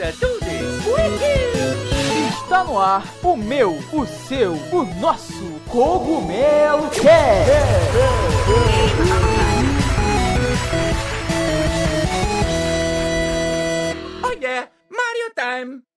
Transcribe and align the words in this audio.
Está 0.00 0.22
no 2.62 2.78
ar 2.78 3.02
o 3.20 3.36
meu, 3.36 3.72
o 3.92 4.06
seu, 4.06 4.52
o 4.52 4.84
nosso 5.00 5.60
Cogumelo 5.68 6.88
Cast. 6.90 7.50
Oh 14.22 14.30
yeah, 14.40 14.70
Mario 14.88 15.32
time! 15.34 15.87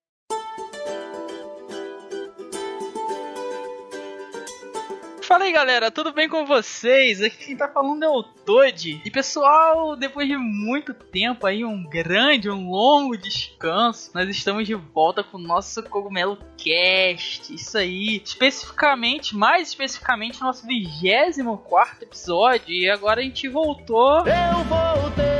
Fala 5.31 5.45
aí 5.45 5.53
galera, 5.53 5.89
tudo 5.89 6.11
bem 6.11 6.27
com 6.27 6.45
vocês? 6.45 7.21
Aqui 7.21 7.37
quem 7.45 7.55
tá 7.55 7.65
falando 7.65 8.03
é 8.03 8.09
o 8.09 8.21
Toad. 8.21 9.01
E 9.05 9.09
pessoal, 9.09 9.95
depois 9.95 10.27
de 10.27 10.35
muito 10.35 10.93
tempo 10.93 11.47
aí, 11.47 11.63
um 11.63 11.85
grande, 11.85 12.49
um 12.49 12.69
longo 12.69 13.15
descanso, 13.15 14.11
nós 14.13 14.27
estamos 14.27 14.67
de 14.67 14.75
volta 14.75 15.23
com 15.23 15.37
o 15.37 15.41
nosso 15.41 15.81
Cogumelo 15.83 16.37
Cast. 16.57 17.55
Isso 17.55 17.77
aí, 17.77 18.21
especificamente, 18.21 19.33
mais 19.33 19.69
especificamente, 19.69 20.41
nosso 20.41 20.67
24 20.67 22.03
episódio. 22.03 22.69
E 22.69 22.89
agora 22.89 23.21
a 23.21 23.23
gente 23.23 23.47
voltou. 23.47 24.27
Eu 24.27 24.63
voltei. 24.65 25.31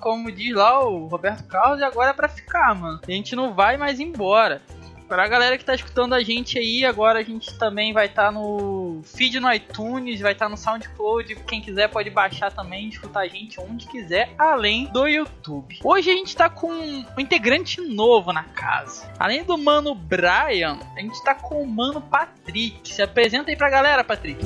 Como 0.00 0.32
diz 0.32 0.54
lá 0.54 0.82
o 0.82 1.08
Roberto 1.08 1.46
Carlos, 1.46 1.80
e 1.80 1.84
agora 1.84 2.10
é 2.10 2.14
pra 2.14 2.28
ficar, 2.28 2.74
mano. 2.74 3.00
A 3.06 3.10
gente 3.10 3.36
não 3.36 3.52
vai 3.52 3.76
mais 3.76 4.00
embora. 4.00 4.62
Pra 5.08 5.28
galera 5.28 5.56
que 5.56 5.64
tá 5.64 5.74
escutando 5.74 6.14
a 6.14 6.22
gente 6.22 6.58
aí, 6.58 6.84
agora 6.84 7.20
a 7.20 7.22
gente 7.22 7.56
também 7.56 7.92
vai 7.92 8.06
estar 8.06 8.26
tá 8.26 8.32
no 8.32 9.00
feed 9.04 9.38
no 9.38 9.52
iTunes, 9.52 10.20
vai 10.20 10.32
estar 10.32 10.46
tá 10.46 10.48
no 10.48 10.56
SoundCloud. 10.56 11.36
Quem 11.46 11.60
quiser 11.60 11.88
pode 11.88 12.10
baixar 12.10 12.50
também, 12.50 12.88
escutar 12.88 13.20
a 13.20 13.28
gente 13.28 13.60
onde 13.60 13.86
quiser, 13.86 14.34
além 14.36 14.86
do 14.86 15.06
YouTube. 15.06 15.78
Hoje 15.84 16.10
a 16.10 16.12
gente 16.12 16.34
tá 16.34 16.50
com 16.50 16.72
um 16.72 17.04
integrante 17.18 17.80
novo 17.80 18.32
na 18.32 18.42
casa. 18.42 19.08
Além 19.16 19.44
do 19.44 19.56
mano 19.56 19.94
Brian, 19.94 20.78
a 20.96 21.00
gente 21.00 21.22
tá 21.22 21.34
com 21.34 21.62
o 21.62 21.66
mano 21.66 22.00
Patrick. 22.00 22.92
Se 22.92 23.00
apresenta 23.00 23.50
aí 23.50 23.56
pra 23.56 23.70
galera, 23.70 24.02
Patrick. 24.02 24.44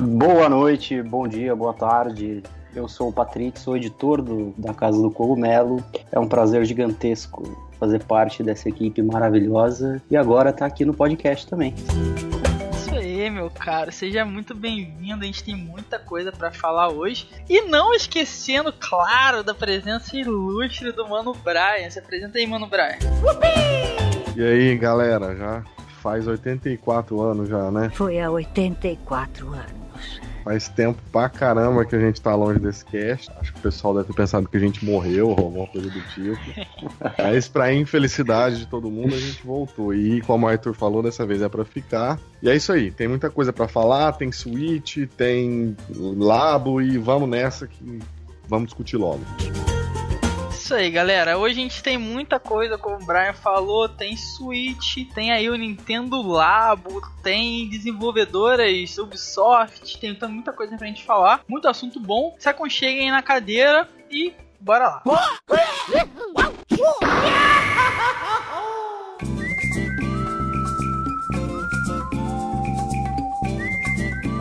Boa 0.00 0.48
noite, 0.50 1.00
bom 1.00 1.26
dia, 1.26 1.56
boa 1.56 1.72
tarde. 1.72 2.42
Eu 2.74 2.88
sou 2.88 3.10
o 3.10 3.12
Patrick, 3.12 3.60
sou 3.60 3.76
editor 3.76 4.22
do, 4.22 4.54
da 4.56 4.72
Casa 4.72 5.00
do 5.00 5.10
Cogumelo. 5.10 5.84
É 6.10 6.18
um 6.18 6.26
prazer 6.26 6.64
gigantesco 6.64 7.70
fazer 7.78 8.02
parte 8.04 8.42
dessa 8.42 8.68
equipe 8.68 9.02
maravilhosa 9.02 10.00
e 10.10 10.16
agora 10.16 10.52
tá 10.52 10.64
aqui 10.64 10.84
no 10.84 10.94
podcast 10.94 11.46
também. 11.46 11.74
Isso 12.72 12.94
aí, 12.94 13.28
meu 13.28 13.50
caro, 13.50 13.92
seja 13.92 14.24
muito 14.24 14.54
bem-vindo. 14.54 15.22
A 15.22 15.26
gente 15.26 15.44
tem 15.44 15.54
muita 15.54 15.98
coisa 15.98 16.32
para 16.32 16.50
falar 16.50 16.88
hoje. 16.88 17.28
E 17.46 17.60
não 17.62 17.92
esquecendo, 17.92 18.72
claro, 18.72 19.44
da 19.44 19.54
presença 19.54 20.16
ilustre 20.16 20.92
do 20.92 21.06
Mano 21.06 21.34
Brian. 21.34 21.90
Se 21.90 21.98
apresenta 21.98 22.38
aí, 22.38 22.46
Mano 22.46 22.66
Brian. 22.66 22.98
E 24.34 24.42
aí, 24.42 24.78
galera, 24.78 25.36
já 25.36 25.62
faz 26.00 26.26
84 26.26 27.20
anos 27.20 27.48
já, 27.50 27.70
né? 27.70 27.90
Foi 27.90 28.18
há 28.18 28.30
84 28.30 29.48
anos. 29.48 29.81
Faz 30.44 30.68
tempo 30.68 31.00
pra 31.10 31.28
caramba 31.28 31.84
que 31.84 31.94
a 31.94 32.00
gente 32.00 32.20
tá 32.20 32.34
longe 32.34 32.58
desse 32.58 32.84
cast. 32.84 33.30
Acho 33.40 33.52
que 33.52 33.58
o 33.58 33.62
pessoal 33.62 33.94
deve 33.94 34.08
ter 34.08 34.14
pensado 34.14 34.48
que 34.48 34.56
a 34.56 34.60
gente 34.60 34.84
morreu 34.84 35.28
ou 35.28 35.38
alguma 35.38 35.66
coisa 35.66 35.88
do 35.88 36.00
tipo. 36.08 36.40
Mas 37.18 37.48
pra 37.48 37.72
infelicidade 37.72 38.58
de 38.58 38.66
todo 38.66 38.90
mundo, 38.90 39.14
a 39.14 39.18
gente 39.18 39.42
voltou. 39.44 39.94
E 39.94 40.20
como 40.22 40.46
o 40.46 40.48
Arthur 40.48 40.74
falou, 40.74 41.02
dessa 41.02 41.24
vez 41.24 41.42
é 41.42 41.48
pra 41.48 41.64
ficar. 41.64 42.18
E 42.42 42.48
é 42.48 42.56
isso 42.56 42.72
aí. 42.72 42.90
Tem 42.90 43.06
muita 43.06 43.30
coisa 43.30 43.52
para 43.52 43.68
falar. 43.68 44.12
Tem 44.12 44.32
Switch, 44.32 44.98
tem 45.16 45.76
Labo 45.90 46.80
e 46.80 46.98
vamos 46.98 47.28
nessa 47.28 47.66
que 47.66 48.00
vamos 48.48 48.66
discutir 48.66 48.96
logo 48.96 49.20
isso 50.72 50.80
aí, 50.80 50.90
galera. 50.90 51.36
Hoje 51.36 51.60
a 51.60 51.62
gente 51.62 51.82
tem 51.82 51.98
muita 51.98 52.40
coisa, 52.40 52.78
como 52.78 52.96
o 52.96 53.04
Brian 53.04 53.34
falou. 53.34 53.90
Tem 53.90 54.16
Switch, 54.16 55.06
tem 55.14 55.30
aí 55.30 55.50
o 55.50 55.54
Nintendo 55.54 56.22
Labo, 56.22 57.02
tem 57.22 57.68
desenvolvedoras 57.68 58.96
Ubisoft, 58.96 59.98
tem 59.98 60.16
muita 60.30 60.50
coisa 60.50 60.74
pra 60.78 60.86
gente 60.86 61.04
falar. 61.04 61.42
Muito 61.46 61.68
assunto 61.68 62.00
bom. 62.00 62.34
Se 62.38 62.48
aconcheguem 62.48 63.10
na 63.10 63.22
cadeira 63.22 63.86
e 64.10 64.32
bora 64.58 64.86
lá. 64.88 65.02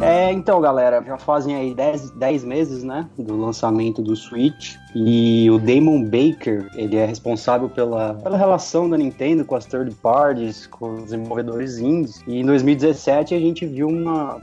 É, 0.01 0.31
então, 0.31 0.59
galera, 0.59 1.03
já 1.05 1.15
fazem 1.15 1.55
aí 1.55 1.75
10 1.75 2.43
meses, 2.43 2.83
né, 2.83 3.07
do 3.17 3.39
lançamento 3.39 4.01
do 4.01 4.15
Switch. 4.15 4.75
E 4.95 5.49
o 5.51 5.59
Damon 5.59 6.03
Baker, 6.03 6.69
ele 6.75 6.97
é 6.97 7.05
responsável 7.05 7.69
pela, 7.69 8.15
pela 8.15 8.35
relação 8.35 8.89
da 8.89 8.97
Nintendo 8.97 9.45
com 9.45 9.55
as 9.55 9.65
third 9.65 9.93
parties, 10.01 10.65
com 10.65 10.95
os 10.95 11.03
desenvolvedores 11.03 11.77
indies. 11.77 12.21
E 12.27 12.39
em 12.39 12.45
2017 12.45 13.35
a 13.35 13.39
gente 13.39 13.65
viu 13.65 13.87
uma 13.87 14.41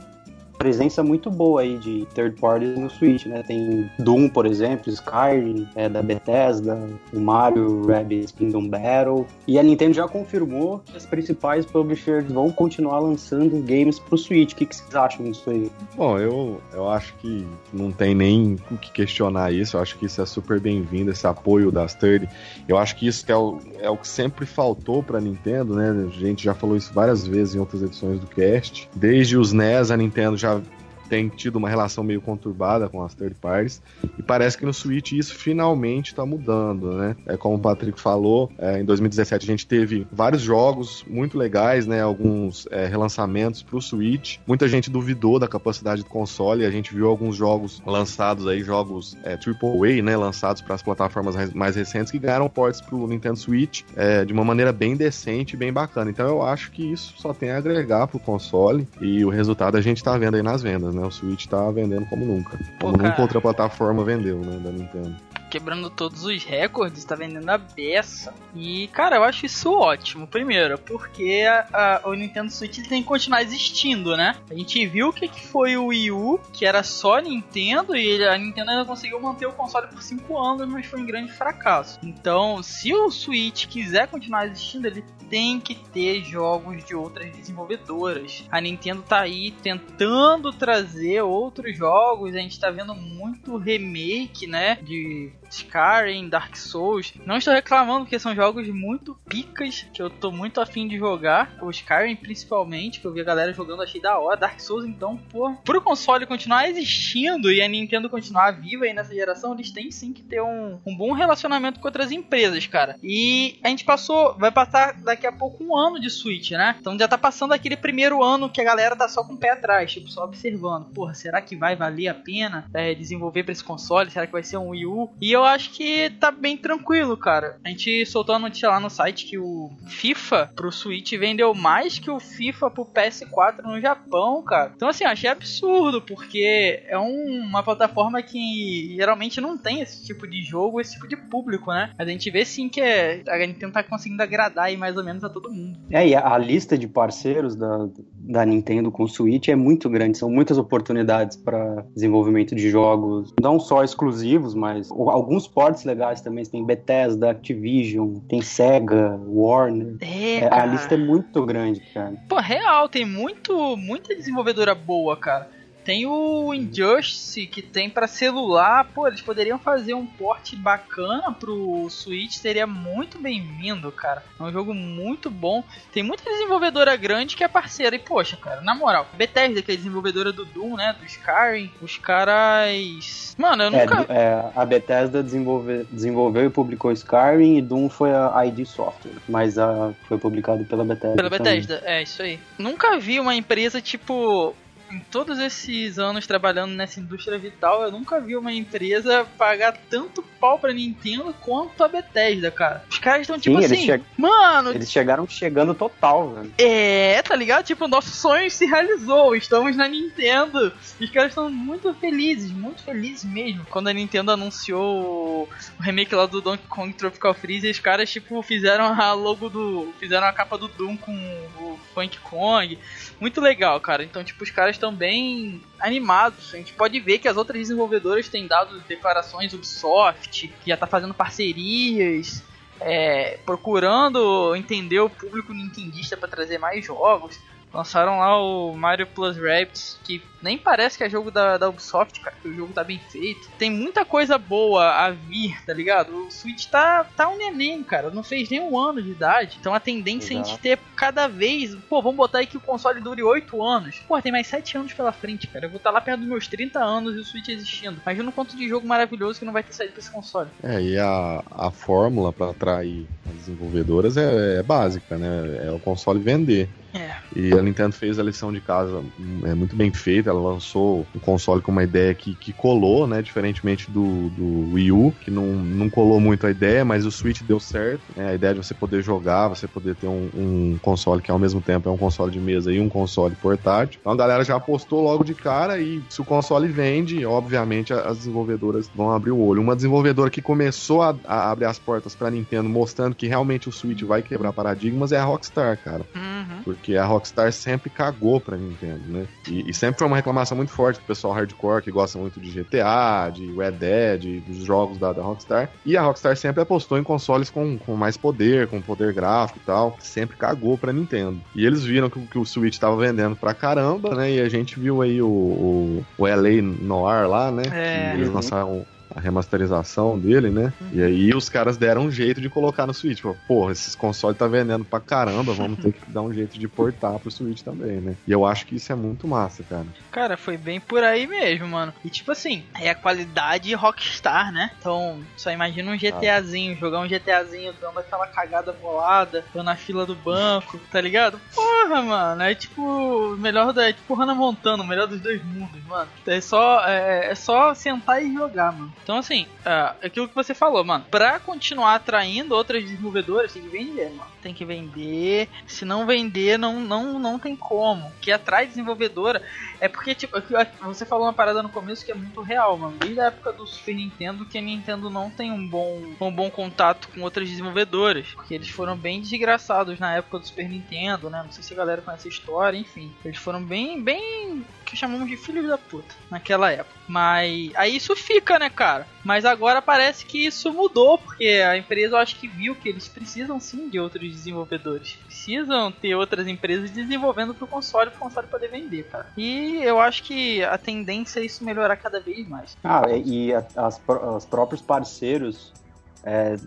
presença 0.59 1.03
muito 1.03 1.31
boa 1.31 1.63
aí 1.63 1.79
de 1.79 2.07
third 2.15 2.39
parties 2.41 2.77
no 2.77 2.91
Switch, 2.91 3.27
né? 3.27 3.43
Tem 3.43 3.89
Doom, 3.99 4.29
por 4.29 4.45
exemplo, 4.45 4.93
Skyrim, 4.93 5.69
é, 5.75 5.89
da 5.89 6.03
Bethesda, 6.03 6.89
o 7.13 7.21
Mario 7.21 7.87
Rabbids 7.87 8.33
Kingdom 8.33 8.69
Battle. 8.69 9.27
E 9.47 9.59
a 9.59 9.63
Nintendo 9.63 9.95
já 9.95 10.09
confirmou 10.09 10.81
que 10.85 10.97
as 10.97 11.07
principais 11.07 11.65
publishers 11.65 12.31
vão 12.31 12.51
continuar 12.51 12.99
lançando 12.99 13.63
games 13.63 13.99
pro 13.99 14.19
Switch. 14.19 14.53
O 14.53 14.57
que, 14.57 14.67
que 14.67 14.75
vocês 14.75 14.95
acham 14.95 15.31
disso 15.31 15.49
aí? 15.49 15.71
Bom, 15.97 16.19
eu, 16.19 16.61
eu 16.73 16.89
acho 16.89 17.15
que 17.15 17.47
não 17.73 17.93
tem 17.93 18.15
nem 18.15 18.57
o 18.71 18.77
que 18.77 18.91
questionar 18.91 19.53
isso. 19.53 19.77
Eu 19.77 19.81
acho 19.81 19.97
que 19.97 20.07
isso 20.07 20.21
é 20.21 20.27
super 20.27 20.59
bem-vindo, 20.59 21.11
esse 21.11 21.27
apoio 21.27 21.71
das 21.71 21.95
third. 21.95 22.29
Eu 22.67 22.77
acho 22.77 22.97
que 22.97 23.07
isso 23.07 23.25
é 23.31 23.37
o, 23.37 23.59
é 23.81 23.89
o 23.89 23.97
que 23.97 24.09
sempre 24.09 24.45
faltou 24.45 25.03
pra 25.03 25.21
Nintendo, 25.21 25.75
né? 25.75 26.09
A 26.09 26.19
gente 26.19 26.45
já 26.45 26.55
falou 26.55 26.77
isso 26.77 26.93
várias 26.93 27.27
vezes 27.27 27.55
em 27.55 27.59
outras 27.59 27.83
edições 27.83 28.19
do 28.19 28.27
cast. 28.27 28.89
Desde 28.95 29.37
os 29.37 29.53
NES, 29.53 29.91
a 29.91 29.97
Nintendo 29.97 30.37
já 30.37 30.48
já 30.49 30.78
tem 31.09 31.29
tido 31.29 31.57
uma 31.57 31.69
relação 31.69 32.05
meio 32.05 32.21
conturbada 32.21 32.89
com 32.89 33.03
as 33.03 33.15
third 33.15 33.35
parties 33.41 33.83
e 34.19 34.23
parece 34.23 34.57
que 34.57 34.65
no 34.65 34.73
Switch 34.73 35.13
isso 35.13 35.35
finalmente 35.35 36.09
está 36.09 36.25
mudando, 36.25 36.93
né? 36.95 37.17
É 37.27 37.37
como 37.37 37.57
o 37.57 37.59
Patrick 37.59 38.01
falou, 38.01 38.51
é, 38.59 38.81
em 38.81 38.85
2017 38.85 39.45
a 39.45 39.47
gente 39.47 39.67
teve 39.67 40.07
vários 40.13 40.43
jogos 40.43 41.05
muito 41.09 41.39
legais, 41.39 41.87
né? 41.87 42.03
Alguns 42.03 42.67
é, 42.71 42.87
relançamentos 42.87 43.63
para 43.63 43.77
o 43.77 43.83
Switch. 43.83 44.39
Muita 44.47 44.69
gente 44.69 44.91
duvidou 44.91 45.39
da 45.39 45.49
capacidade 45.49 46.03
do 46.03 46.09
console. 46.09 46.65
A 46.65 46.71
gente 46.71 46.95
viu 46.95 47.09
alguns 47.09 47.37
jogos 47.37 47.83
lançados 47.87 48.47
aí, 48.47 48.63
jogos 48.63 49.17
é, 49.25 49.35
AAA, 49.35 50.03
né? 50.03 50.17
Lançados 50.17 50.63
para 50.63 50.75
as 50.75 50.83
plataformas 50.83 51.53
mais 51.55 51.77
recentes 51.77 52.11
que 52.11 52.19
ganharam 52.19 52.49
ports 52.49 52.81
para 52.81 52.95
o 52.95 53.07
Nintendo 53.07 53.37
Switch 53.37 53.83
é, 53.97 54.25
de 54.25 54.33
uma 54.33 54.45
maneira 54.45 54.73
bem 54.73 54.97
decente, 54.97 55.57
bem 55.57 55.73
bacana. 55.73 56.11
Então 56.11 56.27
eu 56.27 56.43
acho 56.43 56.71
que 56.71 56.83
isso 56.93 57.15
só 57.17 57.33
tem 57.33 57.51
a 57.51 57.59
agregar 57.59 58.07
para 58.07 58.17
o 58.17 58.21
console 58.21 58.87
e 59.01 59.25
o 59.25 59.29
resultado 59.29 59.77
a 59.77 59.81
gente 59.81 59.99
está 59.99 60.17
vendo 60.17 60.37
aí 60.37 60.43
nas 60.43 60.63
vendas, 60.63 60.95
né? 60.95 60.98
O 61.07 61.11
Switch 61.11 61.47
tá 61.47 61.71
vendendo 61.71 62.07
como 62.07 62.25
nunca. 62.25 62.59
Como 62.81 62.97
Pô, 62.97 63.03
nunca 63.03 63.23
outra 63.23 63.41
plataforma 63.41 64.05
vendeu, 64.05 64.39
né, 64.41 64.59
da 64.59 64.71
Nintendo. 64.71 65.15
Quebrando 65.51 65.91
todos 65.91 66.25
os 66.25 66.45
recordes, 66.45 67.05
tá 67.05 67.15
vendendo 67.15 67.49
a 67.49 67.59
beça. 67.59 68.35
E, 68.55 68.89
cara, 68.89 69.17
eu 69.17 69.25
acho 69.25 69.47
isso 69.47 69.73
ótimo. 69.73 70.27
Primeiro, 70.27 70.79
porque 70.79 71.45
a, 71.49 72.01
a, 72.05 72.09
o 72.09 72.15
Nintendo 72.15 72.51
Switch 72.51 72.87
tem 72.87 73.03
que 73.03 73.09
continuar 73.09 73.43
existindo, 73.43 74.17
né? 74.17 74.37
A 74.51 74.55
gente 74.55 74.87
viu 74.87 75.09
o 75.09 75.13
que, 75.13 75.29
que 75.29 75.47
foi 75.47 75.77
o 75.77 75.87
Wii 75.87 76.11
U, 76.13 76.41
que 76.53 76.67
era 76.67 76.83
só 76.83 77.19
Nintendo, 77.19 77.97
e 77.97 78.25
a 78.27 78.37
Nintendo 78.37 78.71
ainda 78.71 78.85
conseguiu 78.85 79.21
manter 79.21 79.47
o 79.47 79.53
console 79.53 79.89
por 79.89 80.03
5 80.03 80.39
anos, 80.39 80.69
mas 80.69 80.87
foi 80.87 81.01
um 81.01 81.07
grande 81.07 81.33
fracasso. 81.33 81.99
Então, 82.03 82.63
se 82.63 82.93
o 82.93 83.11
Switch 83.11 83.67
quiser 83.67 84.09
continuar 84.09 84.47
existindo, 84.47 84.87
ele 84.87 85.05
tem 85.29 85.61
que 85.61 85.75
ter 85.75 86.23
jogos 86.23 86.85
de 86.85 86.95
outras 86.95 87.31
desenvolvedoras. 87.35 88.45
A 88.51 88.61
Nintendo 88.61 89.03
tá 89.03 89.21
aí 89.21 89.51
tentando 89.51 90.53
trazer 90.53 91.23
outros 91.23 91.77
jogos, 91.77 92.35
a 92.35 92.39
gente 92.39 92.59
tá 92.59 92.71
vendo 92.71 92.95
muito 92.95 93.57
remake, 93.57 94.47
né, 94.47 94.77
de 94.77 95.33
Skyrim, 95.51 96.29
Dark 96.29 96.57
Souls. 96.57 97.13
Não 97.25 97.37
estou 97.37 97.55
reclamando 97.55 98.05
porque 98.05 98.19
são 98.19 98.35
jogos 98.35 98.69
muito 98.69 99.19
picas 99.29 99.87
que 99.93 100.03
eu 100.03 100.11
tô 100.11 100.31
muito 100.31 100.61
afim 100.61 100.87
de 100.87 100.99
jogar. 100.99 101.57
O 101.61 101.71
Skyrim 101.71 102.17
principalmente, 102.17 103.01
que 103.01 103.07
eu 103.07 103.13
vi 103.13 103.21
a 103.21 103.25
galera 103.25 103.53
jogando, 103.53 103.83
achei 103.83 104.01
da 104.01 104.19
hora. 104.19 104.37
Dark 104.37 104.61
Souls, 104.61 104.85
então, 104.85 105.17
pô, 105.31 105.55
pro 105.65 105.81
console 105.81 106.27
continuar 106.27 106.69
existindo 106.69 107.51
e 107.51 107.61
a 107.61 107.69
Nintendo 107.69 108.11
continuar 108.11 108.53
viva 108.53 108.85
aí 108.85 108.93
nessa 108.93 109.15
geração, 109.15 109.55
eles 109.55 109.71
têm 109.71 109.91
sim 109.91 110.13
que 110.13 110.23
ter 110.23 110.43
um, 110.43 110.79
um 110.85 110.97
bom 110.97 111.13
relacionamento 111.13 111.81
com 111.81 111.89
outras 111.89 112.13
empresas, 112.13 112.67
cara. 112.67 112.97
E 113.03 113.59
a 113.63 113.69
gente 113.69 113.85
passou, 113.85 114.35
vai 114.39 114.51
passar 114.51 114.95
daqui 115.01 115.27
a 115.27 115.33
pouco 115.33 115.65
um 115.65 115.77
ano 115.77 116.01
de 116.01 116.11
Switch, 116.11 116.53
né? 116.53 116.77
Então 116.81 116.99
já 116.99 117.09
tá 117.09 117.19
passando 117.19 117.53
aquele 117.53 117.77
primeiro 117.77 118.23
ano 118.23 118.51
que 118.51 118.61
a 118.61 118.65
galera 118.65 118.97
tá 118.97 119.09
só 119.09 119.25
com 119.25 119.35
o 119.35 119.39
pé 119.39 119.51
atrás, 119.51 119.93
tipo, 119.93 120.09
só 120.09 120.25
observando. 120.25 120.87
Porra, 120.93 121.15
será 121.15 121.41
que 121.41 121.57
vai 121.57 121.77
valer 121.77 122.09
a 122.09 122.15
pena 122.15 122.67
é, 122.75 122.95
desenvolver 122.95 123.45
pra 123.45 123.53
esse 123.53 123.65
console? 123.65 124.11
Será 124.11 124.27
que 124.27 124.33
vai 124.33 124.43
ser 124.43 124.57
um 124.57 124.69
Wii 124.69 124.87
U? 124.87 125.11
E 125.21 125.35
eu 125.39 125.45
acho 125.45 125.71
que 125.71 126.11
tá 126.21 126.31
bem 126.31 126.57
tranquilo, 126.57 127.17
cara. 127.17 127.59
A 127.65 127.69
gente 127.69 128.05
soltou 128.07 128.35
a 128.35 128.39
notícia 128.39 128.69
lá 128.69 128.81
no 128.81 128.91
site 128.91 129.27
que 129.27 129.39
o 129.39 129.71
FIFA 129.87 130.51
pro 130.55 130.73
Switch 130.73 131.13
vendeu 131.13 131.55
mais 131.55 131.99
que 131.99 132.11
o 132.11 132.21
FIFA 132.21 132.71
pro 132.71 132.85
PS4 132.85 133.63
no 133.63 133.81
Japão, 133.81 134.43
cara. 134.43 134.73
Então, 134.75 134.89
assim, 134.89 135.05
eu 135.05 135.11
achei 135.11 135.31
absurdo, 135.31 136.01
porque 136.03 136.83
é 136.87 136.99
um, 136.99 137.43
uma 137.47 137.63
plataforma 137.63 138.23
que 138.23 138.95
geralmente 138.97 139.41
não 139.41 139.57
tem 139.57 139.81
esse 139.81 140.05
tipo 140.05 140.27
de 140.27 140.43
jogo, 140.43 140.81
esse 140.81 140.95
tipo 140.95 141.09
de 141.09 141.17
público, 141.17 141.73
né? 141.73 141.93
Mas 141.97 142.09
a 142.09 142.11
gente 142.11 142.31
vê 142.31 142.45
sim 142.45 142.69
que 142.69 142.81
é, 142.81 143.23
a 143.29 143.39
Nintendo 143.39 143.73
tá 143.73 143.83
conseguindo 143.83 144.23
agradar 144.23 144.67
aí 144.67 144.77
mais 144.77 144.97
ou 144.97 145.05
menos 145.05 145.25
a 145.25 145.29
todo 145.29 145.51
mundo. 145.51 145.79
É, 145.91 146.07
e 146.07 146.15
a, 146.15 146.35
a 146.35 146.39
lista 146.39 146.77
de 146.77 146.87
parceiros 146.87 147.55
da, 147.55 147.89
da 148.29 148.45
Nintendo 148.45 148.91
com 148.91 149.05
o 149.05 149.09
Switch 149.09 149.49
é 149.49 149.57
muito 149.57 149.89
grande, 149.89 150.19
são 150.19 150.29
muitas 150.31 150.59
oportunidades 150.59 151.37
para 151.37 151.85
desenvolvimento 151.95 152.55
de 152.55 152.69
jogos, 152.69 153.33
não 153.41 153.59
só 153.59 153.83
exclusivos, 153.83 154.55
mas 154.55 154.91
alguns 154.91 155.49
ports 155.49 155.85
legais 155.85 156.21
também, 156.21 156.45
tem 156.45 156.65
Bethesda, 156.65 157.31
Activision, 157.31 158.19
tem 158.29 158.43
Sega, 158.43 159.19
Warner. 159.27 159.97
É, 160.01 160.29
É, 160.39 160.49
cara. 160.49 160.63
a 160.63 160.67
lista 160.67 160.95
é 160.95 160.99
muito 160.99 161.45
grande, 161.45 161.81
cara. 161.95 162.15
Pô, 162.29 162.37
real, 162.37 162.89
tem 162.89 163.07
muito, 163.07 163.77
muita 163.77 164.15
desenvolvedora 164.15 164.75
boa, 164.75 165.17
cara. 165.17 165.49
Tem 165.89 166.05
o 166.05 166.53
Injustice 166.53 167.47
que 167.47 167.63
tem 167.63 167.89
pra 167.89 168.07
celular, 168.07 168.85
pô, 168.95 169.09
eles 169.09 169.23
poderiam 169.23 169.59
fazer 169.59 169.95
um 169.95 170.05
port 170.05 170.55
bacana 170.55 171.33
pro 171.33 171.89
Switch, 171.89 172.33
seria 172.33 172.67
muito 172.67 173.19
bem-vindo, 173.19 173.91
cara. 173.91 174.23
É 174.39 174.43
um 174.43 174.53
jogo 174.53 174.75
muito 174.75 175.31
bom. 175.31 175.65
Tem 175.91 176.03
muita 176.03 176.25
desenvolvedora 176.29 176.95
grande 176.95 177.35
que 177.35 177.43
é 177.43 177.49
parceira. 177.49 177.97
E 177.97 177.99
poxa, 177.99 178.37
cara, 178.37 178.61
na 178.61 178.75
moral, 178.75 179.07
Bethesda, 179.15 179.63
que 179.63 179.73
é 179.73 179.77
desenvolvedora 179.77 180.31
do 180.31 180.45
Doom, 180.45 180.77
né, 180.77 180.95
do 181.01 181.07
Skyrim, 181.07 181.73
os 181.81 181.97
caras, 181.97 183.35
mano, 183.39 183.63
eu 183.63 183.69
É, 183.69 183.81
nunca 183.87 184.05
do- 184.05 184.13
é, 184.13 184.53
a 184.55 184.67
Bethesda 184.67 185.23
desenvolve, 185.23 185.87
desenvolveu 185.91 186.45
e 186.45 186.51
publicou 186.51 186.93
Skyrim 186.93 187.57
e 187.57 187.63
Doom 187.63 187.89
foi 187.89 188.11
a 188.15 188.45
ID 188.45 188.67
Software, 188.67 189.13
mas 189.27 189.57
a, 189.57 189.93
foi 190.07 190.19
publicado 190.19 190.67
pela 190.67 190.85
Bethesda. 190.85 191.17
Pela 191.17 191.31
também. 191.31 191.55
Bethesda, 191.63 191.81
é 191.87 192.03
isso 192.03 192.21
aí. 192.21 192.39
Nunca 192.59 192.99
vi 192.99 193.19
uma 193.19 193.35
empresa 193.35 193.81
tipo. 193.81 194.55
Em 194.91 195.01
todos 195.01 195.39
esses 195.39 195.99
anos 195.99 196.27
trabalhando 196.27 196.73
nessa 196.73 196.99
indústria 197.01 197.39
vital, 197.39 197.83
eu 197.83 197.91
nunca 197.93 198.21
vi 198.21 198.37
uma 198.37 198.53
empresa 198.53 199.27
pagar 199.37 199.77
tanto 199.91 200.23
pau 200.41 200.59
pra 200.59 200.73
Nintendo 200.73 201.35
quanto 201.41 201.83
a 201.85 201.89
Bethesda, 201.89 202.51
cara. 202.51 202.85
Os 202.91 202.99
caras 202.99 203.23
estão 203.23 203.39
tipo 203.39 203.59
assim, 203.59 203.85
che- 203.87 204.01
mano, 204.17 204.71
Eles 204.71 204.91
chegaram 204.91 205.27
chegando 205.29 205.75
total, 205.75 206.31
velho. 206.31 206.53
é, 206.59 207.21
tá 207.23 207.35
ligado? 207.37 207.65
Tipo, 207.67 207.87
nosso 207.89 208.11
sonho 208.11 208.51
se 208.51 208.65
realizou, 208.67 209.35
estamos 209.35 209.77
na 209.77 209.89
Nintendo. 209.89 210.73
Os 211.01 211.11
caras 211.11 211.31
estão 211.31 211.51
muito 211.51 211.93
felizes, 211.95 212.51
muito 212.51 212.83
felizes 212.83 213.25
mesmo. 213.25 213.67
Quando 213.71 213.89
a 213.89 213.93
Nintendo 213.93 214.31
anunciou 214.33 215.49
o 215.79 215.83
remake 215.83 216.15
lá 216.15 216.27
do 216.27 216.41
Donkey 216.41 216.67
Kong 216.69 216.93
Tropical 216.95 217.35
Freeze, 217.35 217.69
os 217.71 217.79
caras, 217.81 218.11
tipo, 218.11 218.41
fizeram 218.43 218.87
a 218.87 219.13
logo 219.13 219.49
do. 219.49 219.93
fizeram 219.99 220.27
a 220.27 220.33
capa 220.33 220.57
do 220.57 220.69
Doom 220.69 220.97
com 220.97 221.13
o 221.61 221.79
Funk 221.95 222.19
Kong. 222.21 222.79
Muito 223.21 223.41
legal, 223.41 223.81
cara. 223.81 224.05
Então, 224.05 224.23
tipo, 224.23 224.45
os 224.45 224.51
caras 224.51 224.78
estão 224.79 224.95
bem 224.95 225.61
animados. 225.79 226.55
A 226.55 226.57
gente 226.57 226.73
pode 226.73 226.99
ver 227.01 227.19
que 227.19 227.29
as 227.29 227.37
outras 227.37 227.59
desenvolvedoras 227.59 228.29
têm 228.29 228.47
dado 228.47 228.81
declarações 228.89 229.53
Ubisoft, 229.53 230.49
que 230.49 230.71
já 230.71 230.77
tá 230.77 230.87
fazendo 230.87 231.13
parcerias 231.13 232.43
é, 232.81 233.39
procurando 233.45 234.55
entender 234.55 235.01
o 235.01 235.11
público 235.11 235.53
nintendista 235.53 236.17
para 236.17 236.29
trazer 236.29 236.59
mais 236.59 236.85
jogos. 236.85 237.39
Lançaram 237.73 238.19
lá 238.19 238.41
o 238.41 238.75
Mario 238.75 239.07
Plus 239.07 239.37
Rabbids, 239.37 239.99
que 240.05 240.23
nem 240.43 240.57
parece 240.57 240.97
que 240.97 241.05
é 241.05 241.11
jogo 241.11 241.31
da, 241.31 241.59
da 241.59 241.69
Ubisoft, 241.69 242.21
cara, 242.21 242.37
que 242.41 242.49
o 242.49 242.55
jogo 242.55 242.73
tá 242.73 242.85
bem 242.85 243.01
feito. 243.11 243.49
Tem 243.59 243.71
muita 243.71 244.05
coisa 244.05 244.39
boa 244.39 244.91
a 244.91 245.11
vir, 245.11 245.61
tá 245.65 245.73
ligado? 245.73 246.27
O 246.27 246.31
Switch 246.31 246.67
tá, 246.67 247.05
tá 247.17 247.29
um 247.29 247.37
neném, 247.37 247.83
cara, 247.83 248.11
não 248.11 248.23
fez 248.23 248.49
nem 248.49 248.61
um 248.61 248.79
ano 248.79 249.03
de 249.03 249.11
idade. 249.11 249.59
Então 249.61 249.75
a 249.75 249.81
tendência 249.81 250.33
é 250.35 250.41
a 250.41 250.43
gente 250.43 250.59
ter 250.59 250.79
cada 250.97 251.27
vez. 251.27 251.75
Pô, 251.89 252.01
vamos 252.01 252.17
botar 252.17 252.39
aí 252.39 252.47
que 252.47 252.57
o 252.57 252.61
console 252.61 253.01
dure 253.01 253.23
8 253.23 253.63
anos. 253.63 253.99
Pô, 254.07 254.21
tem 254.21 254.33
mais 254.33 254.47
7 254.47 254.79
anos 254.79 254.93
pela 254.93 255.13
frente, 255.13 255.47
cara. 255.47 255.67
Eu 255.67 255.71
vou 255.71 255.79
estar 255.79 255.91
lá 255.91 256.01
perto 256.01 256.21
dos 256.21 256.29
meus 256.29 256.47
30 256.47 256.79
anos 256.79 257.17
e 257.17 257.19
o 257.19 257.25
Switch 257.25 257.49
existindo. 257.49 258.01
Imagina 258.03 258.29
o 258.29 258.33
quanto 258.33 258.57
de 258.57 258.69
jogo 258.69 258.87
maravilhoso 258.87 259.39
que 259.39 259.45
não 259.45 259.53
vai 259.53 259.63
ter 259.63 259.73
saído 259.73 259.93
pra 259.93 260.01
esse 260.01 260.11
console. 260.11 260.49
É, 260.63 260.81
e 260.81 260.99
a, 260.99 261.43
a 261.51 261.71
fórmula 261.71 262.33
para 262.33 262.51
atrair 262.51 263.07
as 263.29 263.35
desenvolvedoras 263.35 264.17
é, 264.17 264.59
é 264.59 264.63
básica, 264.63 265.19
né? 265.19 265.67
É 265.67 265.71
o 265.71 265.79
console 265.79 266.21
vender. 266.21 266.69
É. 266.99 267.17
E 267.35 267.53
a 267.53 267.63
Nintendo 267.63 267.95
fez 267.95 268.19
a 268.19 268.23
lição 268.23 268.53
de 268.53 268.61
casa 268.61 269.03
hum, 269.19 269.41
é 269.45 269.55
muito 269.55 269.77
bem 269.77 269.93
feita. 269.93 270.31
Ela 270.31 270.41
lançou 270.41 271.07
um 271.15 271.19
console 271.19 271.63
com 271.63 271.71
uma 271.71 271.85
ideia 271.85 272.15
que, 272.15 272.35
que 272.35 272.53
colou, 272.53 273.07
né? 273.07 273.23
Diferentemente 273.23 273.91
do, 273.91 274.29
do 274.31 274.73
Wii 274.75 274.93
U, 274.93 275.15
que 275.21 275.31
não, 275.31 275.47
não 275.47 275.89
colou 275.89 276.21
muito 276.21 276.47
a 276.47 276.51
ideia, 276.51 276.85
mas 276.85 277.07
o 277.07 277.11
Switch 277.11 277.43
deu 277.43 277.61
certo. 277.61 278.03
né? 278.17 278.31
A 278.31 278.35
ideia 278.35 278.55
de 278.55 278.65
você 278.65 278.75
poder 278.75 279.03
jogar, 279.03 279.49
você 279.49 279.67
poder 279.69 279.95
ter 279.95 280.09
um, 280.09 280.29
um 280.35 280.79
console 280.83 281.23
que 281.23 281.31
ao 281.31 281.39
mesmo 281.39 281.61
tempo 281.61 281.89
é 281.89 281.93
um 281.93 281.97
console 281.97 282.33
de 282.33 282.41
mesa 282.41 282.73
e 282.73 282.81
um 282.81 282.89
console 282.89 283.35
portátil. 283.37 283.99
Então 284.01 284.13
a 284.13 284.17
galera 284.17 284.45
já 284.45 284.57
apostou 284.57 285.03
logo 285.03 285.25
de 285.25 285.35
cara 285.35 285.79
e 285.79 286.03
se 286.09 286.21
o 286.21 286.25
console 286.25 286.69
vende, 286.69 287.25
obviamente 287.25 287.93
as 287.93 288.19
desenvolvedoras 288.19 288.91
vão 288.95 289.11
abrir 289.11 289.31
o 289.31 289.39
olho. 289.39 289.61
Uma 289.63 289.77
desenvolvedora 289.77 290.31
que 290.31 290.43
começou 290.43 291.03
a, 291.03 291.15
a 291.27 291.51
abrir 291.51 291.67
as 291.67 291.79
portas 291.79 292.15
pra 292.15 292.31
Nintendo, 292.31 292.69
mostrando 292.69 293.15
que 293.15 293.27
realmente 293.27 293.69
o 293.69 293.73
Switch 293.73 294.03
vai 294.03 294.23
quebrar 294.23 294.53
paradigmas, 294.53 295.13
é 295.13 295.19
a 295.19 295.25
Rockstar, 295.25 295.79
cara. 295.83 296.05
Uhum. 296.15 296.63
Porque 296.65 296.88
a 296.97 297.05
Rockstar 297.05 297.53
sempre 297.53 297.91
cagou 297.91 298.41
pra 298.41 298.57
Nintendo, 298.57 299.03
né? 299.09 299.27
E, 299.49 299.69
e 299.71 299.75
sempre 299.75 299.99
foi 299.99 300.07
uma 300.07 300.17
reclamação 300.17 300.57
muito 300.57 300.73
forte 300.73 301.01
do 301.01 301.07
pessoal 301.07 301.33
hardcore 301.35 301.83
que 301.83 301.91
gosta 301.91 302.19
muito 302.19 302.41
de 302.41 302.51
GTA, 302.51 303.31
de 303.31 303.53
Red 303.53 303.73
Dead, 303.73 304.43
dos 304.43 304.59
jogos 304.59 304.97
da, 304.99 305.13
da 305.13 305.23
Rockstar. 305.23 305.71
E 305.85 305.97
a 305.97 306.03
Rockstar 306.03 306.37
sempre 306.37 306.63
apostou 306.63 306.99
em 306.99 307.03
consoles 307.03 307.51
com, 307.51 307.77
com 307.79 307.95
mais 307.97 308.17
poder, 308.17 308.69
com 308.69 308.81
poder 308.81 309.13
gráfico 309.13 309.59
e 309.63 309.67
tal. 309.67 309.97
Sempre 310.01 310.37
cagou 310.37 310.79
pra 310.79 310.93
Nintendo. 310.93 311.41
E 311.55 311.67
eles 311.67 311.85
viram 311.85 312.09
que, 312.09 312.19
o- 312.19 312.27
que 312.27 312.39
o 312.39 312.45
Switch 312.45 312.79
tava 312.79 312.97
vendendo 312.97 313.37
pra 313.37 313.53
caramba, 313.55 314.15
né? 314.15 314.31
E 314.33 314.41
a 314.41 314.49
gente 314.49 314.79
viu 314.79 315.03
aí 315.03 315.21
o, 315.21 315.29
o, 315.29 316.05
o 316.17 316.27
LA 316.27 316.63
Noir 316.63 317.29
lá, 317.29 317.51
né? 317.51 317.63
É. 317.73 318.11
Que 318.13 318.17
eles 318.19 318.33
lançaram 318.33 318.87
a 319.15 319.21
remasterização 319.21 320.19
dele, 320.19 320.51
né? 320.51 320.73
E 320.93 321.03
aí 321.03 321.35
os 321.35 321.49
caras 321.49 321.77
deram 321.77 322.03
um 322.03 322.11
jeito 322.11 322.41
de 322.41 322.49
colocar 322.49 322.87
no 322.87 322.95
Switch. 322.95 323.21
Pô, 323.21 323.37
Porra, 323.47 323.73
esses 323.73 323.95
consoles 323.95 324.39
tá 324.39 324.47
vendendo 324.47 324.85
pra 324.85 325.01
caramba, 325.01 325.53
vamos 325.53 325.81
ter 325.81 325.93
que 325.93 326.11
dar 326.11 326.23
um 326.23 326.33
jeito 326.33 326.59
de 326.59 326.69
portar 326.69 327.19
pro 327.19 327.31
Switch 327.31 327.63
também, 327.63 328.01
né? 328.01 328.15
E 328.27 328.33
eu 328.33 328.45
acho 328.47 328.67
que 328.67 328.77
isso 328.77 328.93
é 328.93 328.95
muito 328.95 329.27
massa, 329.27 329.65
cara. 329.69 329.87
Cara, 330.11 330.37
foi 330.37 330.57
bem 330.57 330.79
por 330.81 331.03
aí 331.03 331.27
mesmo, 331.27 331.67
mano. 331.69 331.93
E 332.05 332.11
tipo 332.11 332.31
assim, 332.31 332.65
é 332.81 332.91
a 332.91 332.95
qualidade 332.95 333.75
Rockstar, 333.75 334.53
né? 334.53 334.71
Então, 334.79 335.21
só 335.37 335.51
imagina 335.51 335.91
um 335.91 335.99
GTAzinho, 335.99 336.77
jogar 336.77 337.01
um 337.01 337.09
GTAzinho 337.09 337.75
dando 337.81 337.99
aquela 337.99 338.27
cagada 338.27 338.73
bolada, 338.73 339.45
eu 339.55 339.63
na 339.63 339.77
fila 339.77 340.07
do 340.07 340.15
banco, 340.15 340.79
tá 340.91 341.01
ligado? 341.01 341.41
Porra, 341.55 342.03
mano, 342.03 342.43
é 342.43 342.55
tipo, 342.55 343.37
melhor 343.39 343.73
da. 343.73 343.89
É 343.89 343.93
tipo 343.93 344.15
Hannah 344.15 344.35
Montana, 344.35 344.83
o 344.83 344.87
melhor 344.87 345.07
dos 345.07 345.21
dois 345.21 345.43
mundos, 345.45 345.83
mano. 345.85 346.09
É 346.27 346.41
só, 346.41 346.87
é, 346.87 347.31
é 347.31 347.35
só 347.35 347.75
sentar 347.75 348.23
e 348.23 348.33
jogar, 348.33 348.73
mano. 348.73 348.93
Então, 349.09 349.17
assim, 349.17 349.47
é 349.65 350.07
aquilo 350.07 350.29
que 350.29 350.35
você 350.35 350.53
falou, 350.53 350.85
mano. 350.85 351.07
Pra 351.11 351.41
continuar 351.41 351.95
atraindo 351.95 352.55
outras 352.55 352.85
desenvolvedoras, 352.85 353.51
tem 353.51 353.63
que 353.63 353.69
vender, 353.71 354.11
mano. 354.11 354.31
Tem 354.43 354.53
que 354.53 354.67
vender. 354.67 355.49
Se 355.67 355.87
não 355.87 356.05
vender, 356.05 356.59
não, 356.59 356.79
não, 356.79 357.19
não 357.19 357.39
tem 357.39 357.57
como. 357.57 358.13
Que 358.21 358.31
atrai 358.31 358.67
desenvolvedora 358.67 359.43
é 359.81 359.89
porque, 359.89 360.15
tipo, 360.15 360.37
aqui, 360.37 360.53
ó, 360.55 360.63
você 360.83 361.07
falou 361.07 361.25
uma 361.25 361.33
parada 361.33 361.63
no 361.63 361.71
começo 361.71 362.05
que 362.05 362.13
é 362.13 362.15
muito 362.15 362.43
real, 362.43 362.77
mano. 362.77 362.99
Desde 362.99 363.19
a 363.19 363.29
época 363.29 363.51
do 363.51 363.67
Super 363.67 363.95
Nintendo, 363.95 364.45
que 364.45 364.59
a 364.59 364.61
Nintendo 364.61 365.09
não 365.09 365.31
tem 365.31 365.51
um 365.51 365.67
bom, 365.67 366.15
um 366.21 366.31
bom 366.31 366.51
contato 366.51 367.09
com 367.09 367.23
outras 367.23 367.49
desenvolvedoras. 367.49 368.27
Porque 368.35 368.53
eles 368.53 368.69
foram 368.69 368.95
bem 368.95 369.23
desgraçados 369.23 369.99
na 369.99 370.17
época 370.17 370.41
do 370.41 370.47
Super 370.47 370.69
Nintendo, 370.69 371.31
né? 371.31 371.43
Não 371.43 371.51
sei 371.51 371.63
se 371.63 371.73
a 371.73 371.77
galera 371.79 372.03
conhece 372.03 372.29
a 372.29 372.31
história, 372.31 372.77
enfim. 372.77 373.11
Eles 373.25 373.39
foram 373.39 373.65
bem, 373.65 374.03
bem. 374.03 374.67
Que 374.89 374.97
chamamos 374.97 375.29
de 375.29 375.37
filhos 375.37 375.67
da 375.69 375.77
puta 375.79 376.15
naquela 376.31 376.71
época. 376.73 376.97
Mas 377.07 377.71
aí 377.75 377.97
isso 377.97 378.15
fica, 378.17 378.59
né, 378.59 378.69
cara? 378.71 379.07
Mas 379.25 379.45
agora 379.45 379.81
parece 379.83 380.25
que 380.25 380.47
isso 380.47 380.73
mudou, 380.73 381.19
porque 381.19 381.45
a 381.67 381.77
empresa 381.77 382.15
eu 382.17 382.19
acho 382.19 382.37
que 382.37 382.49
viu 382.49 382.75
que 382.75 382.89
eles 382.89 383.07
precisam 383.09 383.61
sim 383.61 383.89
de 383.89 383.99
outros 384.01 384.31
desenvolvedores. 384.31 385.17
Precisam 385.27 385.93
ter 385.93 386.15
outras 386.15 386.47
empresas 386.47 386.91
desenvolvendo 386.91 387.55
pro 387.55 387.67
console, 387.67 388.11
pro 388.11 388.21
console 388.21 388.47
poder 388.47 388.69
vender, 388.69 389.05
cara. 389.05 389.27
E 389.37 389.77
eu 389.83 390.01
acho 390.01 390.23
que 390.23 390.63
a 390.65 390.77
tendência 390.79 391.41
é 391.41 391.45
isso 391.45 391.65
melhorar 391.65 391.97
cada 391.97 392.21
vez 392.21 392.47
mais. 392.49 392.77
Ah, 392.83 393.03
e 393.11 393.53
a- 393.55 393.65
as, 393.77 394.01
os 394.37 394.45
próprios 394.45 394.81
parceiros 394.83 395.73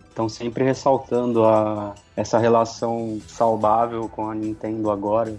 estão 0.09 0.27
sempre 0.29 0.63
ressaltando 0.63 1.43
a, 1.45 1.93
essa 2.15 2.37
relação 2.39 3.21
saudável 3.27 4.09
com 4.09 4.29
a 4.29 4.33
Nintendo 4.33 4.89
agora. 4.89 5.35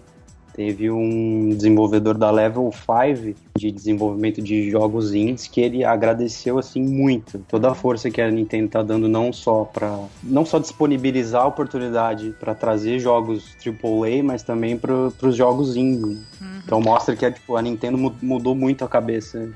Teve 0.55 0.91
um 0.91 1.51
desenvolvedor 1.51 2.19
da 2.19 2.31
Level 2.31 2.71
5 2.73 3.35
de 3.57 3.71
desenvolvimento 3.73 4.43
de 4.43 4.71
jogos 4.71 5.15
indies 5.15 5.47
que 5.47 5.61
ele 5.61 5.85
agradeceu 5.85 6.59
assim 6.59 6.83
muito 6.83 7.39
toda 7.49 7.71
a 7.71 7.75
força 7.75 8.11
que 8.11 8.21
a 8.21 8.31
Nintendo 8.31 8.69
tá 8.69 8.83
dando 8.83 9.09
não 9.09 9.33
só 9.33 9.65
para 9.65 9.99
não 10.23 10.45
só 10.45 10.59
disponibilizar 10.59 11.43
a 11.43 11.47
oportunidade 11.47 12.35
para 12.39 12.55
trazer 12.55 12.99
jogos 12.99 13.57
AAA, 13.65 14.23
mas 14.23 14.43
também 14.43 14.77
para 14.77 14.93
os 15.23 15.35
jogos 15.37 15.77
indie. 15.77 16.21
Então 16.65 16.81
mostra 16.81 17.17
que 17.17 17.25
é, 17.25 17.31
tipo, 17.31 17.57
a 17.57 17.63
Nintendo 17.63 17.97
mu- 17.97 18.15
mudou 18.23 18.55
muito 18.55 18.85
a 18.85 18.89
cabeça 18.89 19.49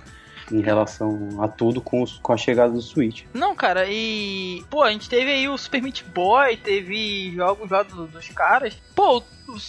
em 0.50 0.60
relação 0.60 1.28
a 1.42 1.48
tudo 1.48 1.80
com, 1.80 2.02
os, 2.02 2.18
com 2.18 2.32
a 2.32 2.36
chegada 2.36 2.72
do 2.72 2.80
Switch. 2.80 3.24
Não, 3.34 3.54
cara, 3.54 3.84
e. 3.88 4.62
Pô, 4.70 4.82
a 4.82 4.90
gente 4.92 5.08
teve 5.08 5.30
aí 5.30 5.48
o 5.48 5.58
Super 5.58 5.82
Meat 5.82 6.04
Boy, 6.14 6.56
teve 6.56 7.32
jogos 7.34 7.68
lá 7.70 7.82
do- 7.82 8.06
dos 8.06 8.28
caras. 8.28 8.74
Pô, 8.94 9.22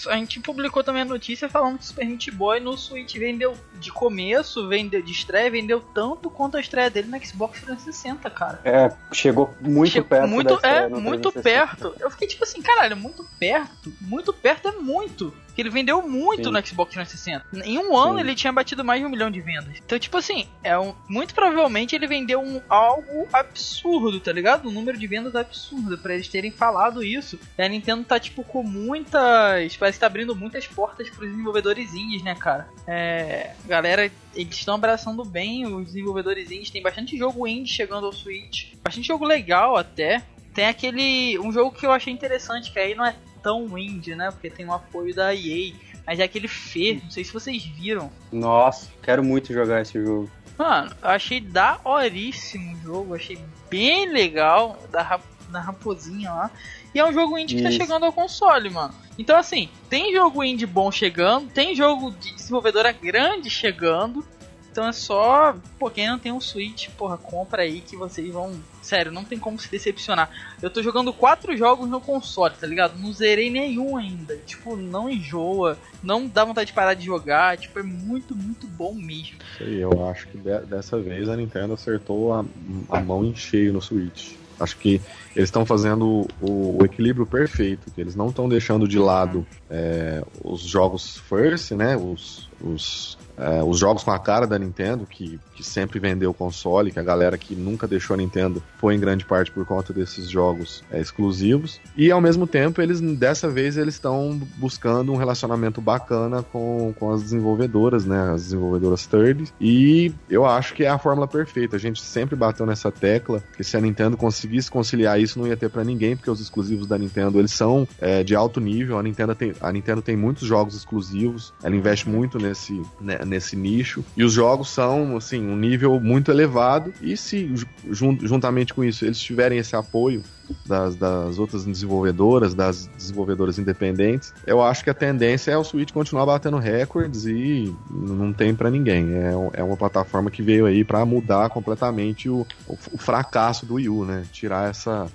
a 0.08 0.16
gente 0.16 0.40
publicou 0.40 0.84
também 0.84 1.02
a 1.02 1.06
notícia 1.06 1.50
falando 1.50 1.78
que 1.78 1.84
o 1.84 1.88
Super 1.88 2.06
Meat 2.06 2.32
Boy 2.32 2.60
no 2.60 2.78
Switch 2.78 3.16
vendeu 3.16 3.56
de 3.80 3.92
começo, 3.92 4.68
vendeu 4.68 5.02
de 5.02 5.12
estreia, 5.12 5.50
vendeu 5.50 5.80
tanto 5.80 6.30
quanto 6.30 6.58
a 6.58 6.60
estreia 6.60 6.90
dele 6.90 7.08
no 7.08 7.26
Xbox 7.26 7.62
360, 7.62 8.30
cara. 8.30 8.60
É, 8.64 8.92
chegou 9.14 9.54
muito 9.62 9.94
Chegou 9.94 10.10
perto 10.10 10.28
muito, 10.28 10.54
estreia 10.54 10.76
é, 10.76 10.90
muito 10.90 11.32
360. 11.32 11.42
perto. 11.42 11.96
Eu 12.00 12.12
fiquei 12.12 12.28
tipo 12.28 12.44
assim, 12.44 12.62
caralho, 12.62 12.98
muito 12.98 13.26
perto. 13.40 13.94
Muito 14.02 14.34
perto 14.34 14.68
é 14.68 14.72
muito. 14.72 15.34
Que 15.56 15.62
ele 15.64 15.72
vendeu 15.72 16.08
muito 16.08 16.46
Sim. 16.46 16.52
no 16.52 16.68
Xbox 16.68 16.94
360. 16.94 17.68
Em 17.68 17.80
um 17.80 17.98
ano 17.98 18.16
Sim. 18.16 18.20
ele 18.20 18.36
tinha 18.36 18.54
batido 18.54 18.86
mais 18.86 19.02
de 19.02 19.08
um 19.08 19.10
milhão 19.10 19.32
de 19.32 19.42
vendas. 19.42 19.74
Então, 19.84 19.98
tipo 19.98 20.16
assim, 20.16 20.48
é 20.64 20.78
um, 20.78 20.94
muito 21.10 21.34
provavelmente 21.34 21.96
ele 21.96 22.06
vendeu 22.06 22.40
um, 22.40 22.62
algo 22.70 23.28
absurdo, 23.34 24.20
tá 24.20 24.32
ligado? 24.32 24.70
Um 24.70 24.72
número 24.72 25.00
de 25.00 25.08
vendas 25.08 25.36
absurdo 25.36 25.98
pra 25.98 26.14
eles 26.14 26.28
terem 26.28 26.52
falado 26.52 27.04
isso. 27.04 27.40
E 27.58 27.62
a 27.64 27.68
Nintendo 27.68 28.04
tá, 28.04 28.20
tipo, 28.20 28.44
com 28.44 28.62
muitas. 28.62 29.67
Parece 29.76 29.98
que 29.98 30.00
tá 30.02 30.08
abrindo 30.08 30.36
muitas 30.36 30.68
portas 30.68 31.10
pros 31.10 31.30
desenvolvedores 31.30 31.94
indies, 31.94 32.24
né, 32.24 32.36
cara? 32.36 32.68
É. 32.88 33.52
Galera, 33.66 34.12
eles 34.36 34.56
estão 34.56 34.76
abraçando 34.76 35.26
bem 35.26 35.66
os 35.66 35.88
desenvolvedores 35.88 36.52
indies. 36.52 36.70
Tem 36.70 36.82
bastante 36.82 37.18
jogo 37.18 37.48
indie 37.48 37.74
chegando 37.74 38.06
ao 38.06 38.14
Switch. 38.14 38.74
Bastante 38.84 39.08
jogo 39.08 39.26
legal 39.26 39.76
até. 39.76 40.24
Tem 40.54 40.68
aquele. 40.68 41.38
Um 41.40 41.52
jogo 41.52 41.72
que 41.72 41.86
eu 41.86 41.92
achei 41.92 42.14
interessante, 42.14 42.72
que 42.72 42.80
aí 42.80 42.96
não 42.96 43.06
é 43.06 43.16
tão 43.44 43.78
indie, 43.78 44.16
né? 44.16 44.32
Porque 44.32 44.50
tem 44.50 44.66
o 44.66 44.74
apoio 44.74 45.14
da 45.14 45.34
EA. 45.34 45.74
Mas 46.06 46.20
é 46.20 46.24
aquele 46.24 46.48
Fê, 46.48 47.00
não 47.04 47.12
sei 47.12 47.24
se 47.26 47.34
vocês 47.34 47.64
viram. 47.66 48.10
Nossa, 48.32 48.90
quero 49.04 49.22
muito 49.22 49.52
jogar 49.54 49.82
esse 49.82 50.02
jogo. 50.02 50.32
Mano, 50.58 50.96
eu 51.04 51.10
achei 51.10 51.40
daoríssimo 51.40 52.74
o 52.74 52.82
jogo, 52.82 53.14
achei 53.14 53.38
bem 53.70 54.10
legal, 54.12 54.82
da, 54.90 55.20
da 55.50 55.60
raposinha 55.60 56.32
lá. 56.32 56.52
E 56.98 57.00
é 57.00 57.06
um 57.06 57.14
jogo 57.14 57.38
indie 57.38 57.56
que 57.58 57.62
tá 57.62 57.70
Isso. 57.70 57.78
chegando 57.78 58.06
ao 58.08 58.12
console, 58.12 58.72
mano. 58.72 58.92
Então, 59.20 59.38
assim, 59.38 59.70
tem 59.88 60.12
jogo 60.12 60.44
indie 60.44 60.66
bom 60.66 60.92
chegando, 60.92 61.48
tem 61.52 61.76
jogo 61.76 62.10
de 62.10 62.34
desenvolvedora 62.34 62.92
grande 62.92 63.52
chegando. 63.52 64.26
Então 64.72 64.88
é 64.88 64.92
só, 64.92 65.56
pô, 65.78 65.92
quem 65.92 66.08
não 66.08 66.18
tem 66.18 66.32
um 66.32 66.42
Switch, 66.42 66.90
porra, 66.98 67.16
compra 67.16 67.62
aí 67.62 67.82
que 67.82 67.96
vocês 67.96 68.34
vão. 68.34 68.60
Sério, 68.82 69.12
não 69.12 69.24
tem 69.24 69.38
como 69.38 69.60
se 69.60 69.70
decepcionar. 69.70 70.30
Eu 70.60 70.72
tô 70.72 70.82
jogando 70.82 71.14
quatro 71.14 71.56
jogos 71.56 71.88
no 71.88 72.02
console, 72.02 72.56
tá 72.60 72.66
ligado? 72.66 72.98
Não 72.98 73.12
zerei 73.14 73.52
nenhum 73.52 73.96
ainda. 73.96 74.36
Tipo, 74.38 74.76
não 74.76 75.08
enjoa, 75.08 75.78
não 76.02 76.28
dá 76.28 76.44
vontade 76.46 76.68
de 76.68 76.74
parar 76.74 76.96
de 76.96 77.06
jogar. 77.06 77.58
Tipo, 77.60 77.78
é 77.78 77.84
muito, 77.84 78.36
muito 78.36 78.66
bom 78.66 78.94
mesmo. 78.96 79.38
Isso 79.54 79.64
aí, 79.64 79.78
eu 79.82 80.08
acho 80.10 80.28
que 80.30 80.38
de- 80.40 80.62
dessa 80.66 81.00
vez 81.00 81.30
a 81.30 81.36
Nintendo 81.36 81.74
acertou 81.74 82.34
a, 82.34 82.44
a 82.90 83.00
mão 83.02 83.24
em 83.24 83.36
cheio 83.36 83.72
no 83.74 83.82
Switch. 83.82 84.32
Acho 84.60 84.78
que 84.78 85.02
eles 85.36 85.50
estão 85.50 85.66
fazendo 85.66 86.28
o, 86.42 86.78
o 86.80 86.86
equilíbrio 86.86 87.26
perfeito, 87.26 87.92
que 87.92 88.02
eles 88.02 88.16
não 88.16 88.30
estão 88.30 88.50
deixando 88.50 88.88
de 88.88 88.98
lado 88.98 89.46
é, 89.70 90.24
os 90.44 90.62
jogos 90.62 91.18
first, 91.18 91.72
né? 91.72 91.96
Os, 91.96 92.50
os, 92.62 93.18
é, 93.38 93.64
os 93.64 93.78
jogos 93.78 94.04
com 94.04 94.12
a 94.12 94.20
cara 94.20 94.48
da 94.48 94.58
Nintendo, 94.58 95.06
que, 95.06 95.40
que 95.56 95.64
sempre 95.64 96.00
vendeu 96.00 96.32
o 96.32 96.34
console, 96.34 96.92
que 96.92 97.00
a 97.00 97.04
galera 97.04 97.38
que 97.38 97.56
nunca 97.56 97.88
deixou 97.88 98.16
a 98.16 98.18
Nintendo 98.18 98.62
foi 98.78 98.96
em 98.96 99.00
grande 99.00 99.26
parte 99.26 99.52
por 99.52 99.66
conta 99.66 99.94
desses 99.94 100.30
jogos 100.30 100.84
é, 100.92 101.00
exclusivos. 101.00 101.80
E 101.96 102.12
ao 102.12 102.20
mesmo 102.20 102.48
tempo, 102.48 102.82
eles 102.82 103.00
dessa 103.00 103.50
vez 103.50 103.78
eles 103.78 103.96
estão 103.96 104.40
buscando 104.58 105.12
um 105.14 105.18
relacionamento 105.18 105.82
bacana 105.82 106.44
com, 106.44 106.94
com 107.00 107.12
as 107.12 107.22
desenvolvedoras, 107.22 108.06
né? 108.06 108.32
As 108.32 108.44
desenvolvedoras 108.44 109.06
third. 109.06 109.54
E 109.62 110.12
eu 110.30 110.46
acho 110.46 110.74
que 110.74 110.84
é 110.84 110.90
a 110.90 110.98
fórmula 110.98 111.28
perfeita. 111.28 111.76
A 111.76 111.80
gente 111.80 112.02
sempre 112.02 112.36
bateu 112.36 112.66
nessa 112.66 112.92
tecla 112.92 113.44
que 113.56 113.64
se 113.64 113.78
a 113.78 113.82
Nintendo 113.82 114.18
conseguisse 114.18 114.70
conciliar 114.70 115.20
isso, 115.20 115.40
não 115.40 115.48
ia 115.48 115.58
ter 115.58 115.70
pra 115.70 115.84
ninguém, 115.84 116.16
porque 116.16 116.30
os 116.30 116.40
exclusivos 116.40 116.88
da 116.88 116.98
Nintendo 116.98 117.40
eles 117.40 117.52
são 117.52 117.88
é, 118.00 118.24
de 118.24 118.36
alto 118.36 118.60
nível. 118.60 118.98
A 118.98 119.04
Nintendo, 119.04 119.36
tem, 119.36 119.54
a 119.62 119.72
Nintendo 119.72 120.02
tem 120.02 120.16
muitos 120.16 120.48
jogos 120.48 120.76
exclusivos, 120.76 121.54
ela 121.64 121.76
investe 121.76 122.10
muito 122.10 122.38
nesse, 122.38 122.82
né, 123.00 123.20
nesse 123.28 123.56
nicho. 123.56 124.04
E 124.16 124.24
os 124.24 124.34
jogos 124.34 124.70
são, 124.70 125.16
assim, 125.18 125.46
um 125.46 125.56
nível 125.56 126.00
muito 126.00 126.32
elevado. 126.32 126.94
E 127.02 127.16
se 127.18 127.52
jun- 127.90 128.18
juntamente 128.22 128.74
com 128.74 128.84
isso 128.84 129.06
eles 129.06 129.20
tiverem 129.20 129.58
esse 129.60 129.76
apoio 129.76 130.24
das, 130.66 130.96
das 130.96 131.38
outras 131.40 131.66
desenvolvedoras, 131.66 132.54
das 132.54 132.88
desenvolvedoras 132.98 133.60
independentes, 133.60 134.34
eu 134.46 134.62
acho 134.62 134.84
que 134.84 134.90
a 134.90 134.94
tendência 134.94 135.52
é 135.52 135.58
o 135.58 135.64
Switch 135.64 135.92
continuar 135.92 136.26
batendo 136.26 136.58
recordes 136.58 137.26
e 137.26 137.74
não 137.92 138.32
tem 138.32 138.56
pra 138.56 138.72
ninguém. 138.72 139.14
É, 139.14 139.60
é 139.60 139.64
uma 139.64 139.76
plataforma 139.78 140.32
que 140.32 140.42
veio 140.42 140.66
aí 140.66 140.84
pra 140.84 141.06
mudar 141.06 141.50
completamente 141.50 142.30
o, 142.30 142.46
o, 142.68 142.78
o 142.94 142.98
fracasso 142.98 143.66
do 143.66 143.76
Wii 143.76 143.90
U, 143.90 144.06
né? 144.06 144.24
Tirar 144.32 144.70
essa, 144.70 145.08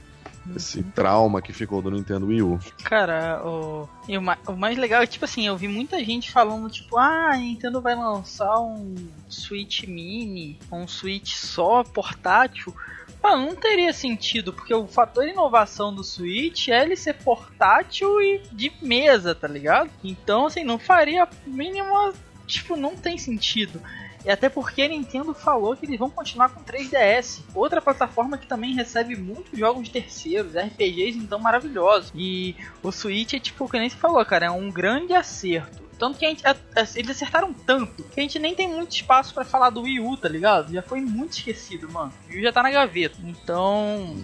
esse 0.57 0.83
trauma 0.83 1.41
que 1.41 1.53
ficou 1.53 1.81
do 1.81 1.91
Nintendo 1.91 2.27
Wii 2.27 2.43
U. 2.43 2.59
Cara, 2.83 3.43
o, 3.45 3.89
e 4.09 4.19
o, 4.19 4.23
o 4.49 4.57
mais 4.57 4.77
legal 4.77 5.03
é 5.03 5.07
tipo 5.07 5.25
assim, 5.25 5.47
eu 5.47 5.57
vi 5.57 5.69
muita 5.69 6.03
gente 6.05 6.31
falando, 6.31 6.69
tipo, 6.69 6.99
ah, 6.99 7.31
a 7.33 7.37
Nintendo 7.37 7.81
vai 7.81 7.95
lançar 7.95 8.61
um 8.61 8.95
Switch 9.29 9.85
Mini, 9.85 10.59
um 10.71 10.87
Switch 10.87 11.35
só 11.35 11.85
portátil. 11.85 12.75
Mano, 13.23 13.47
não 13.47 13.55
teria 13.55 13.93
sentido, 13.93 14.53
porque 14.53 14.75
o 14.75 14.89
fator 14.89 15.29
inovação 15.29 15.95
do 15.95 16.03
Switch 16.03 16.69
é 16.69 16.83
ele 16.83 16.97
ser 16.97 17.15
portátil 17.15 18.21
e 18.21 18.43
de 18.51 18.73
mesa, 18.83 19.33
tá 19.33 19.47
ligado? 19.47 19.91
Então, 20.03 20.47
assim, 20.47 20.65
não 20.65 20.79
faria 20.79 21.29
mínima. 21.47 22.13
Tipo, 22.45 22.77
não 22.77 22.97
tem 22.97 23.17
sentido. 23.17 23.81
E 24.25 24.31
até 24.31 24.49
porque 24.49 24.83
a 24.83 24.89
Nintendo 24.89 25.35
falou 25.35 25.77
que 25.77 25.85
eles 25.85 25.99
vão 25.99 26.09
continuar 26.09 26.49
com 26.51 26.63
3DS, 26.63 27.41
outra 27.55 27.81
plataforma 27.83 28.39
que 28.39 28.47
também 28.47 28.75
recebe 28.75 29.17
muitos 29.17 29.59
jogos 29.59 29.85
de 29.85 29.91
terceiros, 29.91 30.55
RPGs 30.55 31.19
então 31.19 31.39
maravilhosos. 31.41 32.13
E 32.15 32.55
o 32.83 32.93
Switch 32.93 33.35
é 33.35 33.41
tipo, 33.41 33.65
o 33.65 33.69
que 33.69 33.79
nem 33.79 33.89
você 33.91 33.97
falou, 33.97 34.25
cara, 34.25 34.47
é 34.47 34.51
um 34.51 34.71
grande 34.71 35.13
acerto. 35.13 35.83
Tanto 35.99 36.19
que 36.19 36.25
a 36.27 36.29
gente, 36.29 36.47
a- 36.47 36.51
a- 36.77 36.87
eles 36.97 37.11
acertaram 37.11 37.53
tanto 37.53 38.03
que 38.05 38.19
a 38.19 38.23
gente 38.23 38.39
nem 38.39 38.55
tem 38.55 38.69
muito 38.69 38.93
espaço 38.93 39.33
pra 39.35 39.45
falar 39.45 39.71
do 39.71 39.83
Wii 39.83 40.01
U, 40.01 40.17
tá 40.17 40.29
ligado? 40.29 40.73
Já 40.73 40.83
foi 40.83 41.01
muito 41.01 41.33
esquecido, 41.39 41.91
mano. 41.91 42.13
O 42.27 42.31
Wii 42.31 42.41
U 42.41 42.43
já 42.43 42.53
tá 42.53 42.63
na 42.63 42.71
gaveta. 42.71 43.19
Então, 43.25 44.17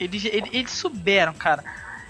eles, 0.00 0.24
eles, 0.26 0.50
eles 0.52 0.70
souberam, 0.70 1.34
cara. 1.34 1.62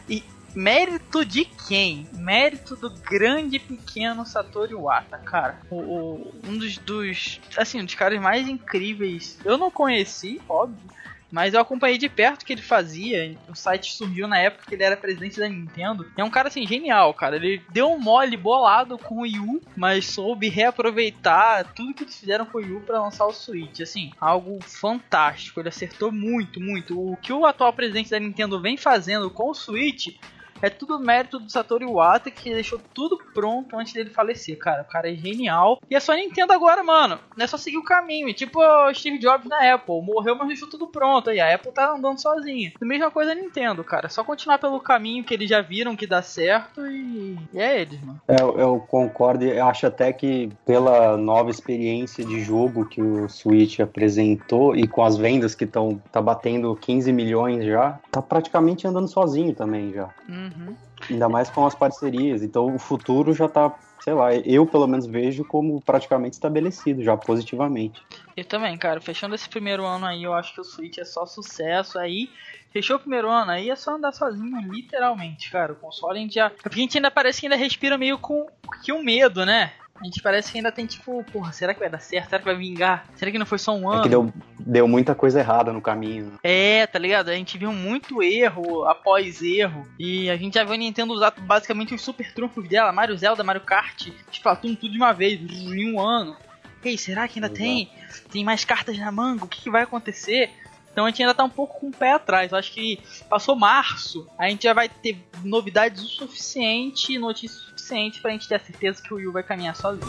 E 0.08 0.22
mérito 0.56 1.24
de 1.24 1.44
quem? 1.44 2.08
Mérito 2.14 2.74
do 2.74 2.90
grande 2.90 3.58
pequeno 3.58 4.24
Satoru 4.24 4.72
Iwata, 4.72 5.18
cara. 5.18 5.60
O, 5.70 5.76
o- 5.76 6.34
um 6.48 6.56
dos, 6.58 6.78
dos, 6.78 7.40
assim, 7.56 7.80
um 7.80 7.84
dos 7.84 7.94
caras 7.94 8.20
mais 8.20 8.48
incríveis. 8.48 9.38
Eu 9.44 9.58
não 9.58 9.70
conheci, 9.70 10.40
óbvio. 10.48 10.96
Mas 11.28 11.52
eu 11.54 11.60
acompanhei 11.60 11.98
de 11.98 12.08
perto 12.08 12.42
o 12.42 12.46
que 12.46 12.52
ele 12.52 12.62
fazia. 12.62 13.36
O 13.48 13.54
site 13.54 13.92
surgiu 13.92 14.28
na 14.28 14.38
época 14.38 14.64
que 14.68 14.74
ele 14.76 14.84
era 14.84 14.96
presidente 14.96 15.38
da 15.40 15.48
Nintendo. 15.48 16.06
É 16.16 16.22
um 16.22 16.30
cara 16.30 16.46
assim, 16.48 16.64
genial, 16.66 17.12
cara. 17.12 17.34
Ele 17.34 17.60
deu 17.72 17.90
um 17.90 17.98
mole 17.98 18.36
bolado 18.36 18.96
com 18.96 19.16
o 19.16 19.20
Wii 19.22 19.40
U, 19.40 19.60
mas 19.76 20.06
soube 20.06 20.48
reaproveitar 20.48 21.64
tudo 21.74 21.92
que 21.92 22.04
eles 22.04 22.16
fizeram 22.18 22.46
com 22.46 22.58
o 22.58 22.60
Wii 22.60 22.72
U 22.74 22.80
pra 22.80 23.02
lançar 23.02 23.26
o 23.26 23.32
Switch. 23.32 23.80
Assim, 23.80 24.12
algo 24.20 24.60
fantástico. 24.62 25.58
Ele 25.60 25.68
acertou 25.68 26.12
muito, 26.12 26.60
muito. 26.60 26.96
O 26.98 27.16
que 27.16 27.32
o 27.32 27.44
atual 27.44 27.72
presidente 27.72 28.08
da 28.10 28.20
Nintendo 28.20 28.60
vem 28.60 28.76
fazendo 28.76 29.28
com 29.28 29.50
o 29.50 29.54
Switch 29.54 30.16
é 30.62 30.70
tudo 30.70 30.98
mérito 30.98 31.38
do 31.38 31.50
Satoru 31.50 31.84
Iwata 31.84 32.30
que 32.30 32.52
deixou 32.52 32.80
tudo 32.94 33.18
pronto 33.34 33.76
antes 33.76 33.92
dele 33.92 34.10
falecer, 34.10 34.58
cara. 34.58 34.82
O 34.82 34.90
cara 34.90 35.10
é 35.10 35.14
genial. 35.14 35.78
E 35.90 35.94
é 35.94 36.00
só 36.00 36.14
Nintendo 36.14 36.52
agora, 36.52 36.82
mano. 36.82 37.18
Não 37.36 37.44
é 37.44 37.46
só 37.46 37.56
seguir 37.56 37.78
o 37.78 37.84
caminho. 37.84 38.32
Tipo 38.32 38.60
o 38.60 38.94
Steve 38.94 39.18
Jobs 39.18 39.48
na 39.48 39.74
Apple. 39.74 40.02
Morreu, 40.02 40.36
mas 40.36 40.48
deixou 40.48 40.68
tudo 40.68 40.86
pronto. 40.86 41.30
E 41.30 41.40
a 41.40 41.54
Apple 41.54 41.72
tá 41.72 41.92
andando 41.92 42.20
sozinha. 42.20 42.72
A 42.80 42.84
mesma 42.84 43.10
coisa 43.10 43.32
a 43.32 43.34
Nintendo, 43.34 43.84
cara. 43.84 44.06
É 44.06 44.08
só 44.08 44.24
continuar 44.24 44.58
pelo 44.58 44.80
caminho 44.80 45.24
que 45.24 45.34
eles 45.34 45.48
já 45.48 45.60
viram 45.60 45.96
que 45.96 46.06
dá 46.06 46.22
certo 46.22 46.86
e, 46.86 47.36
e 47.52 47.58
é 47.58 47.80
eles, 47.80 48.00
mano. 48.00 48.20
É, 48.28 48.36
Eu, 48.40 48.58
eu 48.58 48.84
concordo 48.88 49.44
e 49.44 49.58
acho 49.58 49.86
até 49.86 50.12
que 50.12 50.50
pela 50.64 51.16
nova 51.16 51.50
experiência 51.50 52.24
de 52.24 52.40
jogo 52.40 52.86
que 52.86 53.02
o 53.02 53.28
Switch 53.28 53.80
apresentou 53.80 54.76
e 54.76 54.86
com 54.86 55.02
as 55.02 55.16
vendas 55.16 55.54
que 55.54 55.64
estão 55.64 56.00
tá 56.10 56.20
batendo 56.20 56.74
15 56.76 57.12
milhões 57.12 57.64
já, 57.64 57.98
tá 58.10 58.22
praticamente 58.22 58.86
andando 58.86 59.08
sozinho 59.08 59.54
também 59.54 59.92
já. 59.92 60.08
Uhum. 60.46 60.76
Ainda 61.10 61.28
mais 61.28 61.50
com 61.50 61.66
as 61.66 61.74
parcerias. 61.74 62.42
Então 62.42 62.74
o 62.74 62.78
futuro 62.78 63.32
já 63.32 63.48
tá, 63.48 63.72
sei 64.00 64.14
lá, 64.14 64.34
eu 64.34 64.66
pelo 64.66 64.86
menos 64.86 65.06
vejo 65.06 65.44
como 65.44 65.80
praticamente 65.80 66.34
estabelecido 66.34 67.02
já 67.02 67.16
positivamente. 67.16 68.02
Eu 68.36 68.44
também, 68.44 68.76
cara. 68.76 69.00
Fechando 69.00 69.34
esse 69.34 69.48
primeiro 69.48 69.84
ano 69.84 70.06
aí, 70.06 70.22
eu 70.22 70.32
acho 70.32 70.54
que 70.54 70.60
o 70.60 70.64
Switch 70.64 70.98
é 70.98 71.04
só 71.04 71.26
sucesso 71.26 71.98
aí. 71.98 72.30
Fechou 72.70 72.96
o 72.96 73.00
primeiro 73.00 73.30
ano 73.30 73.52
aí, 73.52 73.70
é 73.70 73.76
só 73.76 73.94
andar 73.94 74.12
sozinho, 74.12 74.60
literalmente, 74.70 75.50
cara. 75.50 75.72
O 75.72 75.76
console 75.76 76.18
a 76.18 76.22
gente 76.22 76.34
já. 76.34 76.46
É 76.46 76.50
porque 76.50 76.78
a 76.78 76.82
gente 76.82 76.98
ainda 76.98 77.10
parece 77.10 77.40
que 77.40 77.46
ainda 77.46 77.56
respira 77.56 77.96
meio 77.96 78.18
com 78.18 78.46
que 78.82 78.92
o 78.92 79.02
medo, 79.02 79.46
né? 79.46 79.72
A 80.00 80.04
gente 80.04 80.22
parece 80.22 80.52
que 80.52 80.58
ainda 80.58 80.70
tem 80.70 80.86
tipo, 80.86 81.24
porra, 81.32 81.52
será 81.52 81.72
que 81.72 81.80
vai 81.80 81.88
dar 81.88 82.00
certo? 82.00 82.28
Será 82.28 82.38
que 82.38 82.44
vai 82.44 82.56
vingar? 82.56 83.06
Será 83.16 83.30
que 83.30 83.38
não 83.38 83.46
foi 83.46 83.58
só 83.58 83.74
um 83.74 83.90
ano? 83.90 84.00
É 84.00 84.02
que 84.02 84.08
deu, 84.08 84.32
deu 84.58 84.86
muita 84.86 85.14
coisa 85.14 85.40
errada 85.40 85.72
no 85.72 85.80
caminho. 85.80 86.26
né? 86.26 86.38
É, 86.42 86.86
tá 86.86 86.98
ligado? 86.98 87.28
A 87.30 87.34
gente 87.34 87.56
viu 87.56 87.72
muito 87.72 88.22
erro 88.22 88.84
após 88.84 89.42
erro. 89.42 89.86
E 89.98 90.28
a 90.30 90.36
gente 90.36 90.54
já 90.54 90.64
viu 90.64 90.74
a 90.74 90.76
Nintendo 90.76 91.12
usar 91.12 91.32
basicamente 91.38 91.94
os 91.94 92.02
super 92.02 92.32
trunfos 92.32 92.68
dela: 92.68 92.92
Mario 92.92 93.16
Zelda, 93.16 93.42
Mario 93.42 93.62
Kart, 93.62 94.08
Splatoon, 94.30 94.74
tudo 94.74 94.92
de 94.92 94.98
uma 94.98 95.12
vez, 95.12 95.40
em 95.40 95.92
um 95.92 96.00
ano. 96.00 96.36
Ei, 96.84 96.96
será 96.96 97.26
que 97.26 97.38
ainda 97.40 97.48
tem? 97.48 97.90
Tem 98.30 98.44
mais 98.44 98.64
cartas 98.64 98.96
na 98.96 99.10
manga? 99.10 99.44
O 99.44 99.48
que, 99.48 99.60
que 99.62 99.70
vai 99.70 99.82
acontecer? 99.82 100.50
Então 100.92 101.04
a 101.04 101.10
gente 101.10 101.20
ainda 101.22 101.34
tá 101.34 101.44
um 101.44 101.50
pouco 101.50 101.78
com 101.80 101.88
o 101.88 101.92
pé 101.92 102.12
atrás. 102.12 102.52
Eu 102.52 102.58
acho 102.58 102.72
que 102.72 103.00
passou 103.28 103.54
março, 103.54 104.26
a 104.38 104.48
gente 104.48 104.62
já 104.62 104.72
vai 104.72 104.88
ter 104.88 105.18
novidades 105.44 106.02
o 106.02 106.06
suficiente, 106.06 107.18
notícias 107.18 107.65
suficiente 107.86 108.20
pra 108.20 108.32
gente 108.32 108.48
ter 108.48 108.56
a 108.56 108.58
certeza 108.58 109.00
que 109.00 109.14
o 109.14 109.16
Wii 109.16 109.28
U 109.28 109.32
vai 109.32 109.42
caminhar 109.42 109.76
sozinho. 109.76 110.06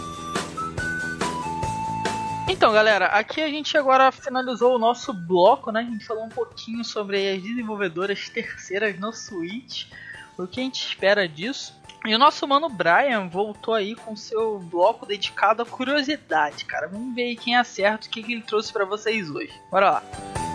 Então, 2.50 2.72
galera, 2.72 3.07
aqui 3.07 3.41
a 3.41 3.50
gente 3.50 3.77
agora 3.77 4.12
finalizou 4.12 4.75
o 4.75 4.79
nosso 4.79 5.13
bloco, 5.13 5.72
né? 5.72 5.81
A 5.81 5.84
gente 5.84 6.05
falou 6.05 6.24
um 6.24 6.29
pouquinho 6.29 6.84
sobre 6.84 7.29
as 7.29 7.41
desenvolvedoras 7.41 8.29
terceiras 8.29 8.98
no 9.00 9.13
Switch, 9.13 9.86
o 10.38 10.48
que 10.48 10.60
a 10.60 10.63
gente 10.63 10.88
espera 10.88 11.27
disso. 11.27 11.75
E 12.05 12.15
o 12.15 12.17
nosso 12.17 12.48
mano 12.48 12.69
Brian 12.69 13.27
voltou 13.27 13.74
aí 13.74 13.96
com 13.96 14.15
seu 14.15 14.60
bloco 14.60 15.05
dedicado 15.05 15.62
à 15.62 15.65
curiosidade, 15.65 16.63
cara. 16.63 16.88
Vamos 16.88 17.13
ver 17.13 17.24
aí 17.24 17.36
quem 17.36 17.55
acerta 17.55 18.07
o 18.07 18.10
que, 18.10 18.24
que 18.24 18.31
ele 18.31 18.43
trouxe 18.43 18.72
para 18.72 18.86
vocês 18.86 19.29
hoje. 19.29 19.51
Bora 19.69 19.91
lá. 19.91 20.47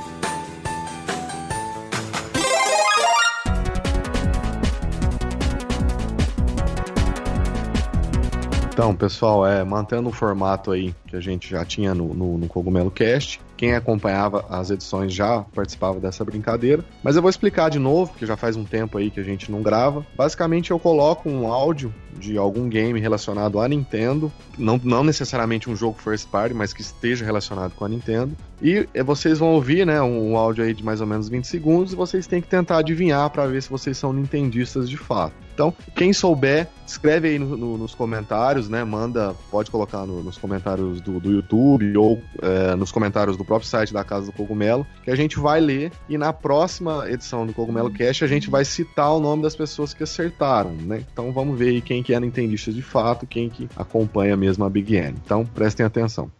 Então, 8.73 8.97
pessoal, 8.97 9.47
é, 9.47 9.63
mantendo 9.63 10.09
o 10.09 10.13
formato 10.13 10.71
aí 10.71 10.95
que 11.13 11.17
a 11.17 11.21
gente 11.21 11.51
já 11.51 11.63
tinha 11.63 11.95
no, 11.95 12.15
no, 12.15 12.39
no 12.39 12.49
Cogumelo 12.49 12.91
Cast, 12.91 13.39
quem 13.55 13.75
acompanhava 13.75 14.47
as 14.49 14.71
edições 14.71 15.13
já 15.13 15.41
participava 15.55 16.01
dessa 16.01 16.25
brincadeira. 16.25 16.83
Mas 17.03 17.17
eu 17.17 17.23
vou 17.23 17.29
explicar 17.29 17.69
de 17.69 17.79
novo, 17.79 18.11
porque 18.11 18.25
já 18.25 18.37
faz 18.37 18.57
um 18.57 18.65
tempo 18.65 18.97
aí 18.97 19.11
que 19.11 19.21
a 19.21 19.23
gente 19.23 19.53
não 19.53 19.63
grava. 19.63 20.05
Basicamente, 20.17 20.71
eu 20.71 20.79
coloco 20.79 21.29
um 21.29 21.47
áudio 21.47 21.95
de 22.19 22.39
algum 22.39 22.69
game 22.69 22.99
relacionado 22.99 23.61
à 23.61 23.69
Nintendo, 23.69 24.33
não, 24.57 24.81
não 24.83 25.05
necessariamente 25.05 25.69
um 25.69 25.77
jogo 25.77 25.99
first 26.01 26.29
party, 26.29 26.55
mas 26.55 26.73
que 26.73 26.81
esteja 26.81 27.25
relacionado 27.25 27.73
com 27.73 27.85
a 27.85 27.89
Nintendo. 27.89 28.37
E 28.61 28.87
vocês 29.03 29.39
vão 29.39 29.49
ouvir, 29.53 29.85
né, 29.85 30.01
um, 30.01 30.33
um 30.33 30.37
áudio 30.37 30.65
aí 30.65 30.73
de 30.73 30.85
mais 30.85 31.01
ou 31.01 31.07
menos 31.07 31.29
20 31.29 31.45
segundos 31.45 31.93
e 31.93 31.97
vocês 31.97 32.27
têm 32.27 32.41
que 32.41 32.49
tentar 32.49 32.79
adivinhar 32.79 33.29
para 33.31 33.47
ver 33.47 33.63
se 33.63 33.69
vocês 33.69 33.99
são 33.99 34.13
nintendistas 34.13 34.89
de 34.89 34.97
fato. 34.97 35.35
Então, 35.53 35.75
quem 35.95 36.13
souber, 36.13 36.69
escreve 36.87 37.29
aí 37.29 37.39
no, 37.39 37.57
no, 37.57 37.79
nos 37.79 37.95
comentários, 37.95 38.69
né? 38.69 38.85
Manda, 38.85 39.35
pode 39.51 39.71
colocar 39.71 40.07
no, 40.07 40.23
nos 40.23 40.39
comentários 40.39 41.01
do, 41.03 41.21
do 41.21 41.31
YouTube 41.31 41.97
ou 41.97 42.23
é, 42.41 42.75
nos 42.75 42.91
comentários 42.93 43.37
do 43.37 43.45
próprio 43.45 43.69
site 43.69 43.93
da 43.93 44.05
Casa 44.05 44.27
do 44.27 44.33
Cogumelo, 44.33 44.87
que 45.05 45.11
a 45.11 45.17
gente 45.17 45.39
vai 45.39 45.61
ler 45.61 45.93
e 46.09 46.17
na 46.17 46.33
próxima 46.33 47.09
edição 47.11 47.47
do 47.47 47.53
Cogumelo 47.53 47.91
Cast 47.91 48.25
a 48.25 48.29
gente 48.29 48.49
vai 48.49 48.65
citar 48.65 49.13
o 49.15 49.21
nome 49.21 49.43
das 49.43 49.57
pessoas 49.57 49.93
que 49.93 50.03
acertaram, 50.03 50.73
né? 50.73 51.05
Então 51.13 51.33
vamos 51.33 51.59
ver 51.59 51.71
aí 51.71 51.81
quem 51.81 52.03
que 52.03 52.15
é 52.15 52.21
nintendista 52.21 52.73
de 52.73 52.83
fato, 52.83 53.27
quem 53.27 53.49
que 53.49 53.69
acompanha 53.77 54.37
mesmo 54.37 54.65
a 54.65 54.71
Big 54.71 54.95
N. 54.95 55.17
Então 55.25 55.45
prestem 55.45 55.85
atenção. 55.85 56.31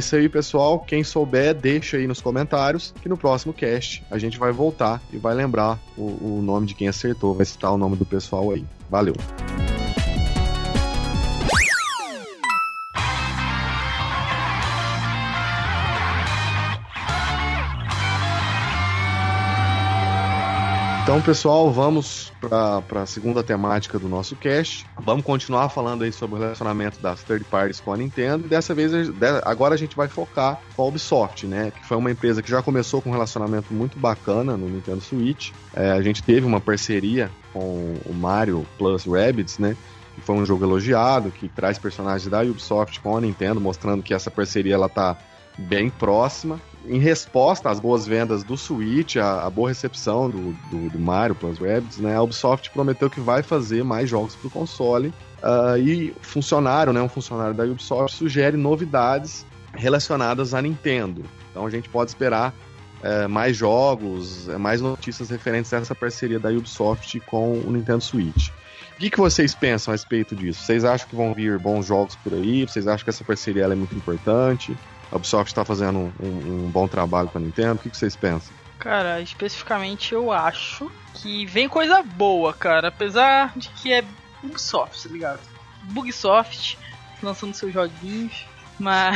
Isso 0.00 0.16
aí, 0.16 0.28
pessoal. 0.28 0.80
Quem 0.80 1.04
souber, 1.04 1.54
deixa 1.54 1.96
aí 1.96 2.06
nos 2.06 2.20
comentários 2.20 2.92
que 3.00 3.08
no 3.08 3.16
próximo 3.16 3.52
cast 3.52 4.02
a 4.10 4.18
gente 4.18 4.38
vai 4.38 4.52
voltar 4.52 5.00
e 5.12 5.16
vai 5.16 5.34
lembrar 5.34 5.78
o, 5.96 6.38
o 6.38 6.42
nome 6.42 6.66
de 6.66 6.74
quem 6.74 6.88
acertou, 6.88 7.34
vai 7.34 7.46
citar 7.46 7.72
o 7.72 7.78
nome 7.78 7.96
do 7.96 8.04
pessoal 8.04 8.50
aí. 8.50 8.64
Valeu! 8.90 9.14
Então, 21.10 21.20
pessoal, 21.20 21.72
vamos 21.72 22.32
para 22.40 23.02
a 23.02 23.04
segunda 23.04 23.42
temática 23.42 23.98
do 23.98 24.08
nosso 24.08 24.36
cast. 24.36 24.86
Vamos 24.96 25.24
continuar 25.24 25.68
falando 25.68 26.04
aí 26.04 26.12
sobre 26.12 26.36
o 26.36 26.38
relacionamento 26.38 27.00
das 27.00 27.20
third 27.24 27.44
parties 27.46 27.80
com 27.80 27.92
a 27.92 27.96
Nintendo. 27.96 28.46
E 28.46 28.48
dessa 28.48 28.72
vez, 28.72 28.92
agora 29.42 29.74
a 29.74 29.76
gente 29.76 29.96
vai 29.96 30.06
focar 30.06 30.60
com 30.76 30.82
a 30.82 30.86
Ubisoft, 30.86 31.48
né? 31.48 31.72
Que 31.72 31.84
foi 31.84 31.96
uma 31.96 32.12
empresa 32.12 32.40
que 32.40 32.48
já 32.48 32.62
começou 32.62 33.02
com 33.02 33.08
um 33.08 33.12
relacionamento 33.12 33.74
muito 33.74 33.98
bacana 33.98 34.56
no 34.56 34.68
Nintendo 34.68 35.00
Switch. 35.00 35.50
É, 35.74 35.90
a 35.90 36.00
gente 36.00 36.22
teve 36.22 36.46
uma 36.46 36.60
parceria 36.60 37.28
com 37.52 37.96
o 38.06 38.14
Mario 38.14 38.64
Plus 38.78 39.04
Rabbids, 39.04 39.58
né? 39.58 39.76
Que 40.14 40.20
foi 40.20 40.36
um 40.36 40.46
jogo 40.46 40.64
elogiado, 40.64 41.32
que 41.32 41.48
traz 41.48 41.76
personagens 41.76 42.30
da 42.30 42.40
Ubisoft 42.42 43.00
com 43.00 43.16
a 43.16 43.20
Nintendo, 43.20 43.60
mostrando 43.60 44.00
que 44.00 44.14
essa 44.14 44.30
parceria 44.30 44.74
ela 44.74 44.88
tá 44.88 45.18
bem 45.58 45.90
próxima 45.90 46.60
em 46.86 46.98
resposta 46.98 47.68
às 47.68 47.78
boas 47.78 48.06
vendas 48.06 48.42
do 48.42 48.56
Switch, 48.56 49.16
a, 49.16 49.46
a 49.46 49.50
boa 49.50 49.68
recepção 49.68 50.30
do, 50.30 50.52
do, 50.70 50.90
do, 50.90 50.98
Mario 50.98 51.34
Plus 51.34 51.58
Rabbids, 51.58 51.98
né, 51.98 52.16
a 52.16 52.22
Ubisoft 52.22 52.70
prometeu 52.70 53.10
que 53.10 53.20
vai 53.20 53.42
fazer 53.42 53.84
mais 53.84 54.08
jogos 54.08 54.34
para 54.34 54.48
o 54.48 54.50
console. 54.50 55.12
Uh, 55.42 55.78
e 55.78 56.14
funcionário, 56.20 56.92
né, 56.92 57.00
um 57.00 57.08
funcionário 57.08 57.54
da 57.54 57.64
Ubisoft 57.64 58.16
sugere 58.16 58.56
novidades 58.56 59.46
relacionadas 59.74 60.54
à 60.54 60.60
Nintendo. 60.60 61.24
Então 61.50 61.66
a 61.66 61.70
gente 61.70 61.88
pode 61.88 62.10
esperar 62.10 62.54
é, 63.02 63.26
mais 63.26 63.56
jogos, 63.56 64.48
é, 64.48 64.58
mais 64.58 64.80
notícias 64.80 65.30
referentes 65.30 65.72
a 65.72 65.78
essa 65.78 65.94
parceria 65.94 66.38
da 66.38 66.50
Ubisoft 66.50 67.18
com 67.20 67.52
o 67.58 67.70
Nintendo 67.70 68.02
Switch. 68.02 68.48
O 68.48 69.00
que, 69.00 69.08
que 69.08 69.18
vocês 69.18 69.54
pensam 69.54 69.92
a 69.92 69.94
respeito 69.94 70.36
disso? 70.36 70.62
Vocês 70.62 70.84
acham 70.84 71.08
que 71.08 71.16
vão 71.16 71.32
vir 71.32 71.58
bons 71.58 71.86
jogos 71.86 72.16
por 72.16 72.34
aí? 72.34 72.66
Vocês 72.66 72.86
acham 72.86 73.02
que 73.04 73.10
essa 73.10 73.24
parceria 73.24 73.64
é 73.64 73.74
muito 73.74 73.94
importante? 73.94 74.76
A 75.10 75.16
Ubisoft 75.16 75.50
está 75.50 75.64
fazendo 75.64 76.12
um, 76.20 76.26
um, 76.26 76.70
bom 76.70 76.86
trabalho 76.86 77.28
com 77.28 77.38
a 77.38 77.40
Nintendo. 77.40 77.74
O 77.74 77.78
que, 77.78 77.90
que 77.90 77.96
vocês 77.96 78.16
pensam? 78.16 78.52
Cara, 78.78 79.20
especificamente 79.20 80.14
eu 80.14 80.32
acho 80.32 80.90
que 81.14 81.44
vem 81.46 81.68
coisa 81.68 82.02
boa, 82.02 82.52
cara. 82.52 82.88
Apesar 82.88 83.52
de 83.56 83.68
que 83.70 83.92
é 83.92 84.04
Ubisoft, 84.42 85.02
tá 85.02 85.12
ligado? 85.12 85.40
Bugsoft 85.84 86.78
lançando 87.22 87.54
seus 87.54 87.72
joguinhos. 87.72 88.46
Mas 88.78 89.14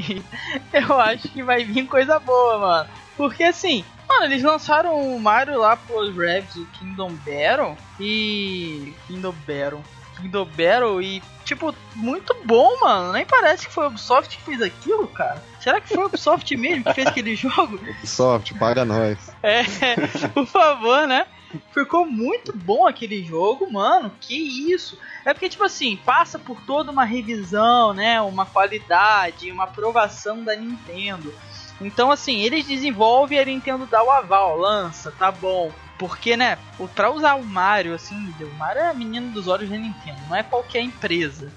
eu 0.72 0.98
acho 0.98 1.28
que 1.28 1.42
vai 1.42 1.64
vir 1.64 1.86
coisa 1.86 2.18
boa, 2.18 2.58
mano. 2.58 2.90
Porque 3.16 3.44
assim, 3.44 3.84
mano, 4.08 4.24
eles 4.24 4.42
lançaram 4.42 4.98
o 4.98 5.20
Mario 5.20 5.58
lá 5.58 5.76
pros 5.76 6.16
Revs, 6.16 6.56
o 6.56 6.66
Kingdom 6.66 7.12
Battle 7.16 7.76
e. 8.00 8.94
Kingdom 9.06 9.34
Battle. 9.46 9.82
Kingdom 10.16 10.46
Battle 10.46 11.02
e, 11.02 11.22
tipo, 11.46 11.74
muito 11.94 12.36
bom, 12.44 12.78
mano. 12.80 13.12
Nem 13.12 13.24
parece 13.24 13.66
que 13.66 13.72
foi 13.72 13.84
a 13.84 13.88
Ubisoft 13.88 14.36
que 14.36 14.42
fez 14.42 14.60
aquilo, 14.60 15.06
cara. 15.06 15.42
Será 15.60 15.80
que 15.80 15.88
foi 15.88 16.02
a 16.02 16.06
Ubisoft 16.06 16.54
mesmo 16.58 16.84
que 16.84 16.92
fez 16.92 17.06
aquele 17.06 17.34
jogo? 17.36 17.76
Ubisoft, 17.76 18.52
paga 18.54 18.84
nós. 18.84 19.16
É, 19.42 19.62
por 20.34 20.46
favor, 20.46 21.06
né? 21.06 21.26
Ficou 21.72 22.04
muito 22.04 22.52
bom 22.54 22.86
aquele 22.86 23.24
jogo, 23.24 23.72
mano. 23.72 24.10
Que 24.20 24.36
isso? 24.72 24.98
É 25.24 25.32
porque, 25.32 25.48
tipo 25.48 25.64
assim, 25.64 25.96
passa 26.04 26.38
por 26.38 26.60
toda 26.62 26.90
uma 26.90 27.04
revisão, 27.04 27.94
né? 27.94 28.20
Uma 28.20 28.44
qualidade, 28.44 29.50
uma 29.50 29.64
aprovação 29.64 30.42
da 30.42 30.56
Nintendo. 30.56 31.32
Então, 31.80 32.10
assim, 32.10 32.40
eles 32.40 32.66
desenvolvem 32.66 33.38
e 33.38 33.40
a 33.40 33.44
Nintendo 33.44 33.86
dá 33.86 34.02
o 34.02 34.10
aval, 34.10 34.58
lança, 34.58 35.12
tá 35.12 35.30
bom. 35.30 35.70
Porque, 35.98 36.36
né, 36.36 36.58
pra 36.94 37.10
usar 37.10 37.34
o 37.34 37.44
Mario, 37.44 37.94
assim, 37.94 38.34
o 38.40 38.54
Mario 38.58 38.82
é 38.82 38.90
a 38.90 38.94
menina 38.94 39.32
dos 39.32 39.48
olhos 39.48 39.70
da 39.70 39.76
Nintendo, 39.76 40.18
não 40.28 40.36
é 40.36 40.42
qualquer 40.42 40.80
empresa. 40.80 41.50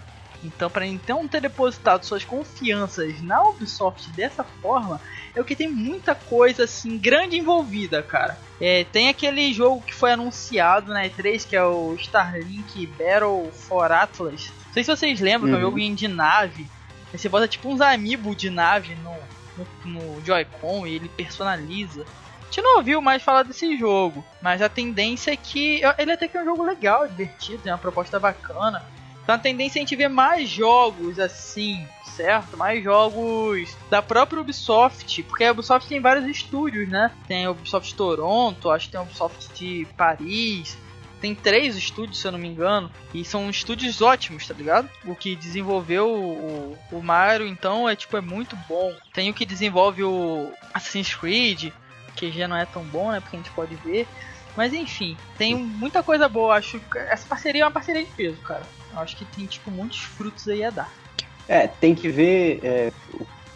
Então, 0.44 0.70
para 0.70 0.86
Nintendo 0.86 1.28
ter 1.28 1.42
depositado 1.42 2.06
suas 2.06 2.24
confianças 2.24 3.22
na 3.22 3.44
Ubisoft 3.44 4.10
dessa 4.12 4.44
forma, 4.44 5.02
é 5.36 5.42
o 5.42 5.44
que 5.44 5.56
tem 5.56 5.70
muita 5.70 6.16
coisa 6.16 6.64
assim 6.64 6.98
grande 6.98 7.38
envolvida, 7.38 8.02
cara. 8.02 8.38
É, 8.60 8.86
tem 8.86 9.10
aquele 9.10 9.54
jogo 9.54 9.82
que 9.82 9.94
foi 9.94 10.12
anunciado 10.12 10.94
na 10.94 11.04
E3, 11.04 11.48
que 11.48 11.56
é 11.56 11.64
o 11.64 11.94
Starlink 11.96 12.88
Battle 12.88 13.52
for 13.52 13.92
Atlas. 13.92 14.52
Não 14.68 14.74
sei 14.74 14.84
se 14.84 14.96
vocês 14.96 15.20
lembram, 15.20 15.50
uhum. 15.50 15.56
que 15.58 15.62
é 15.62 15.66
um 15.66 15.72
uhum. 15.72 15.80
jogo 15.80 15.96
de 15.96 16.08
nave. 16.08 16.68
Aí 17.12 17.20
você 17.20 17.28
bota 17.28 17.48
tipo 17.48 17.70
uns 17.70 17.82
amiibo 17.82 18.36
de 18.36 18.50
nave 18.50 18.96
no, 18.96 19.16
no, 19.58 20.02
no 20.02 20.26
Joy-Con 20.26 20.88
e 20.88 20.96
ele 20.96 21.10
personaliza 21.10 22.06
gente 22.50 22.62
não 22.62 22.78
ouviu 22.78 23.02
mais 23.02 23.22
falar 23.22 23.44
desse 23.44 23.78
jogo, 23.78 24.26
mas 24.42 24.62
a 24.62 24.68
tendência 24.68 25.32
é 25.32 25.38
que 25.38 25.82
ele 25.98 26.12
até 26.12 26.28
que 26.28 26.36
é 26.36 26.42
um 26.42 26.46
jogo 26.46 26.64
legal, 26.64 27.08
divertido, 27.08 27.62
é 27.70 27.72
uma 27.72 27.78
proposta 27.78 28.20
bacana. 28.20 28.84
Então 29.24 29.36
a 29.36 29.40
tendência 29.40 29.78
é 29.78 29.82
a 29.82 29.84
gente 29.84 29.96
ver 29.96 30.10
mais 30.10 30.50
jogos 30.50 31.20
assim, 31.20 31.86
certo? 32.16 32.58
Mais 32.58 32.84
jogos 32.84 33.78
da 33.90 34.02
própria 34.02 34.42
Ubisoft, 34.42 35.22
porque 35.24 35.44
a 35.44 35.52
Ubisoft 35.52 35.88
tem 35.88 36.02
vários 36.02 36.26
estúdios, 36.26 36.90
né? 36.90 37.12
Tem 37.28 37.46
a 37.46 37.52
Ubisoft 37.52 37.94
Toronto, 37.94 38.72
acho 38.72 38.88
que 38.88 38.92
tem 38.94 39.00
a 39.00 39.04
Ubisoft 39.04 39.54
de 39.54 39.88
Paris, 39.96 40.76
tem 41.22 41.36
três 41.36 41.76
estúdios, 41.76 42.20
se 42.20 42.28
eu 42.28 42.32
não 42.32 42.40
me 42.40 42.48
engano, 42.48 42.90
e 43.14 43.24
são 43.24 43.50
estúdios 43.50 44.02
ótimos, 44.02 44.48
tá 44.48 44.54
ligado? 44.54 44.90
O 45.06 45.14
que 45.14 45.36
desenvolveu 45.36 46.10
o, 46.10 46.78
o 46.92 47.04
Mario, 47.04 47.46
então, 47.46 47.88
é 47.88 47.96
tipo, 47.96 48.18
é 48.18 48.22
muito 48.22 48.56
bom. 48.68 48.94
Tem 49.14 49.30
o 49.30 49.34
que 49.34 49.46
desenvolve 49.46 50.04
o 50.04 50.52
Assassin's 50.74 51.14
Creed, 51.14 51.72
que 52.20 52.32
já 52.32 52.48
não 52.48 52.58
é 52.58 52.66
tão 52.66 52.84
bom, 52.84 53.12
né? 53.12 53.20
Porque 53.20 53.38
a 53.38 53.40
gente 53.40 53.52
pode 53.52 53.76
ver. 53.76 54.06
Mas 54.56 54.74
enfim, 54.74 55.16
tem 55.38 55.56
muita 55.56 56.04
coisa 56.04 56.28
boa. 56.28 56.56
Acho 56.56 56.80
que 56.80 56.98
essa 56.98 57.26
parceria 57.28 57.64
é 57.64 57.66
uma 57.66 57.72
parceria 57.72 58.04
de 58.04 58.12
peso, 58.12 58.38
cara. 58.42 58.64
Eu 58.92 59.00
acho 59.00 59.16
que 59.16 59.26
tem, 59.26 59.46
tipo, 59.46 59.72
muitos 59.72 60.00
frutos 60.00 60.48
aí 60.48 60.64
a 60.64 60.70
dar. 60.70 60.92
É, 61.48 61.68
tem 61.68 61.96
que 61.96 62.10
ver 62.10 62.60
é, 62.62 62.92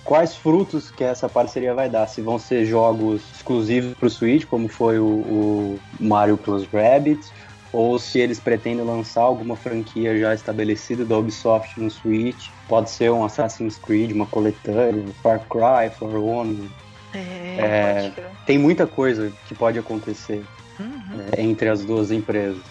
quais 0.04 0.36
frutos 0.36 0.90
que 0.90 1.04
essa 1.04 1.28
parceria 1.28 1.74
vai 1.74 1.90
dar. 1.90 2.08
Se 2.08 2.22
vão 2.22 2.40
ser 2.40 2.66
jogos 2.66 3.22
exclusivos 3.36 3.94
para 3.96 4.08
o 4.08 4.10
Switch, 4.10 4.46
como 4.46 4.68
foi 4.68 5.00
o, 5.00 5.06
o, 5.06 5.80
Mario 6.00 6.38
Plus 6.38 6.66
Rabbids, 6.72 7.32
ou 7.72 7.98
se 8.00 8.20
eles 8.20 8.40
pretendem 8.40 8.86
lançar 8.86 9.22
alguma 9.22 9.56
franquia 9.56 10.18
já 10.18 10.34
estabelecida 10.34 11.04
da 11.04 11.18
Ubisoft 11.18 11.80
no 11.80 11.90
Switch. 11.90 12.50
Pode 12.68 12.90
ser 12.90 13.12
um 13.12 13.26
Assassin's 13.26 13.78
Creed, 13.78 14.12
uma 14.12 14.28
coletânea, 14.28 15.06
Far 15.22 15.40
Cry, 15.50 15.90
For 15.98 16.16
Honor. 16.16 16.70
É, 17.14 18.12
É, 18.18 18.30
tem 18.46 18.58
muita 18.58 18.88
coisa 18.88 19.32
que 19.48 19.54
pode 19.56 19.78
acontecer 19.80 20.44
Uhum. 20.80 21.28
é, 21.38 21.42
entre 21.42 21.70
as 21.70 21.86
duas 21.86 22.12
empresas. 22.12 22.64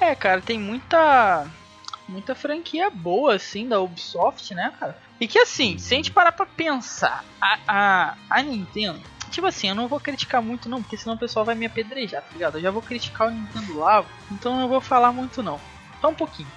É, 0.00 0.14
cara, 0.14 0.40
tem 0.40 0.58
muita 0.58 1.46
muita 2.08 2.34
franquia 2.34 2.90
boa 2.90 3.34
assim 3.36 3.68
da 3.68 3.80
Ubisoft, 3.80 4.54
né, 4.54 4.72
cara? 4.78 4.98
E 5.20 5.28
que 5.28 5.38
assim, 5.38 5.78
se 5.78 5.94
a 5.94 5.96
gente 5.96 6.10
parar 6.10 6.32
pra 6.32 6.44
pensar, 6.44 7.24
a, 7.40 7.58
a, 7.68 8.14
a 8.28 8.42
Nintendo, 8.42 9.00
tipo 9.30 9.46
assim, 9.46 9.68
eu 9.68 9.74
não 9.74 9.86
vou 9.88 10.00
criticar 10.00 10.42
muito 10.42 10.68
não, 10.68 10.82
porque 10.82 10.96
senão 10.96 11.14
o 11.14 11.18
pessoal 11.18 11.44
vai 11.44 11.54
me 11.54 11.64
apedrejar, 11.66 12.22
tá 12.22 12.28
ligado? 12.32 12.58
Eu 12.58 12.62
já 12.62 12.70
vou 12.70 12.82
criticar 12.82 13.28
o 13.28 13.30
Nintendo 13.30 13.78
Labo, 13.78 14.08
então 14.30 14.52
eu 14.54 14.60
não 14.62 14.68
vou 14.68 14.80
falar 14.80 15.12
muito 15.12 15.42
não. 15.42 15.60
Só 16.00 16.08
um 16.08 16.14
pouquinho. 16.14 16.50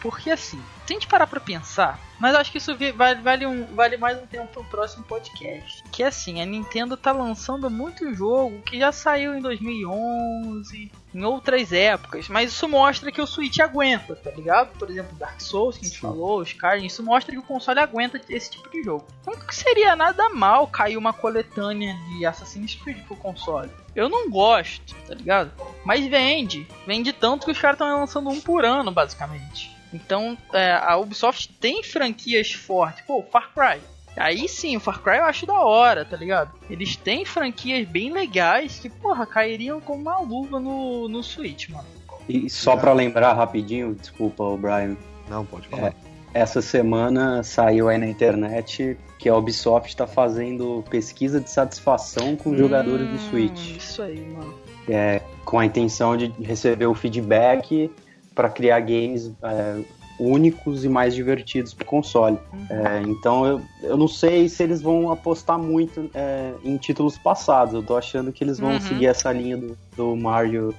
Porque 0.00 0.30
assim, 0.30 0.62
se 0.86 0.92
a 0.92 0.94
gente 0.94 1.06
parar 1.06 1.26
pra 1.26 1.40
pensar, 1.40 1.98
mas 2.20 2.34
acho 2.34 2.52
que 2.52 2.58
isso 2.58 2.76
vale, 2.94 3.20
vale, 3.22 3.46
um, 3.46 3.64
vale 3.74 3.96
mais 3.96 4.22
um 4.22 4.26
tempo 4.26 4.48
pro 4.48 4.64
próximo 4.64 5.04
podcast. 5.04 5.82
Que 5.90 6.02
assim, 6.02 6.40
a 6.40 6.46
Nintendo 6.46 6.96
tá 6.96 7.12
lançando 7.12 7.70
muito 7.70 8.14
jogo 8.14 8.62
que 8.62 8.78
já 8.78 8.92
saiu 8.92 9.34
em 9.34 9.40
2011, 9.40 10.92
em 11.14 11.24
outras 11.24 11.72
épocas, 11.72 12.28
mas 12.28 12.50
isso 12.50 12.68
mostra 12.68 13.10
que 13.10 13.20
o 13.20 13.26
Switch 13.26 13.58
aguenta, 13.60 14.14
tá 14.14 14.30
ligado? 14.30 14.76
Por 14.78 14.90
exemplo, 14.90 15.16
Dark 15.16 15.40
Souls, 15.40 15.76
que 15.76 15.84
a 15.84 15.88
gente 15.88 16.00
Sim. 16.00 16.02
falou, 16.02 16.42
Skyrim, 16.42 16.86
isso 16.86 17.02
mostra 17.02 17.32
que 17.32 17.38
o 17.38 17.42
console 17.42 17.80
aguenta 17.80 18.20
esse 18.28 18.50
tipo 18.50 18.70
de 18.70 18.82
jogo. 18.82 19.06
Então 19.22 19.34
que 19.34 19.54
seria 19.54 19.96
nada 19.96 20.28
mal 20.30 20.66
cair 20.66 20.96
uma 20.96 21.12
coletânea 21.12 21.94
de 22.08 22.26
Assassin's 22.26 22.74
Creed 22.74 23.04
pro 23.04 23.16
console. 23.16 23.70
Eu 23.94 24.08
não 24.08 24.28
gosto, 24.28 24.94
tá 25.06 25.14
ligado? 25.14 25.52
Mas 25.84 26.06
vende. 26.06 26.66
Vende 26.86 27.12
tanto 27.12 27.46
que 27.46 27.52
os 27.52 27.58
caras 27.58 27.76
estão 27.76 28.00
lançando 28.00 28.28
um 28.28 28.40
por 28.40 28.64
ano, 28.64 28.90
basicamente. 28.90 29.73
Então, 29.94 30.36
é, 30.52 30.72
a 30.72 30.96
Ubisoft 30.96 31.48
tem 31.60 31.82
franquias 31.82 32.52
fortes. 32.52 33.04
Pô, 33.06 33.22
Far 33.30 33.50
Cry. 33.54 33.80
Aí 34.16 34.48
sim, 34.48 34.76
o 34.76 34.80
Far 34.80 35.00
Cry 35.00 35.16
eu 35.18 35.24
acho 35.24 35.46
da 35.46 35.60
hora, 35.60 36.04
tá 36.04 36.16
ligado? 36.16 36.50
Eles 36.68 36.96
têm 36.96 37.24
franquias 37.24 37.86
bem 37.88 38.12
legais 38.12 38.78
que, 38.78 38.88
porra, 38.88 39.26
cairiam 39.26 39.80
como 39.80 40.00
uma 40.02 40.18
luva 40.20 40.60
no, 40.60 41.08
no 41.08 41.22
Switch, 41.22 41.68
mano. 41.68 41.86
E 42.28 42.48
só 42.50 42.76
pra 42.76 42.92
lembrar 42.92 43.32
rapidinho, 43.34 43.94
desculpa, 43.94 44.42
o 44.44 44.56
Brian, 44.56 44.96
Não, 45.28 45.44
pode 45.44 45.68
falar. 45.68 45.92
essa 46.32 46.62
semana 46.62 47.42
saiu 47.42 47.88
aí 47.88 47.98
na 47.98 48.06
internet 48.06 48.96
que 49.18 49.28
a 49.28 49.36
Ubisoft 49.36 49.88
está 49.90 50.06
fazendo 50.06 50.82
pesquisa 50.88 51.40
de 51.40 51.50
satisfação 51.50 52.34
com 52.36 52.50
os 52.50 52.58
jogadores 52.58 53.06
do 53.08 53.14
Hum, 53.14 53.18
Switch, 53.30 53.76
Isso 53.76 54.00
aí, 54.02 54.20
mano. 54.20 54.54
é, 54.88 55.20
com 55.44 55.58
a 55.58 55.66
intenção 55.66 56.16
de 56.16 56.28
receber 56.42 56.86
o 56.86 56.94
feedback 56.94 57.90
para 58.34 58.48
criar 58.48 58.80
games 58.80 59.32
é, 59.42 59.80
únicos 60.18 60.84
e 60.84 60.88
mais 60.88 61.14
divertidos 61.14 61.74
para 61.74 61.84
o 61.84 61.86
console. 61.86 62.38
É, 62.70 63.02
então 63.06 63.46
eu, 63.46 63.60
eu 63.82 63.96
não 63.96 64.08
sei 64.08 64.48
se 64.48 64.62
eles 64.62 64.80
vão 64.80 65.10
apostar 65.12 65.58
muito 65.58 66.08
é, 66.14 66.52
em 66.64 66.76
títulos 66.76 67.18
passados. 67.18 67.74
Eu 67.74 67.82
tô 67.82 67.96
achando 67.96 68.32
que 68.32 68.42
eles 68.42 68.58
vão 68.58 68.72
Uhum. 68.72 68.80
seguir 68.80 69.06
essa 69.06 69.32
linha 69.32 69.56
do, 69.56 69.76
do 69.96 70.16
Mario 70.16 70.74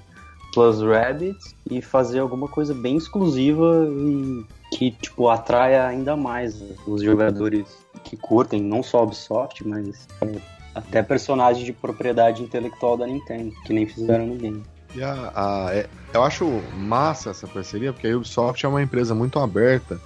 Plus 0.54 0.82
Rabbids 0.82 1.54
e 1.70 1.82
fazer 1.82 2.20
alguma 2.20 2.48
coisa 2.48 2.74
bem 2.74 2.96
exclusiva 2.98 3.88
e 3.90 4.46
que 4.72 4.92
tipo 4.92 5.28
atraia 5.30 5.86
ainda 5.86 6.16
mais 6.16 6.64
os 6.88 7.02
jogadores 7.04 7.66
que 8.04 8.16
curtem, 8.18 8.62
não 8.62 8.82
só 8.82 9.04
Ubisoft, 9.04 9.68
mas 9.68 10.08
é, 10.22 10.36
até 10.74 11.04
personagens 11.04 11.66
de 11.66 11.74
propriedade 11.74 12.42
intelectual 12.42 12.96
da 12.98 13.06
Nintendo, 13.06 13.52
que 13.66 13.74
nem 13.74 13.86
fizeram 13.86 14.28
no 14.28 14.36
game. 14.36 14.64
E 14.96 15.04
a, 15.04 15.32
a- 15.36 15.70
é- 15.74 15.90
eu 16.14 16.24
acho 16.24 16.46
massa 16.78 17.30
essa 17.32 17.48
parceria, 17.48 17.92
porque 17.92 18.08
a 18.08 18.16
Ubisoft 18.16 18.66
é 18.66 18.70
uma 18.70 18.82
empresa 18.82 19.14
muito 19.14 19.38
aberta 19.40 20.00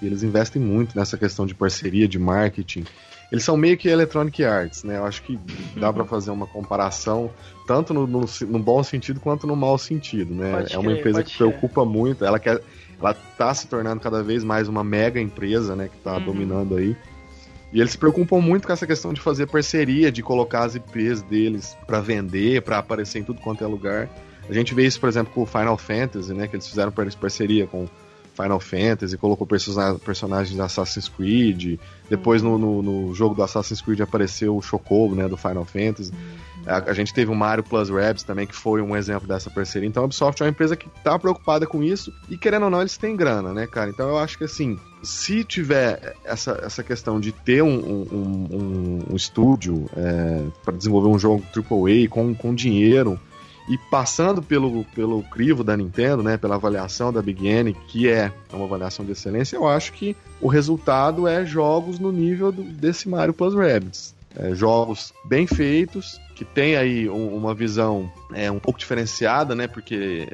e 0.00 0.06
eles 0.06 0.22
investem 0.22 0.62
muito 0.62 0.96
nessa 0.96 1.16
questão 1.18 1.44
de 1.46 1.54
parceria, 1.54 2.06
de 2.06 2.18
marketing. 2.18 2.84
Eles 3.32 3.42
são 3.42 3.56
meio 3.56 3.76
que 3.76 3.88
Electronic 3.88 4.44
Arts, 4.44 4.84
né? 4.84 4.98
Eu 4.98 5.04
acho 5.04 5.20
que 5.22 5.36
dá 5.76 5.92
pra 5.92 6.04
fazer 6.04 6.30
uma 6.30 6.46
comparação 6.46 7.28
tanto 7.66 7.92
no, 7.92 8.06
no, 8.06 8.24
no 8.42 8.58
bom 8.60 8.80
sentido 8.84 9.18
quanto 9.18 9.48
no 9.48 9.56
mau 9.56 9.76
sentido, 9.76 10.32
né? 10.32 10.52
Pode 10.52 10.72
é 10.74 10.78
uma 10.78 10.84
crer, 10.90 10.98
empresa 10.98 11.24
que 11.24 11.36
crer. 11.36 11.48
preocupa 11.48 11.84
muito, 11.84 12.24
ela 12.24 12.38
quer 12.38 12.60
ela 13.00 13.12
tá 13.36 13.52
se 13.52 13.66
tornando 13.66 14.00
cada 14.00 14.22
vez 14.22 14.42
mais 14.44 14.68
uma 14.68 14.82
mega 14.84 15.20
empresa, 15.20 15.74
né, 15.76 15.88
que 15.88 15.98
tá 15.98 16.14
Uhum. 16.16 16.24
dominando 16.24 16.76
aí. 16.76 16.96
E 17.72 17.78
eles 17.80 17.90
se 17.92 17.98
preocupam 17.98 18.40
muito 18.40 18.66
com 18.66 18.72
essa 18.72 18.86
questão 18.86 19.12
de 19.12 19.20
fazer 19.20 19.46
parceria, 19.48 20.10
de 20.10 20.22
colocar 20.22 20.62
as 20.64 20.76
IPs 20.76 21.20
deles 21.22 21.76
pra 21.86 22.00
vender, 22.00 22.62
pra 22.62 22.78
aparecer 22.78 23.18
em 23.18 23.24
tudo 23.24 23.40
quanto 23.42 23.62
é 23.62 23.66
lugar. 23.66 24.08
A 24.48 24.52
gente 24.52 24.74
vê 24.74 24.84
isso, 24.86 25.00
por 25.00 25.08
exemplo, 25.08 25.32
com 25.32 25.42
o 25.42 25.46
Final 25.46 25.76
Fantasy, 25.76 26.32
né? 26.34 26.46
Que 26.46 26.56
eles 26.56 26.66
fizeram 26.68 26.92
par- 26.92 27.10
parceria 27.14 27.66
com 27.66 27.86
Final 28.34 28.60
Fantasy, 28.60 29.16
colocou 29.16 29.46
persona- 29.46 29.98
personagens 29.98 30.54
de 30.54 30.60
Assassin's 30.60 31.08
Creed. 31.08 31.78
Depois 32.08 32.42
no, 32.42 32.58
no, 32.58 32.82
no 32.82 33.14
jogo 33.14 33.34
do 33.34 33.42
Assassin's 33.42 33.80
Creed 33.80 34.00
apareceu 34.00 34.56
o 34.56 34.62
Chocobo, 34.62 35.14
né? 35.14 35.26
Do 35.28 35.36
Final 35.36 35.64
Fantasy. 35.64 36.12
A, 36.66 36.90
a 36.90 36.92
gente 36.92 37.14
teve 37.14 37.30
o 37.30 37.34
Mario 37.34 37.62
Plus 37.64 37.88
Rabbids 37.88 38.24
também, 38.24 38.46
que 38.46 38.54
foi 38.54 38.82
um 38.82 38.96
exemplo 38.96 39.26
dessa 39.26 39.48
parceria. 39.48 39.88
Então 39.88 40.02
a 40.02 40.06
Ubisoft 40.06 40.42
é 40.42 40.44
uma 40.44 40.50
empresa 40.50 40.76
que 40.76 40.88
tá 41.02 41.16
preocupada 41.18 41.64
com 41.66 41.82
isso. 41.82 42.12
E 42.28 42.36
querendo 42.36 42.64
ou 42.64 42.70
não, 42.70 42.80
eles 42.80 42.96
têm 42.96 43.16
grana, 43.16 43.52
né, 43.54 43.66
cara? 43.66 43.88
Então 43.88 44.08
eu 44.08 44.18
acho 44.18 44.36
que 44.36 44.44
assim, 44.44 44.76
se 45.02 45.44
tiver 45.44 46.14
essa, 46.24 46.60
essa 46.62 46.82
questão 46.82 47.18
de 47.20 47.30
ter 47.32 47.62
um, 47.62 47.68
um, 47.78 48.48
um, 48.52 49.04
um 49.12 49.16
estúdio 49.16 49.88
é, 49.96 50.42
para 50.64 50.76
desenvolver 50.76 51.08
um 51.08 51.18
jogo 51.18 51.42
AAA 51.54 52.08
com, 52.10 52.34
com 52.34 52.52
dinheiro 52.54 53.18
e 53.68 53.76
passando 53.76 54.40
pelo, 54.42 54.84
pelo 54.94 55.22
crivo 55.24 55.64
da 55.64 55.76
Nintendo, 55.76 56.22
né, 56.22 56.36
pela 56.36 56.54
avaliação 56.54 57.12
da 57.12 57.20
Big 57.20 57.46
N, 57.46 57.74
que 57.88 58.08
é 58.08 58.32
uma 58.52 58.64
avaliação 58.64 59.04
de 59.04 59.12
excelência, 59.12 59.56
eu 59.56 59.66
acho 59.66 59.92
que 59.92 60.16
o 60.40 60.48
resultado 60.48 61.26
é 61.26 61.44
jogos 61.44 61.98
no 61.98 62.12
nível 62.12 62.52
do- 62.52 62.62
desse 62.62 63.08
Mario 63.08 63.34
Plus 63.34 63.54
Rabbids. 63.54 64.14
É, 64.38 64.54
jogos 64.54 65.14
bem 65.24 65.46
feitos, 65.46 66.20
que 66.34 66.44
tem 66.44 66.76
aí 66.76 67.08
um- 67.08 67.34
uma 67.34 67.54
visão 67.54 68.10
é, 68.34 68.50
um 68.50 68.58
pouco 68.58 68.78
diferenciada, 68.78 69.54
né, 69.54 69.66
porque 69.66 70.28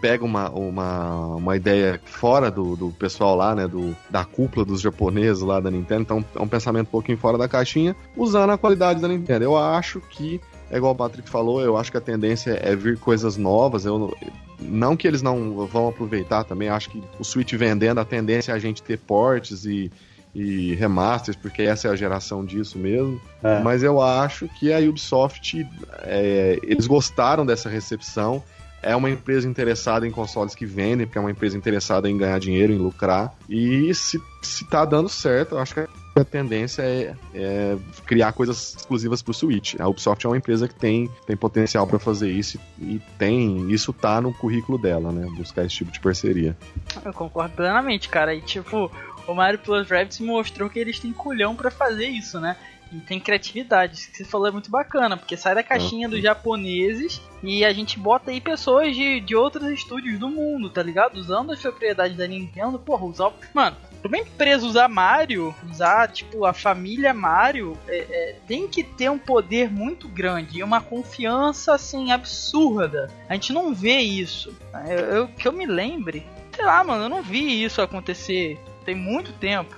pega 0.00 0.24
uma, 0.24 0.48
uma, 0.50 1.26
uma 1.36 1.56
ideia 1.56 2.00
fora 2.04 2.50
do, 2.50 2.76
do 2.76 2.90
pessoal 2.90 3.34
lá, 3.34 3.54
né, 3.54 3.66
do, 3.66 3.96
da 4.08 4.24
cúpula 4.24 4.64
dos 4.64 4.80
japoneses 4.80 5.42
lá 5.42 5.58
da 5.58 5.70
Nintendo, 5.70 6.02
então 6.02 6.24
é 6.36 6.40
um 6.40 6.46
pensamento 6.46 6.86
um 6.86 6.90
pouquinho 6.92 7.18
fora 7.18 7.36
da 7.36 7.48
caixinha, 7.48 7.96
usando 8.16 8.50
a 8.50 8.58
qualidade 8.58 9.00
da 9.00 9.08
Nintendo. 9.08 9.44
Eu 9.44 9.56
acho 9.56 10.00
que 10.10 10.40
é 10.70 10.76
igual 10.76 10.92
o 10.92 10.96
Patrick 10.96 11.28
falou, 11.28 11.60
eu 11.60 11.76
acho 11.76 11.90
que 11.90 11.96
a 11.96 12.00
tendência 12.00 12.58
é 12.62 12.76
vir 12.76 12.96
coisas 12.96 13.36
novas. 13.36 13.84
Eu 13.84 14.16
não, 14.60 14.96
que 14.96 15.06
eles 15.06 15.20
não 15.20 15.66
vão 15.66 15.88
aproveitar 15.88 16.44
também, 16.44 16.68
acho 16.68 16.90
que 16.90 17.02
o 17.18 17.24
Switch 17.24 17.52
vendendo, 17.54 17.98
a 17.98 18.04
tendência 18.04 18.52
é 18.52 18.54
a 18.54 18.58
gente 18.58 18.80
ter 18.80 18.96
portes 18.98 19.64
e, 19.64 19.90
e 20.32 20.74
remasters, 20.76 21.36
porque 21.36 21.62
essa 21.62 21.88
é 21.88 21.90
a 21.90 21.96
geração 21.96 22.44
disso 22.44 22.78
mesmo. 22.78 23.20
É. 23.42 23.60
Mas 23.60 23.82
eu 23.82 24.00
acho 24.00 24.48
que 24.48 24.72
a 24.72 24.78
Ubisoft, 24.78 25.66
é, 26.02 26.58
eles 26.62 26.86
gostaram 26.86 27.44
dessa 27.44 27.68
recepção. 27.68 28.42
É 28.82 28.94
uma 28.96 29.10
empresa 29.10 29.46
interessada 29.46 30.06
em 30.06 30.10
consoles 30.10 30.54
que 30.54 30.64
vendem, 30.64 31.04
porque 31.04 31.18
é 31.18 31.20
uma 31.20 31.30
empresa 31.30 31.56
interessada 31.56 32.08
em 32.08 32.16
ganhar 32.16 32.38
dinheiro, 32.38 32.72
em 32.72 32.78
lucrar. 32.78 33.34
E 33.48 33.92
se, 33.92 34.18
se 34.40 34.64
tá 34.70 34.84
dando 34.84 35.08
certo, 35.08 35.56
eu 35.56 35.58
acho 35.58 35.74
que 35.74 35.86
a 36.14 36.24
tendência 36.24 36.82
é, 36.82 37.14
é 37.34 37.76
criar 38.04 38.32
coisas 38.32 38.76
exclusivas 38.76 39.22
pro 39.22 39.32
Switch. 39.32 39.74
A 39.78 39.88
Ubisoft 39.88 40.24
é 40.24 40.28
uma 40.28 40.36
empresa 40.36 40.66
que 40.68 40.74
tem, 40.74 41.08
tem 41.26 41.36
potencial 41.36 41.86
para 41.86 41.98
fazer 41.98 42.30
isso 42.30 42.58
e 42.78 43.00
tem 43.18 43.70
isso 43.70 43.92
tá 43.92 44.20
no 44.20 44.32
currículo 44.32 44.78
dela, 44.78 45.12
né? 45.12 45.26
Buscar 45.36 45.64
esse 45.64 45.76
tipo 45.76 45.90
de 45.90 46.00
parceria. 46.00 46.56
Eu 47.04 47.12
concordo 47.12 47.54
plenamente, 47.54 48.08
cara. 48.08 48.34
E 48.34 48.40
tipo, 48.40 48.90
o 49.26 49.34
Mario 49.34 49.58
Plus 49.58 49.88
Rabbids 49.88 50.20
mostrou 50.20 50.68
que 50.68 50.78
eles 50.78 50.98
têm 50.98 51.12
culhão 51.12 51.54
pra 51.54 51.70
fazer 51.70 52.06
isso, 52.06 52.40
né? 52.40 52.56
E 52.92 52.98
tem 52.98 53.20
criatividade. 53.20 53.94
Isso 53.94 54.10
que 54.10 54.16
você 54.16 54.24
falou 54.24 54.48
é 54.48 54.50
muito 54.50 54.70
bacana, 54.70 55.16
porque 55.16 55.36
sai 55.36 55.54
da 55.54 55.62
caixinha 55.62 56.08
dos 56.08 56.20
japoneses 56.20 57.20
e 57.42 57.64
a 57.64 57.72
gente 57.72 57.98
bota 57.98 58.32
aí 58.32 58.40
pessoas 58.40 58.96
de, 58.96 59.20
de 59.20 59.36
outros 59.36 59.70
estúdios 59.70 60.18
do 60.18 60.28
mundo, 60.28 60.68
tá 60.68 60.82
ligado? 60.82 61.16
Usando 61.16 61.52
as 61.52 61.60
propriedades 61.60 62.16
da 62.16 62.26
Nintendo, 62.26 62.80
porra, 62.80 63.04
usar. 63.04 63.32
Mano, 63.54 63.76
pra 64.00 64.08
uma 64.08 64.18
empresa 64.18 64.66
usar 64.66 64.88
Mario, 64.88 65.54
usar, 65.70 66.08
tipo, 66.08 66.44
a 66.44 66.52
família 66.52 67.12
Mario, 67.12 67.76
é, 67.86 67.98
é, 67.98 68.36
tem 68.46 68.66
que 68.66 68.82
ter 68.82 69.10
um 69.10 69.18
poder 69.18 69.70
muito 69.70 70.08
grande 70.08 70.58
e 70.58 70.62
uma 70.62 70.80
confiança, 70.80 71.74
assim, 71.74 72.10
absurda. 72.12 73.10
A 73.28 73.34
gente 73.34 73.52
não 73.52 73.74
vê 73.74 73.98
isso. 73.98 74.54
Eu, 74.88 74.98
eu, 74.98 75.28
que 75.28 75.46
eu 75.46 75.52
me 75.52 75.66
lembre, 75.66 76.26
sei 76.54 76.64
lá, 76.64 76.82
mano, 76.82 77.04
eu 77.04 77.08
não 77.08 77.22
vi 77.22 77.62
isso 77.62 77.82
acontecer 77.82 78.58
tem 78.84 78.94
muito 78.94 79.32
tempo. 79.34 79.74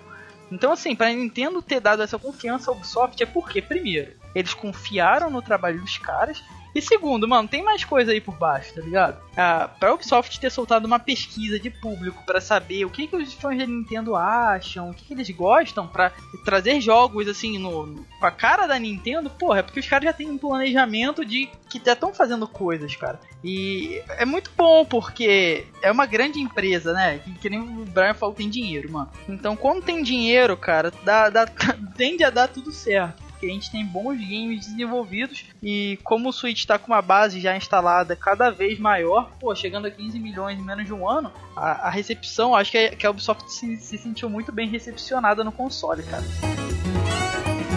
Então, 0.50 0.72
assim, 0.72 0.94
pra 0.94 1.12
Nintendo 1.12 1.62
ter 1.62 1.80
dado 1.80 2.02
essa 2.02 2.18
confiança 2.18 2.70
ao 2.70 2.76
Ubisoft 2.76 3.22
é 3.22 3.26
porque, 3.26 3.62
primeiro, 3.62 4.12
eles 4.34 4.54
confiaram 4.54 5.30
no 5.30 5.42
trabalho 5.42 5.80
dos 5.80 5.98
caras 5.98 6.42
e 6.74 6.80
segundo, 6.80 7.28
mano, 7.28 7.48
tem 7.48 7.62
mais 7.62 7.84
coisa 7.84 8.12
aí 8.12 8.20
por 8.20 8.34
baixo, 8.34 8.74
tá 8.74 8.80
ligado? 8.80 9.20
Ah, 9.36 9.68
pra 9.78 9.92
Ubisoft 9.92 10.40
ter 10.40 10.50
soltado 10.50 10.86
uma 10.86 10.98
pesquisa 10.98 11.58
de 11.58 11.68
público 11.68 12.22
para 12.24 12.40
saber 12.40 12.84
o 12.84 12.90
que, 12.90 13.06
que 13.06 13.16
os 13.16 13.34
fãs 13.34 13.58
da 13.58 13.66
Nintendo 13.66 14.16
acham, 14.16 14.90
o 14.90 14.94
que, 14.94 15.04
que 15.04 15.12
eles 15.12 15.28
gostam, 15.30 15.86
para 15.86 16.12
trazer 16.44 16.80
jogos 16.80 17.28
assim 17.28 17.58
no, 17.58 18.04
com 18.18 18.26
a 18.26 18.30
cara 18.30 18.66
da 18.66 18.78
Nintendo, 18.78 19.28
porra, 19.28 19.58
é 19.58 19.62
porque 19.62 19.80
os 19.80 19.86
caras 19.86 20.04
já 20.04 20.12
têm 20.12 20.30
um 20.30 20.38
planejamento 20.38 21.24
de 21.24 21.48
que 21.68 21.80
já 21.84 21.92
estão 21.92 22.14
fazendo 22.14 22.48
coisas, 22.48 22.96
cara. 22.96 23.20
E 23.44 24.00
é 24.08 24.24
muito 24.24 24.50
bom 24.56 24.84
porque 24.84 25.66
é 25.82 25.90
uma 25.90 26.06
grande 26.06 26.38
empresa, 26.38 26.92
né? 26.92 27.18
Que, 27.18 27.32
que 27.34 27.50
nem 27.50 27.60
o 27.60 27.84
Brian 27.84 28.14
falou, 28.14 28.34
tem 28.34 28.48
dinheiro, 28.48 28.90
mano. 28.90 29.10
Então, 29.28 29.56
quando 29.56 29.82
tem 29.82 30.02
dinheiro, 30.02 30.56
cara, 30.56 30.92
dá, 31.04 31.28
dá, 31.28 31.46
tende 31.96 32.24
a 32.24 32.30
dar 32.30 32.48
tudo 32.48 32.72
certo 32.72 33.31
porque 33.42 33.50
a 33.50 33.54
gente 33.54 33.72
tem 33.72 33.84
bons 33.84 34.20
games 34.20 34.66
desenvolvidos 34.66 35.46
e 35.60 35.98
como 36.04 36.28
o 36.28 36.32
Switch 36.32 36.60
está 36.60 36.78
com 36.78 36.92
uma 36.92 37.02
base 37.02 37.40
já 37.40 37.56
instalada 37.56 38.14
cada 38.14 38.50
vez 38.50 38.78
maior, 38.78 39.32
pô, 39.40 39.52
chegando 39.52 39.86
a 39.86 39.90
15 39.90 40.16
milhões 40.20 40.60
em 40.60 40.62
menos 40.62 40.86
de 40.86 40.92
um 40.92 41.08
ano, 41.08 41.32
a, 41.56 41.88
a 41.88 41.90
recepção, 41.90 42.54
acho 42.54 42.70
que 42.70 42.78
a, 42.78 42.94
que 42.94 43.04
a 43.04 43.10
Ubisoft 43.10 43.52
se, 43.52 43.76
se 43.78 43.98
sentiu 43.98 44.30
muito 44.30 44.52
bem 44.52 44.68
recepcionada 44.68 45.42
no 45.42 45.50
console, 45.50 46.04
cara. 46.04 46.22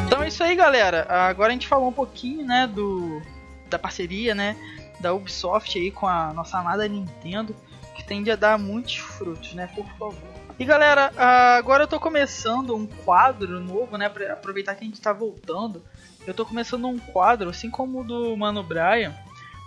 Então 0.06 0.22
é 0.22 0.28
isso 0.28 0.44
aí, 0.44 0.56
galera. 0.56 1.08
Agora 1.10 1.50
a 1.50 1.54
gente 1.54 1.68
falou 1.68 1.90
um 1.90 1.94
pouquinho, 1.94 2.46
né, 2.46 2.68
do 2.68 3.20
da 3.68 3.80
parceria, 3.80 4.36
né, 4.36 4.56
da 5.00 5.16
Ubisoft 5.16 5.80
aí 5.80 5.90
com 5.90 6.08
a 6.08 6.32
nossa 6.32 6.60
amada 6.60 6.88
Nintendo, 6.88 7.56
que 7.96 8.04
tende 8.04 8.30
a 8.30 8.36
dar 8.36 8.60
muitos 8.60 8.98
frutos, 8.98 9.56
né, 9.56 9.68
por 9.74 9.88
favor. 9.98 10.35
E 10.58 10.64
galera, 10.64 11.12
agora 11.58 11.84
eu 11.84 11.88
tô 11.88 12.00
começando 12.00 12.74
um 12.74 12.88
quadro 12.88 13.60
novo, 13.60 13.98
né? 13.98 14.08
Pra 14.08 14.32
aproveitar 14.32 14.74
que 14.74 14.86
a 14.86 14.88
gente 14.88 15.02
tá 15.02 15.12
voltando. 15.12 15.84
Eu 16.26 16.34
tô 16.34 16.46
começando 16.46 16.88
um 16.88 16.98
quadro, 16.98 17.50
assim 17.50 17.70
como 17.70 18.00
o 18.00 18.04
do 18.06 18.38
Mano 18.38 18.64
Brian, 18.64 19.14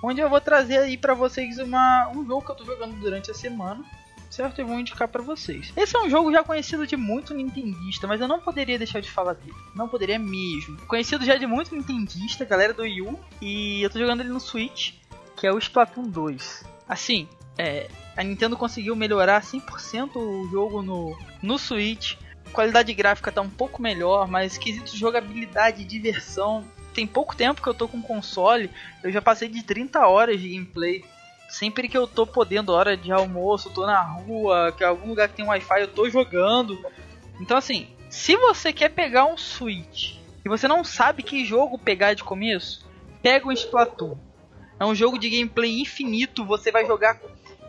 onde 0.03 0.22
eu 0.22 0.31
vou 0.31 0.40
trazer 0.40 0.79
aí 0.79 0.96
pra 0.96 1.12
vocês 1.12 1.59
uma, 1.59 2.09
um 2.09 2.27
jogo 2.27 2.42
que 2.42 2.51
eu 2.53 2.57
tô 2.57 2.64
jogando 2.64 2.98
durante 2.98 3.31
a 3.31 3.35
semana. 3.35 3.85
Certo? 4.31 4.61
Eu 4.61 4.66
vou 4.66 4.79
indicar 4.79 5.09
para 5.09 5.22
vocês. 5.22 5.72
Esse 5.77 5.96
é 5.96 6.01
um 6.01 6.09
jogo 6.09 6.31
já 6.31 6.42
conhecido 6.44 6.87
de 6.87 6.96
muito 6.96 7.35
nintendista, 7.35 8.07
mas 8.07 8.20
eu 8.20 8.29
não 8.29 8.40
poderia 8.40 8.79
deixar 8.79 9.01
de 9.01 9.11
falar 9.11 9.33
dele. 9.33 9.57
Não 9.74 9.88
poderia 9.88 10.18
mesmo. 10.18 10.77
Conhecido 10.87 11.24
já 11.24 11.37
de 11.37 11.46
muito 11.46 11.74
nintendista, 11.74 12.44
galera 12.44 12.74
do 12.74 12.83
Wii 12.83 13.03
U, 13.03 13.18
e 13.40 13.83
eu 13.83 13.88
tô 13.88 13.98
jogando 13.98 14.20
ele 14.20 14.29
no 14.29 14.38
Switch, 14.38 14.92
que 15.35 15.46
é 15.46 15.53
o 15.53 15.59
Splatoon 15.59 16.09
2. 16.09 16.64
Assim, 16.87 17.27
é, 17.57 17.88
a 18.18 18.24
Nintendo 18.24 18.57
conseguiu 18.57 18.96
melhorar 18.96 19.40
100% 19.40 20.16
o 20.16 20.48
jogo 20.50 20.83
no, 20.83 21.16
no 21.40 21.57
Switch. 21.57 22.16
A 22.44 22.50
qualidade 22.50 22.92
gráfica 22.92 23.31
tá 23.31 23.40
um 23.40 23.48
pouco 23.48 23.81
melhor, 23.81 24.26
mas 24.26 24.59
quesito 24.59 24.96
jogabilidade 24.96 25.83
e 25.83 25.85
diversão. 25.85 26.64
Tem 26.92 27.07
pouco 27.07 27.37
tempo 27.37 27.62
que 27.62 27.68
eu 27.68 27.74
tô 27.74 27.87
com 27.87 28.02
console, 28.02 28.72
eu 29.04 29.12
já 29.12 29.22
passei 29.22 29.48
de 29.48 29.62
30 29.62 30.04
horas 30.04 30.40
de 30.40 30.48
gameplay. 30.48 31.04
Sempre 31.48 31.88
que 31.88 31.96
eu 31.96 32.09
tô 32.09 32.26
podendo, 32.26 32.72
hora 32.72 32.96
de 32.96 33.12
almoço, 33.12 33.70
tô 33.70 33.87
na 33.87 34.02
rua, 34.02 34.74
que 34.76 34.83
algum 34.83 35.11
lugar 35.11 35.28
que 35.28 35.37
tem 35.37 35.46
Wi-Fi, 35.46 35.83
eu 35.83 35.88
tô 35.88 36.11
jogando. 36.11 36.76
Então 37.40 37.57
assim, 37.57 37.87
se 38.11 38.37
você 38.37 38.72
quer 38.72 38.88
pegar 38.88 39.26
um 39.26 39.37
Switch 39.37 40.16
e 40.44 40.48
você 40.48 40.66
não 40.66 40.83
sabe 40.83 41.22
que 41.22 41.44
jogo 41.44 41.78
pegar 41.78 42.14
de 42.14 42.24
começo, 42.24 42.85
pega 43.22 43.46
o 43.46 43.52
Splatoon. 43.52 44.18
É 44.81 44.85
um 44.85 44.94
jogo 44.94 45.18
de 45.18 45.31
gameplay 45.31 45.81
infinito, 45.81 46.44
você 46.44 46.72
vai 46.72 46.85
jogar 46.85 47.20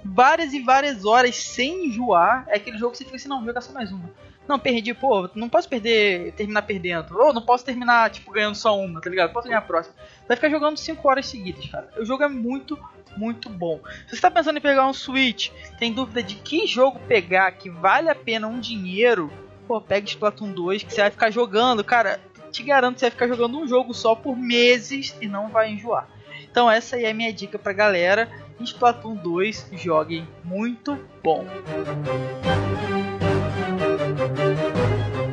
várias 0.04 0.54
e 0.54 0.60
várias 0.60 1.06
horas 1.06 1.36
sem 1.36 1.88
enjoar. 1.88 2.46
É 2.48 2.56
aquele 2.56 2.78
jogo 2.78 2.92
que 2.92 2.98
você 2.98 3.06
fica 3.06 3.18
assim, 3.18 3.30
não, 3.30 3.44
joga 3.46 3.62
só 3.62 3.72
mais 3.72 3.92
uma. 3.92 4.10
Não, 4.50 4.58
perdi, 4.58 4.96
pô, 4.96 5.30
não 5.36 5.48
posso 5.48 5.70
perder, 5.70 6.34
terminar 6.34 6.64
perdendo. 6.64 7.16
Ou 7.16 7.32
não 7.32 7.42
posso 7.42 7.64
terminar, 7.64 8.10
tipo, 8.10 8.32
ganhando 8.32 8.56
só 8.56 8.76
uma, 8.80 9.00
tá 9.00 9.08
ligado? 9.08 9.32
Posso 9.32 9.48
ganhar 9.48 9.60
a 9.60 9.62
próxima. 9.62 9.96
Vai 10.28 10.36
ficar 10.36 10.50
jogando 10.50 10.76
5 10.76 11.08
horas 11.08 11.28
seguidas, 11.28 11.68
cara. 11.68 11.88
O 12.00 12.04
jogo 12.04 12.24
é 12.24 12.28
muito, 12.28 12.76
muito 13.16 13.48
bom. 13.48 13.80
Se 14.08 14.16
você 14.16 14.22
tá 14.22 14.32
pensando 14.32 14.58
em 14.58 14.62
pegar 14.62 14.88
um 14.88 14.94
Switch, 14.94 15.52
tem 15.78 15.94
dúvida 15.94 16.24
de 16.24 16.34
que 16.34 16.66
jogo 16.66 17.00
pegar 17.08 17.52
que 17.52 17.70
vale 17.70 18.10
a 18.10 18.16
pena 18.16 18.48
um 18.48 18.60
dinheiro, 18.60 19.32
pô, 19.68 19.80
pega 19.80 20.08
Splatoon 20.08 20.52
2 20.52 20.82
que 20.82 20.94
você 20.94 21.02
vai 21.02 21.12
ficar 21.12 21.30
jogando, 21.30 21.84
cara. 21.84 22.20
Te 22.52 22.64
garanto 22.64 22.96
que 22.96 23.02
você 23.02 23.06
vai 23.06 23.12
ficar 23.12 23.28
jogando 23.28 23.60
um 23.60 23.68
jogo 23.68 23.94
só 23.94 24.16
por 24.16 24.36
meses 24.36 25.16
e 25.22 25.28
não 25.28 25.50
vai 25.50 25.72
enjoar. 25.72 26.08
Então 26.50 26.70
essa 26.72 26.96
aí 26.96 27.06
é 27.06 27.12
a 27.12 27.14
minha 27.14 27.32
dica 27.32 27.60
pra 27.60 27.72
galera. 27.72 28.28
Splatoon 28.64 29.16
2, 29.16 29.72
joguem 29.74 30.28
muito 30.44 31.00
bom. 31.24 31.46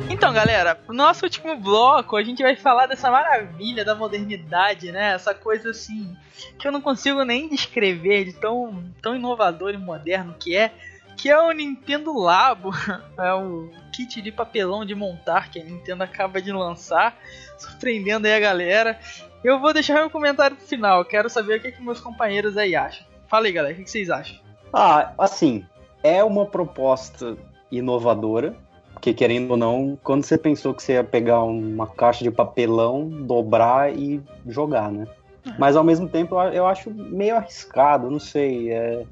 Então, 0.09 0.33
galera, 0.33 0.79
no 0.87 0.93
nosso 0.93 1.25
último 1.25 1.55
bloco 1.57 2.15
a 2.15 2.23
gente 2.23 2.41
vai 2.41 2.55
falar 2.55 2.87
dessa 2.87 3.11
maravilha 3.11 3.85
da 3.85 3.93
modernidade, 3.93 4.91
né? 4.91 5.13
Essa 5.13 5.33
coisa 5.33 5.69
assim 5.69 6.15
que 6.57 6.67
eu 6.67 6.71
não 6.71 6.81
consigo 6.81 7.23
nem 7.23 7.47
descrever 7.47 8.25
de 8.25 8.33
tão, 8.33 8.83
tão 9.01 9.15
inovador 9.15 9.73
e 9.73 9.77
moderno 9.77 10.35
que 10.39 10.55
é, 10.55 10.71
que 11.15 11.29
é 11.29 11.39
o 11.39 11.51
Nintendo 11.51 12.17
Labo, 12.17 12.71
é 13.17 13.33
o 13.33 13.71
kit 13.91 14.21
de 14.21 14.31
papelão 14.31 14.85
de 14.85 14.95
montar 14.95 15.49
que 15.49 15.59
a 15.59 15.63
Nintendo 15.63 16.03
acaba 16.03 16.41
de 16.41 16.51
lançar, 16.51 17.17
surpreendendo 17.57 18.27
aí 18.27 18.33
a 18.33 18.39
galera. 18.39 18.99
Eu 19.43 19.59
vou 19.59 19.73
deixar 19.73 19.95
meu 19.95 20.09
comentário 20.09 20.57
final, 20.57 21.05
quero 21.05 21.29
saber 21.29 21.59
o 21.59 21.61
que, 21.61 21.71
que 21.71 21.81
meus 21.81 21.99
companheiros 21.99 22.57
aí 22.57 22.75
acham. 22.75 23.05
Fala 23.27 23.47
aí, 23.47 23.51
galera, 23.51 23.73
o 23.73 23.77
que 23.83 23.89
vocês 23.89 24.09
acham? 24.09 24.37
Ah, 24.73 25.13
assim, 25.17 25.65
é 26.03 26.23
uma 26.23 26.45
proposta 26.45 27.37
inovadora, 27.71 28.55
porque 28.93 29.13
querendo 29.13 29.51
ou 29.51 29.57
não, 29.57 29.99
quando 30.03 30.23
você 30.23 30.37
pensou 30.37 30.73
que 30.73 30.81
você 30.81 30.93
ia 30.93 31.03
pegar 31.03 31.43
uma 31.43 31.87
caixa 31.87 32.23
de 32.23 32.31
papelão, 32.31 33.07
dobrar 33.07 33.93
e 33.93 34.21
jogar, 34.47 34.91
né? 34.91 35.07
É. 35.45 35.51
Mas 35.59 35.75
ao 35.75 35.83
mesmo 35.83 36.07
tempo 36.07 36.35
eu 36.41 36.65
acho 36.65 36.89
meio 36.89 37.35
arriscado, 37.35 38.09
não 38.09 38.19
sei. 38.19 38.71
É... 38.71 39.03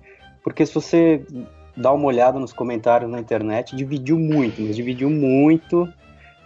Porque 0.43 0.65
se 0.65 0.73
você 0.73 1.25
dá 1.75 1.91
uma 1.91 2.05
olhada 2.05 2.39
nos 2.39 2.53
comentários 2.53 3.09
na 3.11 3.19
internet, 3.19 3.75
dividiu 3.75 4.17
muito, 4.17 4.61
mas 4.61 4.75
dividiu 4.75 5.09
muito. 5.09 5.87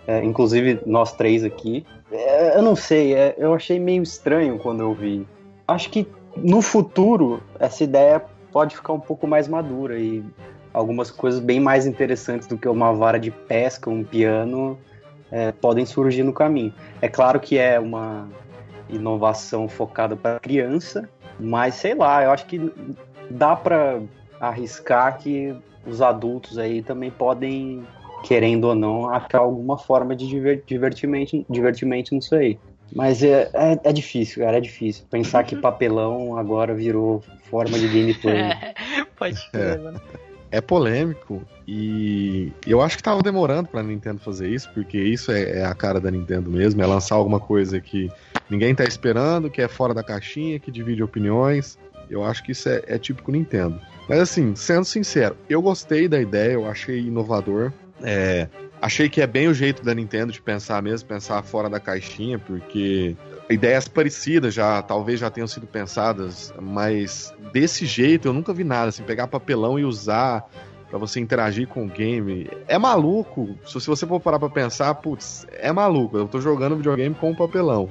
É, 0.07 0.23
inclusive 0.23 0.81
nós 0.87 1.13
três 1.13 1.43
aqui. 1.43 1.85
É, 2.11 2.57
eu 2.57 2.63
não 2.63 2.75
sei, 2.75 3.13
é, 3.13 3.35
eu 3.37 3.53
achei 3.53 3.79
meio 3.79 4.01
estranho 4.01 4.57
quando 4.57 4.81
eu 4.81 4.93
vi. 4.93 5.27
Acho 5.67 5.89
que 5.91 6.07
no 6.43 6.61
futuro 6.61 7.41
essa 7.59 7.83
ideia 7.83 8.23
pode 8.51 8.75
ficar 8.75 8.93
um 8.93 8.99
pouco 8.99 9.27
mais 9.27 9.47
madura 9.47 9.97
e 9.99 10.23
algumas 10.73 11.11
coisas 11.11 11.39
bem 11.39 11.59
mais 11.59 11.85
interessantes 11.85 12.47
do 12.47 12.57
que 12.57 12.67
uma 12.67 12.93
vara 12.93 13.19
de 13.19 13.31
pesca, 13.31 13.89
um 13.89 14.03
piano, 14.03 14.77
é, 15.31 15.51
podem 15.51 15.85
surgir 15.85 16.23
no 16.23 16.33
caminho. 16.33 16.73
É 17.01 17.07
claro 17.07 17.39
que 17.39 17.57
é 17.57 17.79
uma 17.79 18.27
inovação 18.89 19.67
focada 19.67 20.15
para 20.15 20.39
criança, 20.39 21.09
mas 21.39 21.75
sei 21.75 21.93
lá, 21.93 22.23
eu 22.23 22.31
acho 22.31 22.45
que 22.45 22.71
dá 23.29 23.55
para 23.55 24.01
arriscar 24.39 25.17
que 25.17 25.55
os 25.85 26.01
adultos 26.01 26.57
aí 26.57 26.81
também 26.81 27.11
podem, 27.11 27.83
querendo 28.23 28.65
ou 28.65 28.75
não, 28.75 29.09
achar 29.09 29.39
alguma 29.39 29.77
forma 29.77 30.15
de 30.15 30.27
divertimento, 30.65 31.45
divertimento 31.49 32.15
nisso 32.15 32.35
aí. 32.35 32.59
Mas 32.91 33.21
é, 33.23 33.49
é, 33.53 33.79
é, 33.83 33.93
difícil, 33.93 34.43
cara, 34.43 34.57
é 34.57 34.61
difícil. 34.61 35.05
Pensar 35.09 35.43
que 35.43 35.55
papelão 35.55 36.37
agora 36.37 36.73
virou 36.73 37.23
forma 37.49 37.77
de 37.77 37.87
gameplay. 37.87 38.39
É, 38.99 39.05
pode 39.15 39.37
ser, 39.51 39.79
mano. 39.79 40.01
É 40.51 40.61
polêmico 40.61 41.43
e 41.67 42.51
eu 42.65 42.81
acho 42.81 42.97
que 42.97 43.03
tava 43.03 43.21
demorando 43.21 43.69
pra 43.69 43.83
Nintendo 43.83 44.19
fazer 44.19 44.49
isso, 44.49 44.67
porque 44.73 44.97
isso 44.97 45.31
é, 45.31 45.59
é, 45.59 45.65
a 45.65 45.75
cara 45.75 45.99
da 45.99 46.09
Nintendo 46.09 46.49
mesmo, 46.49 46.81
é 46.81 46.85
lançar 46.87 47.15
alguma 47.15 47.39
coisa 47.39 47.79
que 47.79 48.09
ninguém 48.49 48.73
tá 48.73 48.83
esperando, 48.83 49.51
que 49.51 49.61
é 49.61 49.67
fora 49.67 49.93
da 49.93 50.01
caixinha, 50.01 50.59
que 50.59 50.71
divide 50.71 51.03
opiniões. 51.03 51.77
Eu 52.09 52.23
acho 52.23 52.43
que 52.43 52.53
isso 52.53 52.67
é, 52.67 52.81
é 52.87 52.97
típico 52.97 53.31
Nintendo. 53.31 53.79
Mas 54.07 54.19
assim, 54.19 54.55
sendo 54.55 54.85
sincero, 54.85 55.37
eu 55.47 55.61
gostei 55.61 56.07
da 56.07 56.19
ideia, 56.19 56.53
eu 56.53 56.67
achei 56.67 56.99
inovador. 56.99 57.71
É, 58.01 58.47
Achei 58.81 59.09
que 59.09 59.21
é 59.21 59.27
bem 59.27 59.47
o 59.47 59.53
jeito 59.53 59.83
da 59.83 59.93
Nintendo 59.93 60.31
de 60.31 60.41
pensar 60.41 60.81
mesmo, 60.81 61.07
pensar 61.07 61.41
fora 61.43 61.69
da 61.69 61.79
caixinha, 61.79 62.39
porque 62.39 63.15
ideias 63.49 63.87
parecidas 63.87 64.53
já 64.53 64.81
talvez 64.81 65.19
já 65.19 65.29
tenham 65.29 65.47
sido 65.47 65.67
pensadas, 65.67 66.53
mas 66.61 67.33
desse 67.51 67.85
jeito 67.85 68.27
eu 68.27 68.33
nunca 68.33 68.53
vi 68.53 68.63
nada, 68.63 68.89
assim, 68.89 69.03
pegar 69.03 69.27
papelão 69.27 69.77
e 69.77 69.83
usar 69.83 70.49
para 70.89 70.97
você 70.97 71.19
interagir 71.19 71.67
com 71.67 71.85
o 71.85 71.89
game. 71.89 72.49
É 72.67 72.77
maluco. 72.77 73.55
Se 73.65 73.85
você 73.85 74.07
for 74.07 74.19
parar 74.19 74.39
pra 74.39 74.49
pensar, 74.49 74.93
putz, 74.95 75.45
é 75.51 75.71
maluco. 75.71 76.17
Eu 76.17 76.27
tô 76.27 76.41
jogando 76.41 76.75
videogame 76.75 77.13
com 77.13 77.35
papelão. 77.35 77.89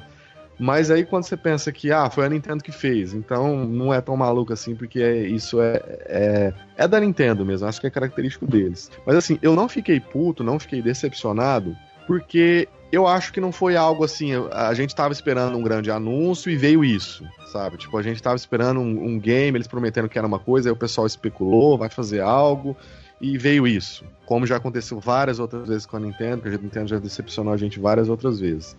Mas 0.58 0.90
aí 0.90 1.04
quando 1.04 1.24
você 1.24 1.36
pensa 1.36 1.70
que, 1.70 1.92
ah, 1.92 2.10
foi 2.10 2.26
a 2.26 2.28
Nintendo 2.28 2.64
que 2.64 2.72
fez, 2.72 3.14
então 3.14 3.64
não 3.64 3.94
é 3.94 4.00
tão 4.00 4.16
maluco 4.16 4.52
assim, 4.52 4.74
porque 4.74 5.00
isso 5.26 5.60
é, 5.60 5.82
é, 6.06 6.54
é 6.76 6.88
da 6.88 6.98
Nintendo 6.98 7.44
mesmo, 7.44 7.68
acho 7.68 7.80
que 7.80 7.86
é 7.86 7.90
característico 7.90 8.46
deles. 8.46 8.90
Mas 9.06 9.16
assim, 9.16 9.38
eu 9.40 9.54
não 9.54 9.68
fiquei 9.68 10.00
puto, 10.00 10.42
não 10.42 10.58
fiquei 10.58 10.82
decepcionado, 10.82 11.76
porque 12.06 12.68
eu 12.90 13.06
acho 13.06 13.32
que 13.32 13.40
não 13.40 13.52
foi 13.52 13.76
algo 13.76 14.02
assim. 14.02 14.32
A 14.50 14.72
gente 14.74 14.94
tava 14.94 15.12
esperando 15.12 15.56
um 15.56 15.62
grande 15.62 15.90
anúncio 15.90 16.50
e 16.50 16.56
veio 16.56 16.84
isso, 16.84 17.24
sabe? 17.52 17.76
Tipo, 17.76 17.96
a 17.98 18.02
gente 18.02 18.22
tava 18.22 18.36
esperando 18.36 18.80
um, 18.80 19.04
um 19.04 19.18
game, 19.18 19.56
eles 19.56 19.68
prometendo 19.68 20.08
que 20.08 20.18
era 20.18 20.26
uma 20.26 20.38
coisa, 20.38 20.68
aí 20.68 20.72
o 20.72 20.76
pessoal 20.76 21.06
especulou, 21.06 21.76
vai 21.76 21.90
fazer 21.90 22.20
algo, 22.20 22.76
e 23.20 23.36
veio 23.36 23.66
isso. 23.66 24.04
Como 24.24 24.46
já 24.46 24.56
aconteceu 24.56 24.98
várias 24.98 25.38
outras 25.38 25.68
vezes 25.68 25.86
com 25.86 25.96
a 25.96 26.00
Nintendo, 26.00 26.42
que 26.42 26.48
a 26.48 26.52
Nintendo 26.52 26.88
já 26.88 26.98
decepcionou 26.98 27.52
a 27.52 27.56
gente 27.56 27.78
várias 27.78 28.08
outras 28.08 28.40
vezes. 28.40 28.76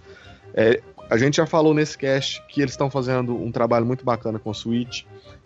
É, 0.53 0.81
a 1.09 1.17
gente 1.17 1.37
já 1.37 1.45
falou 1.45 1.73
nesse 1.73 1.97
cast 1.97 2.43
que 2.47 2.61
eles 2.61 2.73
estão 2.73 2.89
fazendo 2.89 3.35
um 3.35 3.51
trabalho 3.51 3.85
muito 3.85 4.05
bacana 4.05 4.37
com 4.37 4.51
o 4.51 4.53
Switch. 4.53 5.03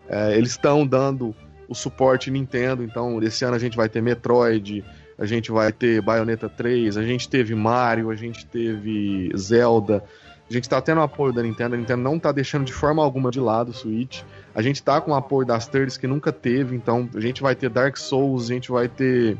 É, 0.09 0.35
eles 0.37 0.51
estão 0.51 0.85
dando 0.85 1.33
o 1.67 1.73
suporte 1.73 2.29
Nintendo, 2.29 2.83
então 2.83 3.21
esse 3.23 3.45
ano 3.45 3.55
a 3.55 3.59
gente 3.59 3.77
vai 3.77 3.87
ter 3.87 4.01
Metroid, 4.01 4.83
a 5.17 5.25
gente 5.25 5.51
vai 5.51 5.71
ter 5.71 6.01
Bayonetta 6.01 6.49
3, 6.49 6.97
a 6.97 7.03
gente 7.03 7.29
teve 7.29 7.55
Mario, 7.55 8.09
a 8.09 8.15
gente 8.15 8.45
teve 8.45 9.31
Zelda. 9.37 10.03
A 10.49 10.53
gente 10.53 10.67
tá 10.67 10.81
tendo 10.81 10.99
apoio 11.01 11.31
da 11.31 11.41
Nintendo, 11.41 11.75
a 11.75 11.77
Nintendo 11.77 12.03
não 12.03 12.19
tá 12.19 12.31
deixando 12.31 12.65
de 12.65 12.73
forma 12.73 13.01
alguma 13.01 13.31
de 13.31 13.39
lado 13.39 13.69
o 13.69 13.73
Switch. 13.73 14.21
A 14.53 14.61
gente 14.61 14.83
tá 14.83 14.99
com 14.99 15.11
o 15.11 15.15
apoio 15.15 15.47
das 15.47 15.65
thirds 15.65 15.97
que 15.97 16.05
nunca 16.05 16.31
teve, 16.31 16.75
então 16.75 17.09
a 17.15 17.19
gente 17.19 17.41
vai 17.41 17.55
ter 17.55 17.69
Dark 17.69 17.97
Souls, 17.97 18.51
a 18.51 18.53
gente 18.53 18.69
vai 18.69 18.87
ter. 18.87 19.37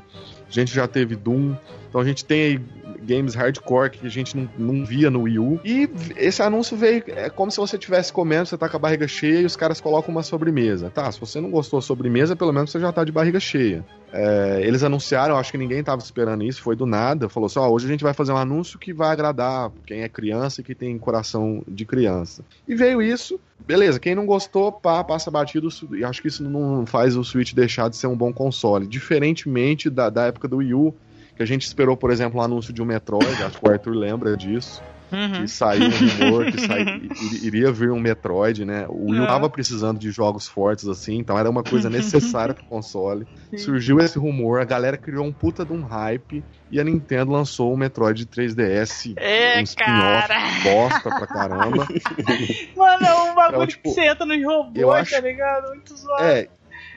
A 0.48 0.52
gente 0.52 0.74
já 0.74 0.88
teve 0.88 1.16
Doom. 1.16 1.56
Então 1.90 2.00
a 2.00 2.06
gente 2.06 2.24
tem 2.24 2.42
aí 2.42 2.62
games 3.04 3.36
hardcore 3.36 3.90
que 3.92 4.06
a 4.06 4.10
gente 4.10 4.36
não, 4.36 4.50
não 4.58 4.86
via 4.86 5.10
no 5.10 5.24
Wii 5.24 5.40
U. 5.40 5.60
E 5.64 5.90
esse 6.16 6.42
anúncio 6.42 6.76
veio. 6.76 7.04
É 7.08 7.30
como 7.30 7.52
se 7.52 7.58
você 7.58 7.76
estivesse 7.76 8.12
comendo, 8.12 8.48
você 8.48 8.58
tá 8.58 8.70
com 8.70 8.78
a 8.78 8.80
barriga 8.80 9.08
cheia 9.08 9.42
e 9.42 9.46
os 9.46 9.56
caras 9.56 9.80
colocam 9.80 10.12
uma 10.12 10.24
sobremesa. 10.24 10.90
Tá, 10.90 11.12
se 11.12 11.20
você 11.20 11.40
não 11.40 11.52
gostou 11.52 11.80
da 11.80 11.86
sobremesa, 11.86 12.36
pelo 12.36 12.54
menos 12.54 12.72
você 12.72 12.80
já 12.80 12.92
tá 12.92 13.04
de 13.04 13.12
barriga 13.12 13.40
cheia. 13.40 13.86
É, 14.12 14.62
eles 14.64 14.84
anunciaram, 14.84 15.38
acho 15.38 15.52
que 15.52 15.58
ninguém 15.58 15.84
tava 15.84 16.02
esperando 16.02 16.44
isso, 16.44 16.62
foi 16.62 16.76
do 16.76 16.86
nada. 16.86 17.28
Falou 17.30 17.48
assim: 17.48 17.60
ó, 17.60 17.68
hoje 17.70 17.86
a 17.86 17.90
gente 17.90 18.04
vai 18.04 18.14
fazer 18.14 18.32
um 18.32 18.38
anúncio 18.38 18.78
que 18.78 18.94
vai 18.94 19.10
agradar 19.10 19.72
quem 19.86 20.02
é 20.02 20.10
criança 20.10 20.62
e 20.62 20.64
que 20.64 20.76
tem 20.76 20.98
coração 20.98 21.64
de 21.68 21.86
criança. 21.86 22.44
E 22.68 22.76
veio 22.76 23.02
isso. 23.02 23.40
Beleza, 23.66 24.00
quem 24.00 24.14
não 24.14 24.26
gostou, 24.26 24.72
pá, 24.72 25.04
passa 25.04 25.32
batido. 25.32 25.70
E 25.94 26.04
acho 26.04 26.22
que 26.22 26.28
isso 26.28 26.44
não 26.44 26.86
faz 26.86 27.16
o 27.16 27.24
Switch 27.24 27.54
deixar 27.54 27.90
de 27.90 27.96
ser 27.96 28.08
um 28.08 28.16
bom 28.16 28.34
console. 28.34 28.86
Diferentemente 28.86 29.90
da, 29.90 30.10
da 30.10 30.26
época 30.26 30.48
do 30.48 30.58
Wii 30.58 30.74
U, 30.74 30.94
que 31.36 31.44
a 31.44 31.46
gente 31.46 31.64
esperou, 31.64 31.98
por 31.98 32.12
exemplo, 32.12 32.40
um 32.40 32.44
anúncio 32.44 32.74
de 32.74 32.82
um 32.82 32.86
Metroid, 32.86 33.44
acho 33.44 33.60
que 33.60 33.68
o 33.68 33.72
Arthur 33.72 33.94
lembra 33.94 34.38
disso. 34.38 34.82
Uhum. 35.14 35.44
Que 35.44 35.48
saiu 35.48 35.90
um 35.90 35.92
rumor 35.92 36.52
que 36.52 36.60
sai, 36.60 36.84
iria 37.44 37.72
vir 37.72 37.92
um 37.92 38.00
Metroid, 38.00 38.66
né? 38.66 38.88
O 38.90 39.12
Wii 39.12 39.20
U 39.20 39.28
tava 39.28 39.48
precisando 39.48 40.00
de 40.00 40.10
jogos 40.10 40.48
fortes 40.48 40.88
assim, 40.88 41.20
então 41.20 41.38
era 41.38 41.48
uma 41.48 41.64
coisa 41.64 41.88
necessária 41.88 42.56
pro 42.56 42.66
console. 42.66 43.28
Sim. 43.52 43.58
Surgiu 43.60 44.00
esse 44.00 44.18
rumor, 44.18 44.60
a 44.60 44.66
galera 44.66 44.98
criou 44.98 45.24
um 45.24 45.32
puta 45.32 45.64
de 45.64 45.72
um 45.72 45.84
hype 45.84 46.44
e 46.72 46.80
a 46.80 46.84
Nintendo 46.84 47.32
lançou 47.32 47.72
o 47.72 47.78
Metroid 47.78 48.26
3DS, 48.26 49.14
é, 49.18 49.60
um 49.60 49.64
spin-off 49.64 50.64
bosta 50.64 51.10
pra 51.12 51.28
caramba. 51.28 51.88
Mano, 52.76 53.06
é 53.06 53.14
um 53.14 53.36
bagulho 53.36 53.56
então, 53.56 53.68
tipo, 53.68 53.84
que 53.84 53.90
você 53.94 54.06
entra 54.08 54.26
nos 54.26 54.44
robôs, 54.44 54.96
acho, 54.96 55.12
tá 55.12 55.20
ligado? 55.20 55.68
Muito 55.70 55.96
zoado. 55.96 56.24
É, 56.24 56.48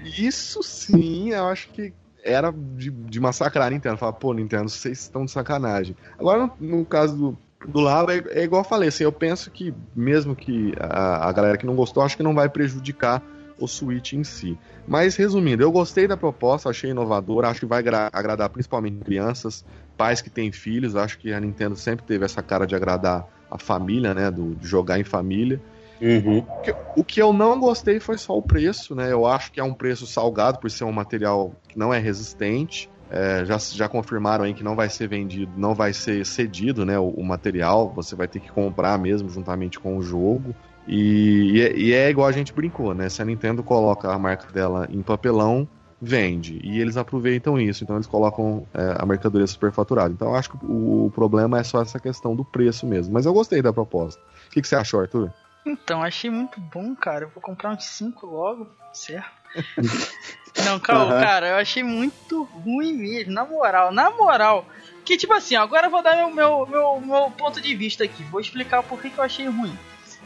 isso 0.02 0.62
sim, 0.62 1.32
eu 1.32 1.48
acho 1.48 1.68
que 1.68 1.92
era 2.26 2.52
de, 2.52 2.90
de 2.90 3.20
massacrar 3.20 3.68
a 3.68 3.70
Nintendo. 3.70 3.96
Falar, 3.96 4.12
pô, 4.14 4.32
Nintendo, 4.34 4.68
vocês 4.68 5.00
estão 5.00 5.24
de 5.24 5.30
sacanagem. 5.30 5.96
Agora, 6.18 6.50
no, 6.60 6.78
no 6.78 6.84
caso 6.84 7.16
do, 7.16 7.38
do 7.68 7.80
lado, 7.80 8.10
é, 8.10 8.22
é, 8.30 8.44
igual 8.44 8.62
eu 8.62 8.68
falei, 8.68 8.88
assim, 8.88 9.04
eu 9.04 9.12
penso 9.12 9.50
que, 9.50 9.72
mesmo 9.94 10.34
que 10.34 10.74
a, 10.78 11.28
a 11.28 11.32
galera 11.32 11.56
que 11.56 11.66
não 11.66 11.74
gostou, 11.74 12.02
acho 12.02 12.16
que 12.16 12.22
não 12.22 12.34
vai 12.34 12.48
prejudicar 12.48 13.22
o 13.58 13.66
Switch 13.66 14.12
em 14.12 14.24
si. 14.24 14.58
Mas, 14.86 15.16
resumindo, 15.16 15.62
eu 15.62 15.72
gostei 15.72 16.06
da 16.06 16.16
proposta, 16.16 16.68
achei 16.68 16.90
inovadora, 16.90 17.48
acho 17.48 17.60
que 17.60 17.66
vai 17.66 17.82
agradar 18.12 18.50
principalmente 18.50 19.04
crianças, 19.04 19.64
pais 19.96 20.20
que 20.20 20.28
têm 20.28 20.52
filhos, 20.52 20.94
acho 20.94 21.18
que 21.18 21.32
a 21.32 21.40
Nintendo 21.40 21.74
sempre 21.76 22.04
teve 22.04 22.24
essa 22.24 22.42
cara 22.42 22.66
de 22.66 22.74
agradar 22.74 23.26
a 23.50 23.58
família, 23.58 24.12
né, 24.12 24.30
do, 24.30 24.54
de 24.54 24.66
jogar 24.66 24.98
em 24.98 25.04
família. 25.04 25.60
Uhum. 26.00 26.38
O, 26.38 26.62
que, 26.62 26.74
o, 26.96 27.04
que, 27.04 27.22
eu 27.22 27.32
não 27.32 27.58
gostei 27.58 27.98
foi 28.00 28.18
só 28.18 28.36
o 28.36 28.42
preço, 28.42 28.94
né? 28.94 29.10
Eu 29.12 29.26
acho 29.26 29.50
que 29.50 29.60
é 29.60 29.64
um 29.64 29.72
preço 29.72 30.06
salgado 30.06 30.58
por 30.58 30.70
ser 30.70 30.84
um 30.84 30.92
material 30.92 31.52
que 31.68 31.78
não 31.78 31.92
é 31.92 31.98
resistente. 31.98 32.90
É, 33.10 33.44
já, 33.44 33.56
já 33.58 33.88
confirmaram 33.88 34.44
aí 34.44 34.52
que 34.52 34.64
não 34.64 34.74
vai 34.74 34.88
ser 34.88 35.08
vendido, 35.08 35.52
não 35.56 35.74
vai 35.74 35.92
ser 35.92 36.26
cedido, 36.26 36.84
né? 36.84 36.98
O, 36.98 37.08
o 37.10 37.24
material, 37.24 37.92
você 37.94 38.14
vai 38.16 38.28
ter 38.28 38.40
que 38.40 38.50
comprar 38.50 38.98
mesmo 38.98 39.28
juntamente 39.28 39.78
com 39.78 39.96
o 39.96 40.02
jogo. 40.02 40.54
E, 40.86 41.52
e, 41.52 41.62
é, 41.62 41.76
e, 41.76 41.92
é, 41.92 42.10
igual 42.10 42.28
a 42.28 42.32
gente 42.32 42.52
brincou, 42.52 42.94
né? 42.94 43.08
Se 43.08 43.22
a 43.22 43.24
Nintendo 43.24 43.62
coloca 43.62 44.12
a 44.12 44.18
marca 44.18 44.52
dela 44.52 44.86
em 44.90 45.02
papelão, 45.02 45.68
vende. 46.00 46.60
E 46.62 46.80
eles 46.80 46.96
aproveitam 46.96 47.58
isso, 47.58 47.82
então 47.82 47.96
eles 47.96 48.06
colocam 48.06 48.66
é, 48.74 48.96
a 48.98 49.06
mercadoria 49.06 49.46
superfaturada. 49.46 50.12
Então 50.12 50.28
eu 50.28 50.34
acho 50.34 50.50
que 50.50 50.64
o, 50.64 51.06
o, 51.06 51.10
problema 51.10 51.58
é 51.58 51.64
só 51.64 51.80
essa 51.80 51.98
questão 51.98 52.36
do 52.36 52.44
preço 52.44 52.86
mesmo. 52.86 53.14
Mas 53.14 53.26
eu 53.26 53.32
gostei 53.32 53.62
da 53.62 53.72
proposta. 53.72 54.20
O 54.46 54.50
que, 54.50 54.60
que 54.60 54.68
você 54.68 54.76
achou, 54.76 55.00
Arthur? 55.00 55.32
Então, 55.66 56.02
achei 56.02 56.30
muito 56.30 56.60
bom, 56.60 56.94
cara. 56.94 57.24
Eu 57.24 57.30
vou 57.30 57.42
comprar 57.42 57.70
uns 57.70 57.84
5 57.84 58.24
logo, 58.24 58.68
certo? 58.92 59.28
Não, 60.64 60.80
calma, 60.80 61.14
uhum. 61.14 61.20
cara, 61.20 61.48
eu 61.48 61.56
achei 61.56 61.82
muito 61.82 62.44
ruim 62.44 62.92
mesmo, 62.94 63.32
na 63.32 63.44
moral, 63.44 63.92
na 63.92 64.10
moral. 64.10 64.64
Que 65.04 65.16
tipo 65.16 65.34
assim, 65.34 65.54
agora 65.54 65.86
eu 65.86 65.90
vou 65.90 66.02
dar 66.02 66.16
meu, 66.16 66.30
meu, 66.30 66.66
meu, 66.66 67.00
meu 67.00 67.30
ponto 67.32 67.60
de 67.60 67.74
vista 67.74 68.04
aqui. 68.04 68.22
Vou 68.24 68.40
explicar 68.40 68.82
por 68.82 69.00
que, 69.00 69.10
que 69.10 69.18
eu 69.18 69.24
achei 69.24 69.46
ruim. 69.46 69.76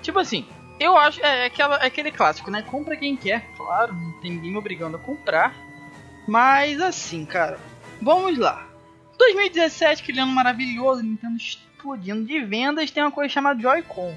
Tipo 0.02 0.18
assim, 0.18 0.46
eu 0.78 0.96
acho. 0.96 1.20
É, 1.24 1.40
é, 1.40 1.46
aquela, 1.46 1.76
é 1.76 1.86
aquele 1.86 2.10
clássico, 2.12 2.50
né? 2.50 2.62
Compra 2.62 2.96
quem 2.96 3.16
quer, 3.16 3.44
claro, 3.56 3.92
não 3.92 4.12
tem 4.20 4.30
ninguém 4.30 4.52
me 4.52 4.58
obrigando 4.58 4.96
a 4.96 5.00
comprar. 5.00 5.54
Mas 6.28 6.80
assim, 6.80 7.24
cara, 7.24 7.58
vamos 8.00 8.38
lá. 8.38 8.66
2017, 9.18 10.02
aquele 10.02 10.20
ano 10.20 10.32
maravilhoso, 10.32 11.02
Nintendo 11.02 11.36
explodindo 11.36 12.24
de 12.24 12.40
vendas, 12.40 12.90
tem 12.90 13.02
uma 13.02 13.10
coisa 13.10 13.32
chamada 13.32 13.60
Joy-Con. 13.60 14.16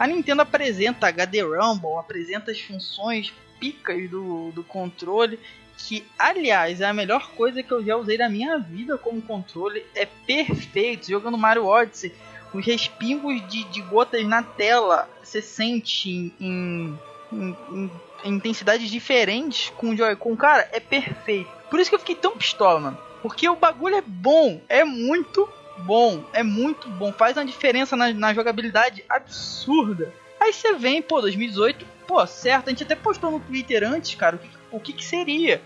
A 0.00 0.06
Nintendo 0.06 0.40
apresenta 0.40 1.08
HD 1.08 1.42
Rumble, 1.42 1.98
apresenta 1.98 2.50
as 2.50 2.58
funções 2.58 3.34
picas 3.60 4.08
do, 4.08 4.50
do 4.50 4.64
controle, 4.64 5.38
que 5.76 6.02
aliás 6.18 6.80
é 6.80 6.86
a 6.86 6.94
melhor 6.94 7.32
coisa 7.32 7.62
que 7.62 7.70
eu 7.70 7.84
já 7.84 7.98
usei 7.98 8.16
na 8.16 8.26
minha 8.26 8.56
vida 8.56 8.96
como 8.96 9.20
controle, 9.20 9.84
é 9.94 10.06
perfeito. 10.06 11.10
Jogando 11.10 11.36
Mario 11.36 11.66
Odyssey, 11.66 12.14
os 12.54 12.64
respingos 12.64 13.46
de, 13.50 13.62
de 13.64 13.82
gotas 13.82 14.26
na 14.26 14.42
tela 14.42 15.06
você 15.22 15.42
sente 15.42 16.08
em, 16.08 16.32
em, 16.40 16.98
em, 17.30 17.90
em 18.24 18.34
intensidades 18.36 18.90
diferentes 18.90 19.68
com 19.76 19.90
o 19.90 19.96
Joy-Con, 19.96 20.34
cara, 20.34 20.66
é 20.72 20.80
perfeito. 20.80 21.50
Por 21.68 21.78
isso 21.78 21.90
que 21.90 21.96
eu 21.96 22.00
fiquei 22.00 22.16
tão 22.16 22.38
pistola, 22.38 22.80
mano. 22.80 22.98
Porque 23.20 23.46
o 23.46 23.54
bagulho 23.54 23.96
é 23.96 24.02
bom, 24.02 24.62
é 24.66 24.82
muito 24.82 25.46
bom, 25.78 26.24
é 26.32 26.42
muito 26.42 26.88
bom, 26.88 27.12
faz 27.12 27.36
uma 27.36 27.44
diferença 27.44 27.96
na, 27.96 28.12
na 28.12 28.34
jogabilidade 28.34 29.04
absurda. 29.08 30.12
Aí 30.38 30.52
você 30.52 30.72
vem, 30.74 31.02
pô, 31.02 31.20
2018, 31.20 31.86
pô, 32.06 32.26
certo, 32.26 32.68
a 32.68 32.70
gente 32.70 32.82
até 32.82 32.96
postou 32.96 33.30
no 33.30 33.40
Twitter 33.40 33.84
antes, 33.84 34.14
cara, 34.14 34.36
o 34.36 34.38
que, 34.38 34.48
o 34.72 34.80
que, 34.80 34.92
que 34.92 35.04
seria. 35.04 35.60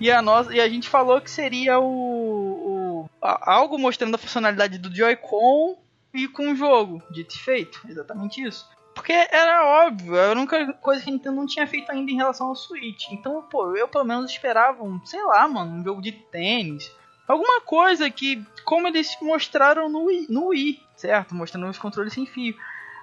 E 0.00 0.10
a, 0.10 0.20
nós, 0.20 0.48
e 0.50 0.60
a 0.60 0.68
gente 0.68 0.88
falou 0.88 1.20
que 1.20 1.30
seria 1.30 1.78
o, 1.78 1.84
o 1.84 3.10
a, 3.22 3.54
algo 3.54 3.78
mostrando 3.78 4.14
a 4.14 4.18
funcionalidade 4.18 4.78
do 4.78 4.94
Joy-Con 4.94 5.78
e 6.12 6.28
com 6.28 6.52
o 6.52 6.56
jogo, 6.56 7.02
dito 7.10 7.34
e 7.34 7.38
feito, 7.38 7.80
exatamente 7.88 8.42
isso. 8.42 8.68
Porque 8.94 9.12
era 9.12 9.86
óbvio, 9.86 10.14
era 10.14 10.32
a 10.32 10.40
única 10.40 10.72
coisa 10.74 11.02
que 11.02 11.10
a 11.10 11.12
Nintendo 11.12 11.36
não 11.36 11.46
tinha 11.46 11.66
feito 11.66 11.90
ainda 11.90 12.10
em 12.10 12.16
relação 12.16 12.48
ao 12.48 12.54
Switch. 12.54 13.10
Então, 13.10 13.42
pô, 13.42 13.76
eu 13.76 13.88
pelo 13.88 14.04
menos 14.04 14.30
esperava 14.30 14.84
um, 14.84 15.04
sei 15.04 15.22
lá, 15.24 15.46
mano, 15.48 15.72
um 15.72 15.84
jogo 15.84 16.00
de 16.00 16.12
tênis, 16.12 16.90
Alguma 17.26 17.60
coisa 17.62 18.10
que, 18.10 18.44
como 18.64 18.86
eles 18.86 19.16
mostraram 19.22 19.88
no 19.88 20.04
Wii, 20.04 20.26
no 20.28 20.48
Wii, 20.48 20.80
certo? 20.94 21.34
Mostrando 21.34 21.68
os 21.68 21.78
controles 21.78 22.12
sem 22.12 22.26
fio. 22.26 22.54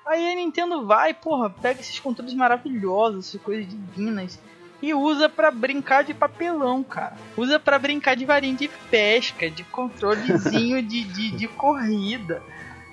Aí 0.06 0.32
a 0.32 0.36
Nintendo 0.36 0.86
vai, 0.86 1.14
porra, 1.14 1.50
pega 1.50 1.82
esses 1.82 2.00
controles 2.00 2.34
maravilhosos, 2.34 3.28
essas 3.28 3.42
coisas 3.42 3.68
divinas, 3.68 4.40
e 4.82 4.94
usa 4.94 5.28
para 5.28 5.50
brincar 5.50 6.04
de 6.04 6.14
papelão, 6.14 6.84
cara. 6.84 7.16
Usa 7.36 7.60
para 7.60 7.80
brincar 7.80 8.16
de 8.16 8.26
varinha 8.26 8.56
de 8.56 8.68
pesca, 8.90 9.50
de 9.50 9.64
controlezinho 9.64 10.82
de, 10.82 11.04
de, 11.04 11.32
de 11.32 11.48
corrida. 11.48 12.44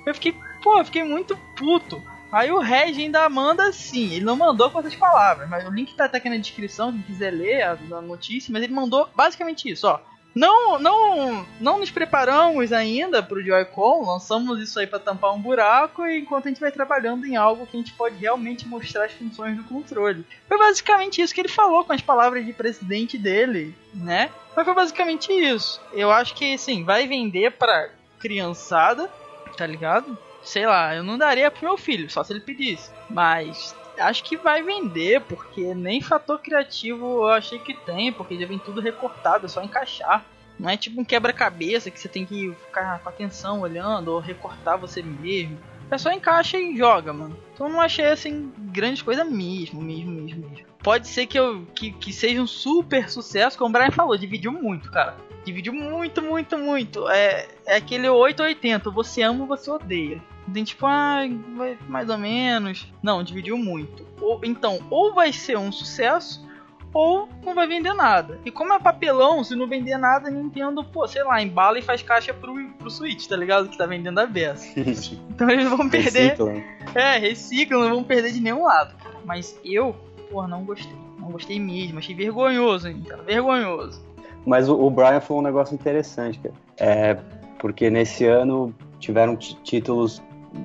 Eu 0.07 0.14
fiquei, 0.14 0.35
eu 0.64 0.85
fiquei 0.85 1.05
muito 1.05 1.37
puto. 1.57 2.03
Aí 2.31 2.51
o 2.51 2.59
Reg 2.59 3.03
ainda 3.03 3.27
manda 3.29 3.69
assim, 3.69 4.12
ele 4.12 4.25
não 4.25 4.37
mandou 4.37 4.71
com 4.71 4.79
essas 4.81 4.95
palavras, 4.95 5.49
mas 5.49 5.67
o 5.67 5.71
link 5.71 5.95
tá, 5.95 6.07
tá 6.07 6.19
aqui 6.19 6.29
na 6.29 6.37
descrição, 6.37 6.93
quem 6.93 7.01
quiser 7.01 7.31
ler 7.31 7.62
a, 7.62 7.79
a 7.97 8.03
notícia, 8.03 8.53
mas 8.53 8.62
ele 8.62 8.75
mandou 8.75 9.09
basicamente 9.17 9.71
isso, 9.71 9.87
ó 9.87 9.99
Não, 10.35 10.79
não, 10.79 11.47
não 11.61 11.79
nos 11.79 11.91
preparamos 11.91 12.73
ainda 12.73 13.23
pro 13.23 13.43
Joy-Con, 13.43 14.07
lançamos 14.07 14.61
isso 14.61 14.79
aí 14.79 14.87
para 14.87 14.99
tampar 14.99 15.35
um 15.35 15.41
buraco 15.41 16.07
enquanto 16.07 16.47
a 16.47 16.49
gente 16.49 16.61
vai 16.61 16.71
trabalhando 16.71 17.27
em 17.27 17.37
algo 17.37 17.67
que 17.67 17.77
a 17.77 17.81
gente 17.81 17.93
pode 17.95 18.17
realmente 18.17 18.69
mostrar 18.69 19.07
as 19.07 19.12
funções 19.12 19.57
do 19.57 19.64
controle. 19.64 20.25
Foi 20.47 20.59
basicamente 20.59 21.21
isso 21.21 21.35
que 21.35 21.41
ele 21.41 21.49
falou 21.49 21.85
com 21.85 21.93
as 21.93 22.03
palavras 22.03 22.45
de 22.45 22.53
presidente 22.53 23.19
dele, 23.19 23.75
né? 23.93 24.31
Mas 24.55 24.64
foi 24.64 24.75
basicamente 24.75 25.33
isso. 25.33 25.81
Eu 25.93 26.11
acho 26.11 26.35
que, 26.35 26.57
sim, 26.59 26.85
vai 26.85 27.07
vender 27.07 27.53
pra 27.53 27.91
criançada, 28.19 29.11
tá 29.57 29.67
ligado? 29.67 30.17
Sei 30.43 30.67
lá, 30.67 30.95
eu 30.95 31.03
não 31.03 31.19
daria 31.19 31.51
pro 31.51 31.67
meu 31.67 31.77
filho, 31.77 32.09
só 32.11 32.23
se 32.23 32.33
ele 32.33 32.41
pedisse. 32.41 32.91
Mas 33.11 33.75
acho 33.99 34.25
que 34.25 34.37
vai 34.37 34.63
vender, 34.63 35.21
porque 35.23 35.75
nem 35.75 36.01
fator 36.01 36.38
criativo 36.40 37.23
eu 37.23 37.29
achei 37.29 37.59
que 37.59 37.75
tem, 37.75 38.13
porque 38.13 38.38
já 38.38 38.46
vem 38.46 38.59
tudo 38.59 38.81
recortado, 38.81 39.46
é 39.46 39.49
só 39.49 39.63
encaixar. 39.63 40.25
Não 40.59 40.69
é 40.69 40.77
tipo 40.77 41.01
um 41.01 41.05
quebra-cabeça 41.05 41.90
que 41.90 42.01
você 42.01 42.09
tem 42.09 42.27
que 42.27 42.53
ficar 42.67 42.99
com 42.99 43.09
atenção 43.09 43.61
olhando 43.61 44.09
ou 44.09 44.19
recortar 44.19 44.77
você 44.77 45.03
mesmo. 45.03 45.59
É 45.90 45.96
só 45.96 46.11
encaixa 46.11 46.59
e 46.59 46.77
joga, 46.77 47.13
mano. 47.13 47.37
Então 47.55 47.69
não 47.69 47.81
achei 47.81 48.07
assim 48.07 48.53
grande 48.59 49.03
coisa 49.03 49.25
mesmo, 49.25 49.81
mesmo, 49.81 50.11
mesmo, 50.11 50.49
mesmo. 50.49 50.67
Pode 50.83 51.09
ser 51.09 51.27
que, 51.27 51.38
eu, 51.38 51.65
que, 51.75 51.92
que 51.92 52.13
seja 52.13 52.42
um 52.42 52.46
super 52.46 53.09
sucesso, 53.09 53.57
como 53.57 53.71
o 53.71 53.73
Brian 53.73 53.90
falou, 53.90 54.17
dividiu 54.17 54.53
muito, 54.53 54.90
cara. 54.90 55.17
Dividiu 55.49 55.73
muito, 55.73 56.21
muito, 56.21 56.59
muito. 56.59 57.09
É, 57.09 57.49
é 57.65 57.77
aquele 57.77 58.07
880, 58.07 58.90
você 58.90 59.23
ama 59.23 59.40
ou 59.40 59.46
você 59.46 59.71
odeia. 59.71 60.23
Tem 60.53 60.63
tipo, 60.63 60.85
ah, 60.85 61.21
vai 61.57 61.79
mais 61.88 62.11
ou 62.11 62.19
menos. 62.19 62.87
Não, 63.03 63.23
dividiu 63.23 63.57
muito. 63.57 64.07
Ou, 64.21 64.40
então, 64.44 64.79
ou 64.90 65.15
vai 65.15 65.33
ser 65.33 65.57
um 65.57 65.73
sucesso, 65.73 66.46
ou 66.92 67.31
não 67.42 67.55
vai 67.55 67.67
vender 67.67 67.94
nada. 67.94 68.38
E 68.44 68.51
como 68.51 68.75
é 68.75 68.79
papelão, 68.79 69.42
se 69.42 69.57
não 69.57 69.67
vender 69.67 69.96
nada, 69.96 70.29
Nintendo, 70.29 70.85
pô, 70.85 71.09
sei 71.09 71.25
lá, 71.25 71.40
embala 71.40 71.79
e 71.79 71.83
faz 71.83 72.03
caixa 72.03 72.35
pro, 72.35 72.55
pro 72.73 72.90
Switch, 72.90 73.27
tá 73.27 73.35
ligado? 73.35 73.71
Que 73.71 73.79
tá 73.79 73.87
vendendo 73.87 74.19
a 74.19 74.27
beça. 74.27 74.69
então 74.79 75.49
eles 75.49 75.67
vão 75.67 75.88
perder. 75.88 76.37
Reciclam. 76.37 76.63
É, 76.94 77.17
reciclam, 77.17 77.81
não 77.81 77.94
vão 77.94 78.05
perder 78.05 78.33
de 78.33 78.40
nenhum 78.40 78.65
lado. 78.65 78.94
Mas 79.25 79.59
eu, 79.65 79.96
pô, 80.31 80.46
não 80.46 80.63
gostei. 80.63 81.09
Não 81.19 81.31
gostei 81.31 81.59
mesmo, 81.59 81.99
achei 81.99 82.15
vergonhoso, 82.15 82.88
Nintendo, 82.88 83.23
vergonhoso. 83.23 84.08
Mas 84.49 84.69
o, 84.69 84.81
o 84.81 84.90
Brian 84.90 85.21
falou 85.21 85.42
um 85.42 85.44
negócio 85.44 85.75
interessante, 85.75 86.38
cara. 86.38 86.55
É, 86.79 87.19
porque 87.59 87.90
nesse 87.90 88.25
ano 88.25 88.75
tiveram 88.99 89.37
títulos 89.37 90.23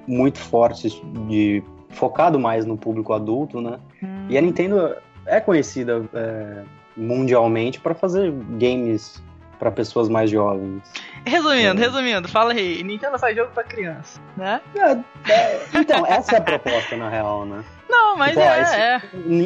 muito 0.07 0.39
fortes 0.39 1.01
de 1.27 1.61
focado 1.89 2.39
mais 2.39 2.65
no 2.65 2.77
público 2.77 3.11
adulto, 3.11 3.59
né? 3.59 3.77
Hum. 4.01 4.27
E 4.29 4.37
a 4.37 4.41
Nintendo 4.41 4.95
é 5.25 5.39
conhecida 5.41 6.01
é, 6.13 6.63
mundialmente 6.95 7.79
para 7.79 7.93
fazer 7.93 8.31
games 8.57 9.21
para 9.59 9.69
pessoas 9.69 10.07
mais 10.07 10.29
jovens. 10.29 10.81
Resumindo, 11.25 11.81
é. 11.81 11.85
resumindo, 11.85 12.27
fala 12.27 12.53
aí, 12.53 12.83
Nintendo 12.83 13.19
faz 13.19 13.35
jogo 13.35 13.51
para 13.53 13.63
criança, 13.63 14.19
né? 14.35 14.61
É, 14.75 15.31
é, 15.31 15.61
então, 15.75 16.05
essa 16.05 16.35
é 16.35 16.37
a 16.37 16.41
proposta 16.41 16.95
na 16.95 17.09
real, 17.09 17.45
né? 17.45 17.63
Não, 17.89 18.17
mas 18.17 18.29
tipo, 18.29 18.41
é, 18.41 18.61
esse, 18.61 18.75
é. 18.75 19.01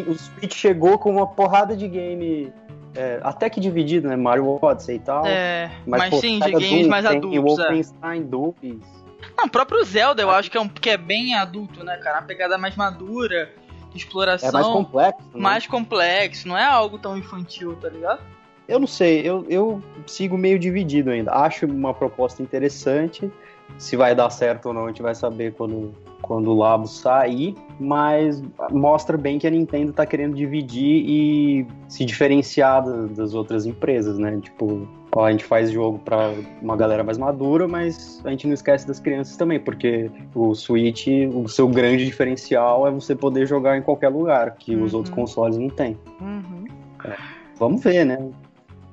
O 0.10 0.16
Switch 0.16 0.54
chegou 0.56 0.98
com 0.98 1.12
uma 1.12 1.28
porrada 1.28 1.76
de 1.76 1.88
game 1.88 2.54
é, 2.98 3.20
até 3.24 3.50
que 3.50 3.60
dividido, 3.60 4.08
né? 4.08 4.16
Mario 4.16 4.60
Odyssey 4.62 4.96
e 4.96 5.00
tal. 5.00 5.26
É, 5.26 5.72
mas, 5.86 6.02
mas 6.02 6.10
pô, 6.10 6.20
sim, 6.20 6.40
de 6.40 6.52
games 6.52 6.70
Doom, 6.70 6.88
mais 6.88 7.06
adultos. 7.06 7.34
E 7.34 7.40
o 7.40 7.44
Wolfenstein, 7.44 8.22
é. 8.22 8.24
Dupes. 8.24 8.98
Não, 9.38 9.46
o 9.46 9.50
próprio 9.50 9.84
Zelda 9.84 10.22
eu 10.22 10.32
acho 10.32 10.50
que 10.50 10.58
é, 10.58 10.62
um, 10.62 10.68
que 10.68 10.90
é 10.90 10.98
bem 10.98 11.36
adulto, 11.36 11.84
né, 11.84 11.98
cara? 11.98 12.20
Uma 12.20 12.26
pegada 12.26 12.58
mais 12.58 12.76
madura, 12.76 13.52
de 13.92 13.98
exploração. 13.98 14.50
É 14.50 14.52
mais 14.52 14.68
complexo. 14.68 15.24
Né? 15.34 15.42
Mais 15.42 15.68
complexo, 15.68 16.48
não 16.48 16.58
é 16.58 16.66
algo 16.66 16.98
tão 16.98 17.18
infantil, 17.18 17.76
tá 17.76 17.90
ligado? 17.90 18.22
Eu 18.68 18.80
não 18.80 18.88
sei, 18.88 19.22
eu, 19.22 19.46
eu 19.48 19.82
sigo 20.06 20.38
meio 20.38 20.60
dividido 20.60 21.10
ainda. 21.10 21.32
Acho 21.32 21.66
uma 21.66 21.94
proposta 21.94 22.42
interessante. 22.44 23.32
Se 23.78 23.96
vai 23.96 24.14
dar 24.14 24.30
certo 24.30 24.68
ou 24.68 24.74
não, 24.74 24.86
a 24.86 24.88
gente 24.88 25.02
vai 25.02 25.16
saber 25.16 25.54
quando, 25.54 25.94
quando 26.22 26.52
o 26.52 26.58
Labo 26.58 26.88
sair. 26.88 27.56
Mas 27.80 28.42
mostra 28.72 29.18
bem 29.18 29.38
que 29.38 29.46
a 29.46 29.52
Nintendo 29.52 29.94
tá 29.94 30.06
querendo 30.06 30.36
dividir 30.36 31.04
e 31.08 31.68
se 31.88 32.04
diferenciar 32.04 32.84
das 33.10 33.34
outras 33.34 33.66
empresas, 33.66 34.18
né? 34.18 34.40
Tipo, 34.42 34.88
Ó, 35.16 35.26
a 35.26 35.32
gente 35.32 35.46
faz 35.46 35.72
jogo 35.72 35.98
para 36.00 36.34
uma 36.62 36.76
galera 36.76 37.04
mais 37.04 37.18
madura, 37.18 37.68
mas 37.68 38.22
a 38.26 38.30
gente 38.30 38.46
não 38.46 38.54
esquece 38.54 38.86
das 38.86 39.00
crianças 39.00 39.36
também, 39.38 39.60
porque 39.60 40.12
o 40.36 40.54
Switch, 40.54 41.08
o 41.34 41.48
seu 41.48 41.68
grande 41.68 42.06
diferencial 42.06 42.88
é 42.88 42.92
você 42.92 43.16
poder 43.16 43.48
jogar 43.48 43.78
em 43.78 43.82
qualquer 43.82 44.10
lugar, 44.10 44.56
que 44.58 44.76
uhum. 44.76 44.84
os 44.84 44.94
outros 44.94 45.14
consoles 45.14 45.58
não 45.58 45.70
têm. 45.70 45.98
Uhum. 46.22 46.66
É. 47.06 47.16
Vamos 47.58 47.82
ver, 47.82 48.06
né? 48.06 48.30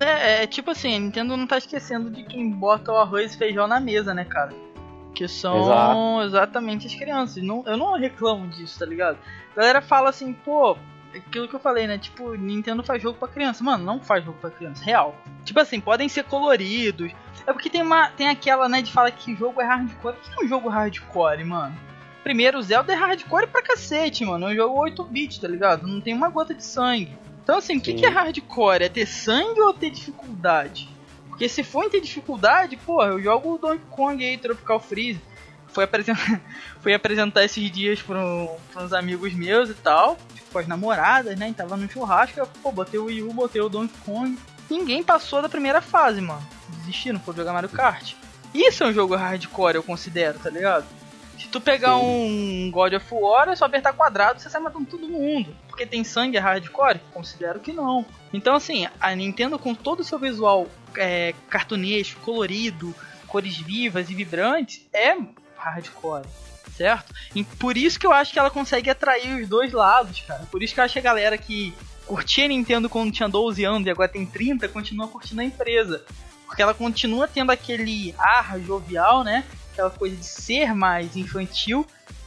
É, 0.00 0.44
é, 0.44 0.46
tipo 0.46 0.70
assim, 0.70 0.96
a 0.96 0.98
Nintendo 0.98 1.36
não 1.36 1.46
tá 1.46 1.58
esquecendo 1.58 2.10
de 2.10 2.24
quem 2.24 2.50
bota 2.50 2.92
o 2.92 2.96
arroz 2.96 3.34
e 3.34 3.36
feijão 3.36 3.66
na 3.66 3.80
mesa, 3.80 4.14
né, 4.14 4.24
cara? 4.24 4.52
Que 5.14 5.28
são 5.28 5.62
Exato. 5.62 6.22
exatamente 6.26 6.86
as 6.86 6.94
crianças. 6.94 7.42
Não, 7.42 7.62
eu 7.66 7.76
não 7.76 7.92
reclamo 7.96 8.48
disso, 8.48 8.78
tá 8.78 8.84
ligado? 8.84 9.16
A 9.52 9.60
galera 9.60 9.80
fala 9.80 10.10
assim, 10.10 10.32
pô, 10.32 10.76
aquilo 11.14 11.48
que 11.48 11.54
eu 11.54 11.60
falei, 11.60 11.86
né? 11.86 11.98
Tipo, 11.98 12.34
Nintendo 12.34 12.82
faz 12.82 13.00
jogo 13.02 13.18
pra 13.18 13.28
criança. 13.28 13.62
Mano, 13.62 13.84
não 13.84 14.00
faz 14.00 14.24
jogo 14.24 14.38
pra 14.40 14.50
criança, 14.50 14.84
real. 14.84 15.14
Tipo 15.44 15.60
assim, 15.60 15.80
podem 15.80 16.08
ser 16.08 16.24
coloridos. 16.24 17.12
É 17.46 17.52
porque 17.52 17.70
tem 17.70 17.82
uma 17.82 18.10
tem 18.10 18.28
aquela, 18.28 18.68
né, 18.68 18.82
de 18.82 18.90
falar 18.90 19.10
que 19.12 19.34
jogo 19.36 19.60
é 19.60 19.64
hardcore. 19.64 20.16
O 20.16 20.20
que 20.20 20.42
é 20.42 20.44
um 20.44 20.48
jogo 20.48 20.68
hardcore, 20.68 21.44
mano? 21.44 21.76
Primeiro, 22.22 22.60
Zelda 22.62 22.92
é 22.92 22.96
hardcore 22.96 23.46
pra 23.46 23.62
cacete, 23.62 24.24
mano. 24.24 24.48
É 24.48 24.52
um 24.52 24.56
jogo 24.56 24.82
8-bit, 24.82 25.40
tá 25.40 25.46
ligado? 25.46 25.86
Não 25.86 26.00
tem 26.00 26.14
uma 26.14 26.30
gota 26.30 26.54
de 26.54 26.64
sangue. 26.64 27.16
Então, 27.42 27.58
assim, 27.58 27.76
o 27.76 27.80
que, 27.80 27.92
que 27.92 28.06
é 28.06 28.08
hardcore? 28.08 28.84
É 28.84 28.88
ter 28.88 29.04
sangue 29.04 29.60
ou 29.60 29.74
ter 29.74 29.90
dificuldade? 29.90 30.88
Porque 31.34 31.48
se 31.48 31.64
for 31.64 31.84
em 31.84 31.90
ter 31.90 32.00
dificuldade, 32.00 32.76
porra, 32.76 33.08
eu 33.08 33.20
jogo 33.20 33.54
o 33.54 33.58
Donkey 33.58 33.84
Kong 33.90 34.24
aí, 34.24 34.38
Tropical 34.38 34.78
Freeze 34.78 35.20
foi 35.66 35.82
apresentar, 35.82 36.40
fui 36.80 36.94
apresentar 36.94 37.44
esses 37.44 37.68
dias 37.72 38.00
para 38.00 38.20
uns 38.76 38.92
amigos 38.92 39.34
meus 39.34 39.68
e 39.68 39.74
tal, 39.74 40.16
tipo, 40.32 40.52
com 40.52 40.58
as 40.60 40.68
namoradas, 40.68 41.36
né? 41.36 41.48
E 41.48 41.52
tava 41.52 41.76
no 41.76 41.90
churrasco, 41.90 42.38
eu, 42.38 42.46
pô, 42.62 42.70
botei 42.70 43.00
o 43.00 43.06
Wii 43.06 43.24
U, 43.24 43.32
botei 43.32 43.60
o 43.60 43.68
Donkey 43.68 43.98
Kong. 44.04 44.38
Ninguém 44.70 45.02
passou 45.02 45.42
da 45.42 45.48
primeira 45.48 45.82
fase, 45.82 46.20
mano. 46.20 46.40
Desistiram, 46.68 47.18
foi 47.18 47.34
jogar 47.34 47.52
Mario 47.52 47.68
Kart. 47.68 48.14
Isso 48.54 48.84
é 48.84 48.86
um 48.86 48.92
jogo 48.92 49.16
hardcore, 49.16 49.74
eu 49.74 49.82
considero, 49.82 50.38
tá 50.38 50.48
ligado? 50.48 50.86
Se 51.36 51.48
tu 51.48 51.60
pegar 51.60 51.98
Sim. 51.98 52.68
um 52.68 52.70
God 52.70 52.92
of 52.92 53.06
War, 53.12 53.48
é 53.48 53.56
só 53.56 53.64
apertar 53.64 53.92
quadrado, 53.92 54.40
você 54.40 54.48
sai 54.48 54.60
matando 54.60 54.86
todo 54.86 55.08
mundo. 55.08 55.52
Porque 55.66 55.84
tem 55.84 56.04
sangue 56.04 56.36
é 56.36 56.40
hardcore? 56.40 57.00
Considero 57.12 57.58
que 57.58 57.72
não. 57.72 58.06
Então, 58.32 58.54
assim, 58.54 58.86
a 59.00 59.12
Nintendo 59.16 59.58
com 59.58 59.74
todo 59.74 60.00
o 60.00 60.04
seu 60.04 60.20
visual 60.20 60.68
é, 60.96 61.34
cartunesco, 61.48 62.20
colorido, 62.20 62.94
cores 63.26 63.56
vivas 63.56 64.10
e 64.10 64.14
vibrantes, 64.14 64.86
é 64.92 65.16
hardcore, 65.56 66.26
certo? 66.76 67.12
E 67.34 67.42
por 67.44 67.76
isso 67.76 67.98
que 67.98 68.06
eu 68.06 68.12
acho 68.12 68.32
que 68.32 68.38
ela 68.38 68.50
consegue 68.50 68.90
atrair 68.90 69.42
os 69.42 69.48
dois 69.48 69.72
lados, 69.72 70.20
cara. 70.20 70.46
Por 70.50 70.62
isso 70.62 70.74
que 70.74 70.80
eu 70.80 70.84
acho 70.84 70.92
que 70.92 70.98
a 70.98 71.02
galera 71.02 71.38
que 71.38 71.74
curtia 72.06 72.46
Nintendo 72.46 72.88
quando 72.88 73.12
tinha 73.12 73.28
12 73.28 73.64
anos 73.64 73.86
e 73.86 73.90
agora 73.90 74.08
tem 74.08 74.26
30 74.26 74.68
continua 74.68 75.08
curtindo 75.08 75.40
a 75.40 75.44
empresa. 75.44 76.04
Porque 76.46 76.62
ela 76.62 76.74
continua 76.74 77.26
tendo 77.26 77.50
aquele 77.50 78.14
ar 78.18 78.60
jovial, 78.60 79.24
né? 79.24 79.44
Aquela 79.72 79.90
coisa 79.90 80.14
de 80.14 80.24
ser 80.24 80.74
mais 80.74 81.16
infantil, 81.16 81.86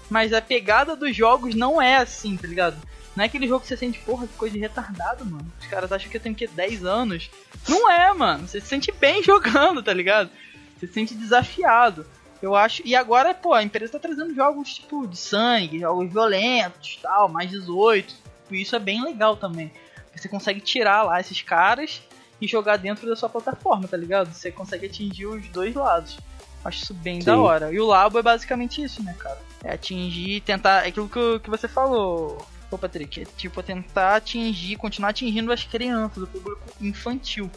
mas 0.09 0.34
a 0.34 0.41
pegada 0.41 0.95
dos 0.95 1.15
jogos 1.15 1.55
não 1.55 1.82
é 1.82 1.97
assim, 1.97 2.36
tá 2.36 2.47
ligado? 2.47 2.78
Não 3.18 3.24
é 3.24 3.26
aquele 3.26 3.47
jogo 3.47 3.61
que 3.61 3.68
você 3.68 3.76
sente, 3.76 3.97
porra, 4.01 4.28
que 4.28 4.34
coisa 4.34 4.53
de 4.53 4.59
retardado, 4.59 5.26
mano. 5.26 5.51
Os 5.59 5.65
caras 5.65 5.91
acham 5.91 6.07
que 6.07 6.18
eu 6.18 6.22
tenho 6.22 6.36
que 6.36 6.45
10 6.45 6.86
anos. 6.86 7.32
Não 7.68 7.89
é, 7.89 8.13
mano. 8.13 8.47
Você 8.47 8.61
se 8.61 8.68
sente 8.68 8.91
bem 8.91 9.24
jogando, 9.26 9.82
tá 9.82 9.91
ligado? 9.91 10.30
Você 10.78 10.86
se 10.86 10.93
sente 10.93 11.15
desafiado. 11.15 12.05
Eu 12.43 12.55
acho. 12.55 12.84
E 12.86 12.95
agora, 12.95 13.34
pô, 13.34 13.55
a 13.55 13.63
empresa 13.63 13.93
tá 13.93 13.97
trazendo 13.97 14.36
jogos 14.36 14.76
tipo 14.76 15.07
de 15.07 15.18
sangue, 15.18 15.80
jogos 15.80 16.13
violentos, 16.13 16.99
tal, 17.01 17.28
mais 17.28 17.49
18. 17.49 18.13
Isso 18.51 18.76
é 18.76 18.80
bem 18.80 19.03
legal 19.03 19.36
também. 19.36 19.72
Você 20.15 20.30
consegue 20.30 20.61
tirar 20.61 21.01
lá 21.01 21.20
esses 21.20 21.41
caras 21.41 22.03
e 22.39 22.47
jogar 22.47 22.78
dentro 22.78 23.09
da 23.09 23.15
sua 23.15 23.30
plataforma, 23.30 23.88
tá 23.88 23.97
ligado? 23.97 24.32
Você 24.32 24.51
consegue 24.51 24.86
atingir 24.86 25.26
os 25.26 25.47
dois 25.47 25.74
lados. 25.74 26.20
Acho 26.63 26.84
isso 26.84 26.93
bem 26.93 27.20
Sim. 27.20 27.26
da 27.26 27.39
hora. 27.39 27.74
E 27.74 27.80
o 27.80 27.88
Labo 27.88 28.20
é 28.20 28.22
basicamente 28.22 28.84
isso, 28.84 29.01
né, 29.01 29.15
cara? 29.18 29.39
É 29.63 29.74
atingir, 29.74 30.41
tentar. 30.41 30.86
É 30.86 30.89
aquilo 30.89 31.09
que, 31.09 31.39
que 31.39 31.49
você 31.49 31.68
falou, 31.68 32.45
ô 32.70 32.78
Patrick. 32.78 33.22
É 33.22 33.26
tipo 33.26 33.61
tentar 33.63 34.15
atingir, 34.15 34.76
continuar 34.78 35.09
atingindo 35.09 35.51
as 35.51 35.63
crianças, 35.63 36.24
o 36.24 36.28
público 36.28 36.61
infantil. 36.82 37.49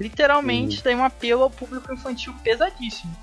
Literalmente 0.00 0.78
uhum. 0.78 0.82
tem 0.82 0.96
um 0.96 1.04
apelo 1.04 1.42
ao 1.42 1.50
público 1.50 1.92
infantil 1.92 2.34
pesadíssimo. 2.42 3.14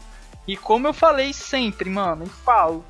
E 0.48 0.56
como 0.56 0.88
eu 0.88 0.94
falei 0.94 1.34
sempre, 1.34 1.90
mano, 1.90 2.26
e 2.26 2.30
falo, 2.30 2.84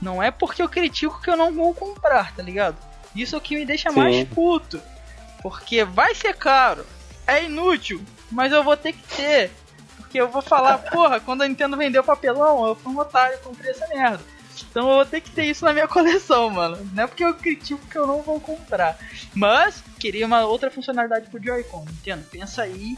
não 0.00 0.22
é 0.22 0.30
porque 0.30 0.62
eu 0.62 0.68
critico 0.68 1.20
que 1.20 1.30
eu 1.30 1.36
não 1.36 1.52
vou 1.52 1.74
comprar, 1.74 2.34
tá 2.34 2.42
ligado? 2.42 2.76
Isso 3.14 3.34
é 3.34 3.38
o 3.38 3.40
que 3.40 3.56
me 3.56 3.64
deixa 3.64 3.90
Sim. 3.90 3.96
mais 3.96 4.28
puto. 4.28 4.80
Porque 5.42 5.84
vai 5.84 6.14
ser 6.14 6.34
caro, 6.34 6.84
é 7.26 7.44
inútil, 7.44 8.02
mas 8.30 8.52
eu 8.52 8.64
vou 8.64 8.76
ter 8.76 8.92
que 8.92 9.16
ter. 9.16 9.50
Porque 9.96 10.20
eu 10.20 10.28
vou 10.28 10.42
falar, 10.42 10.78
porra, 10.90 11.20
quando 11.20 11.42
a 11.42 11.48
Nintendo 11.48 11.76
vendeu 11.76 12.02
papelão, 12.02 12.66
eu 12.66 12.74
fui 12.74 12.92
um 12.92 12.98
otário 12.98 13.36
e 13.36 13.42
comprei 13.42 13.70
essa 13.70 13.86
merda. 13.88 14.24
Então 14.70 14.88
eu 14.88 14.96
vou 14.96 15.06
ter 15.06 15.20
que 15.20 15.30
ter 15.30 15.44
isso 15.44 15.64
na 15.64 15.72
minha 15.72 15.86
coleção, 15.88 16.50
mano. 16.50 16.78
Não 16.94 17.04
é 17.04 17.06
porque 17.06 17.24
eu 17.24 17.34
critico 17.34 17.86
que 17.86 17.96
eu 17.96 18.06
não 18.06 18.22
vou 18.22 18.40
comprar. 18.40 18.98
Mas, 19.34 19.82
queria 19.98 20.26
uma 20.26 20.44
outra 20.44 20.70
funcionalidade 20.70 21.30
pro 21.30 21.42
Joy-Con, 21.42 21.84
Nintendo. 21.86 22.24
Pensa 22.30 22.62
aí, 22.62 22.96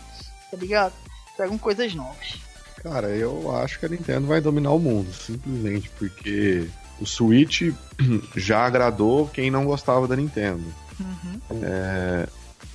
tá 0.50 0.56
ligado? 0.56 0.94
pegam 1.40 1.56
coisas 1.56 1.94
novas. 1.94 2.38
Cara, 2.82 3.08
eu 3.08 3.54
acho 3.56 3.78
que 3.78 3.86
a 3.86 3.88
Nintendo 3.88 4.26
vai 4.26 4.40
dominar 4.42 4.72
o 4.72 4.78
mundo, 4.78 5.10
simplesmente 5.12 5.88
porque 5.98 6.68
o 7.00 7.06
Switch 7.06 7.62
já 8.36 8.66
agradou 8.66 9.26
quem 9.28 9.50
não 9.50 9.64
gostava 9.64 10.06
da 10.06 10.16
Nintendo. 10.16 10.64
Uhum. 10.98 11.40
É, 11.62 12.28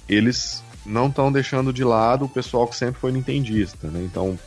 eles 0.09 0.63
não 0.83 1.07
estão 1.07 1.31
deixando 1.31 1.71
de 1.71 1.83
lado 1.83 2.25
o 2.25 2.29
pessoal 2.29 2.67
que 2.67 2.75
sempre 2.75 2.99
foi 2.99 3.11
nintendista, 3.11 3.87
né? 3.87 4.01
Então, 4.03 4.37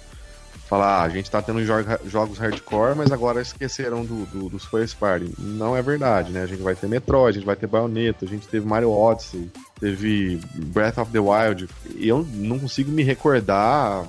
falar, 0.68 0.98
ah, 0.98 1.02
a 1.04 1.08
gente 1.08 1.30
tá 1.30 1.40
tendo 1.40 1.64
jogos 1.64 2.38
hardcore, 2.38 2.94
mas 2.96 3.10
agora 3.10 3.40
esqueceram 3.40 4.04
do, 4.04 4.26
do- 4.26 4.48
dos 4.50 4.64
first 4.66 4.96
party. 4.98 5.32
Não 5.38 5.76
é 5.76 5.80
verdade, 5.82 6.30
né? 6.30 6.42
A 6.42 6.46
gente 6.46 6.62
vai 6.62 6.74
ter 6.74 6.86
Metroid, 6.86 7.30
a 7.30 7.40
gente 7.40 7.46
vai 7.46 7.56
ter 7.56 7.66
Bayonetta, 7.66 8.24
a 8.24 8.28
gente 8.28 8.46
teve 8.46 8.66
Mario 8.66 8.90
Odyssey, 8.90 9.50
teve 9.80 10.40
Breath 10.54 10.98
of 10.98 11.10
the 11.10 11.18
Wild. 11.20 11.68
Eu 11.98 12.26
não 12.34 12.58
consigo 12.58 12.90
me 12.90 13.02
recordar 13.02 14.06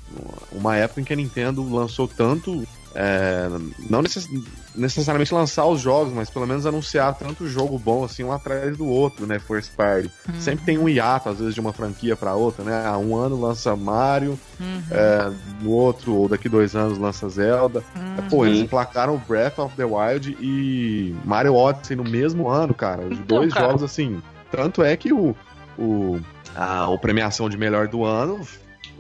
uma 0.52 0.76
época 0.76 1.02
em 1.02 1.04
que 1.04 1.14
a 1.14 1.16
Nintendo 1.16 1.64
lançou 1.74 2.08
tanto. 2.08 2.68
é, 2.96 3.48
não 3.90 4.02
necess- 4.02 4.28
necessariamente 4.76 5.34
lançar 5.34 5.66
os 5.66 5.82
jogos, 5.82 6.14
mas 6.14 6.30
pelo 6.30 6.46
menos 6.48 6.66
anunciar 6.66 7.14
tanto 7.16 7.48
jogo 7.48 7.78
bom 7.80 8.04
assim 8.04 8.24
um 8.24 8.32
atrás 8.32 8.78
do 8.78 8.86
outro, 8.88 9.26
né? 9.26 9.40
First 9.40 9.74
party. 9.76 10.10
Uhum. 10.28 10.40
Sempre 10.40 10.66
tem 10.66 10.78
um 10.78 10.88
hiato, 10.88 11.30
às 11.30 11.40
vezes, 11.40 11.54
de 11.56 11.60
uma 11.60 11.74
franquia 11.74 12.16
pra 12.16 12.34
outra, 12.36 12.64
né? 12.64 12.84
Ah, 12.86 12.98
um 12.98 13.16
ano 13.16 13.40
lança 13.40 13.76
Mario, 13.76 14.40
Uhum. 14.60 14.82
é, 14.92 15.32
no 15.62 15.72
outro, 15.72 16.14
ou 16.16 16.28
daqui 16.28 16.48
dois 16.50 16.76
anos 16.76 16.98
lança 16.98 17.28
Zelda. 17.30 17.84
Uhum. 17.96 18.28
Pô, 18.30 18.46
eles 18.46 18.60
emplacaram 18.60 19.22
Breath 19.28 19.58
of 19.60 19.76
the 19.76 19.86
Wild 19.86 20.38
e 20.40 21.16
Mario 21.26 21.56
Odyssey 21.56 21.96
no 21.96 22.04
mesmo 22.04 22.48
ano, 22.50 22.74
cara. 22.74 23.02
Os 23.04 23.14
Então, 23.20 23.38
dois 23.40 23.54
cara. 23.54 23.68
jogos, 23.68 23.84
assim. 23.84 24.22
Tanto 24.52 24.84
é 24.84 24.96
que 24.98 25.14
o, 25.14 25.36
o, 25.78 26.20
a, 26.56 26.94
a 26.94 26.98
premiação 26.98 27.50
de 27.50 27.58
melhor 27.58 27.88
do 27.88 28.04
ano, 28.04 28.40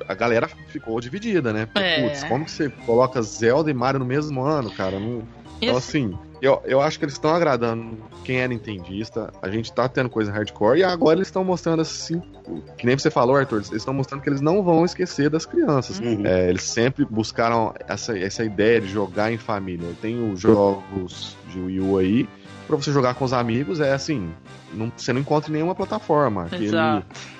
a 0.07 0.13
galera 0.13 0.47
ficou 0.67 0.99
dividida, 1.01 1.51
né? 1.51 1.67
É. 1.75 2.07
putz, 2.07 2.23
como 2.23 2.45
que 2.45 2.51
você 2.51 2.69
coloca 2.85 3.21
Zelda 3.21 3.69
e 3.69 3.73
Mario 3.73 3.99
no 3.99 4.05
mesmo 4.05 4.41
ano, 4.41 4.71
cara? 4.71 4.97
Não, 4.99 5.23
então, 5.61 5.77
assim, 5.77 6.17
eu, 6.41 6.61
eu 6.65 6.81
acho 6.81 6.97
que 6.97 7.05
eles 7.05 7.15
estão 7.15 7.31
agradando 7.31 7.97
quem 8.23 8.39
é 8.39 8.47
nintendista. 8.47 9.31
A 9.41 9.49
gente 9.49 9.71
tá 9.71 9.87
tendo 9.89 10.09
coisa 10.09 10.31
hardcore 10.31 10.79
e 10.79 10.83
agora 10.83 11.17
eles 11.17 11.27
estão 11.27 11.43
mostrando 11.43 11.81
assim. 11.81 12.21
Que 12.77 12.85
nem 12.85 12.97
você 12.97 13.09
falou, 13.11 13.35
Arthur, 13.35 13.57
eles 13.57 13.71
estão 13.71 13.93
mostrando 13.93 14.21
que 14.21 14.29
eles 14.29 14.41
não 14.41 14.63
vão 14.63 14.85
esquecer 14.85 15.29
das 15.29 15.45
crianças. 15.45 15.99
Uhum. 15.99 16.25
É, 16.25 16.49
eles 16.49 16.63
sempre 16.63 17.05
buscaram 17.05 17.73
essa, 17.87 18.17
essa 18.17 18.43
ideia 18.43 18.79
de 18.79 18.87
jogar 18.87 19.31
em 19.31 19.37
família. 19.37 19.89
Tem 20.01 20.31
os 20.31 20.39
jogos 20.39 21.35
de 21.51 21.59
Wii 21.59 21.79
U 21.81 21.97
aí. 21.97 22.29
Pra 22.67 22.77
você 22.77 22.91
jogar 22.91 23.15
com 23.15 23.25
os 23.25 23.33
amigos, 23.33 23.79
é 23.79 23.91
assim. 23.93 24.29
Não, 24.71 24.91
você 24.95 25.11
não 25.11 25.21
encontra 25.21 25.49
em 25.49 25.53
nenhuma 25.53 25.73
plataforma. 25.73 26.45
Aquele, 26.45 26.69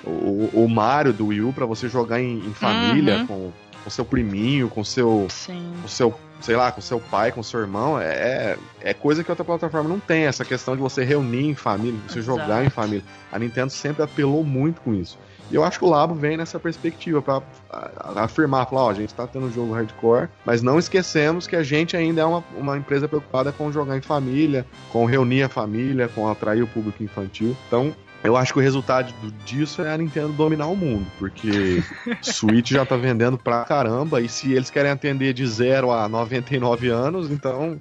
o, 0.04 0.50
o 0.52 0.68
Mario 0.68 1.12
do 1.12 1.28
Wii 1.28 1.42
U, 1.42 1.52
pra 1.52 1.64
você 1.66 1.88
jogar 1.88 2.20
em, 2.20 2.38
em 2.38 2.52
família, 2.52 3.18
Uhum. 3.18 3.26
com, 3.26 3.52
com 3.90 3.94
seu 3.94 4.04
priminho, 4.04 4.68
com 4.68 4.84
seu 4.84 5.26
Sim. 5.28 5.72
com 5.82 5.88
seu, 5.88 6.14
sei 6.40 6.54
lá, 6.54 6.70
com 6.70 6.80
seu 6.80 7.00
pai, 7.00 7.32
com 7.32 7.42
seu 7.42 7.58
irmão, 7.60 8.00
é, 8.00 8.56
é 8.80 8.94
coisa 8.94 9.24
que 9.24 9.30
outra 9.30 9.44
plataforma 9.44 9.88
não 9.88 9.98
tem, 9.98 10.24
essa 10.24 10.44
questão 10.44 10.76
de 10.76 10.80
você 10.80 11.04
reunir 11.04 11.46
em 11.48 11.54
família, 11.56 11.98
de 12.06 12.12
você 12.12 12.20
Exato. 12.20 12.38
jogar 12.40 12.64
em 12.64 12.70
família. 12.70 13.04
A 13.32 13.38
Nintendo 13.38 13.70
sempre 13.72 14.02
apelou 14.04 14.44
muito 14.44 14.80
com 14.80 14.94
isso. 14.94 15.18
E 15.50 15.56
eu 15.56 15.64
acho 15.64 15.80
que 15.80 15.84
o 15.84 15.88
Labo 15.88 16.14
vem 16.14 16.36
nessa 16.36 16.60
perspectiva 16.60 17.20
pra 17.20 17.42
a- 17.68 17.90
a- 18.14 18.22
afirmar, 18.24 18.66
falar, 18.66 18.82
ó, 18.84 18.90
a 18.90 18.94
gente 18.94 19.12
tá 19.12 19.26
tendo 19.26 19.46
um 19.46 19.52
jogo 19.52 19.72
hardcore, 19.72 20.28
mas 20.44 20.62
não 20.62 20.78
esquecemos 20.78 21.48
que 21.48 21.56
a 21.56 21.62
gente 21.64 21.96
ainda 21.96 22.20
é 22.20 22.24
uma, 22.24 22.44
uma 22.56 22.78
empresa 22.78 23.08
preocupada 23.08 23.50
com 23.50 23.72
jogar 23.72 23.96
em 23.96 24.00
família, 24.00 24.64
com 24.92 25.04
reunir 25.04 25.42
a 25.42 25.48
família, 25.48 26.06
com 26.06 26.28
atrair 26.28 26.62
o 26.62 26.68
público 26.68 27.02
infantil. 27.02 27.56
Então, 27.66 27.92
eu 28.22 28.36
acho 28.36 28.52
que 28.52 28.58
o 28.58 28.62
resultado 28.62 29.12
do- 29.20 29.30
disso 29.44 29.82
é 29.82 29.92
a 29.92 29.96
Nintendo 29.96 30.32
dominar 30.32 30.66
o 30.66 30.76
mundo, 30.76 31.06
porque 31.18 31.82
Switch 32.22 32.70
já 32.70 32.84
tá 32.84 32.96
vendendo 32.96 33.38
pra 33.38 33.64
caramba, 33.64 34.20
e 34.20 34.28
se 34.28 34.52
eles 34.52 34.70
querem 34.70 34.90
atender 34.90 35.32
de 35.32 35.46
0 35.46 35.90
a 35.90 36.08
99 36.08 36.88
anos, 36.88 37.30
então 37.30 37.78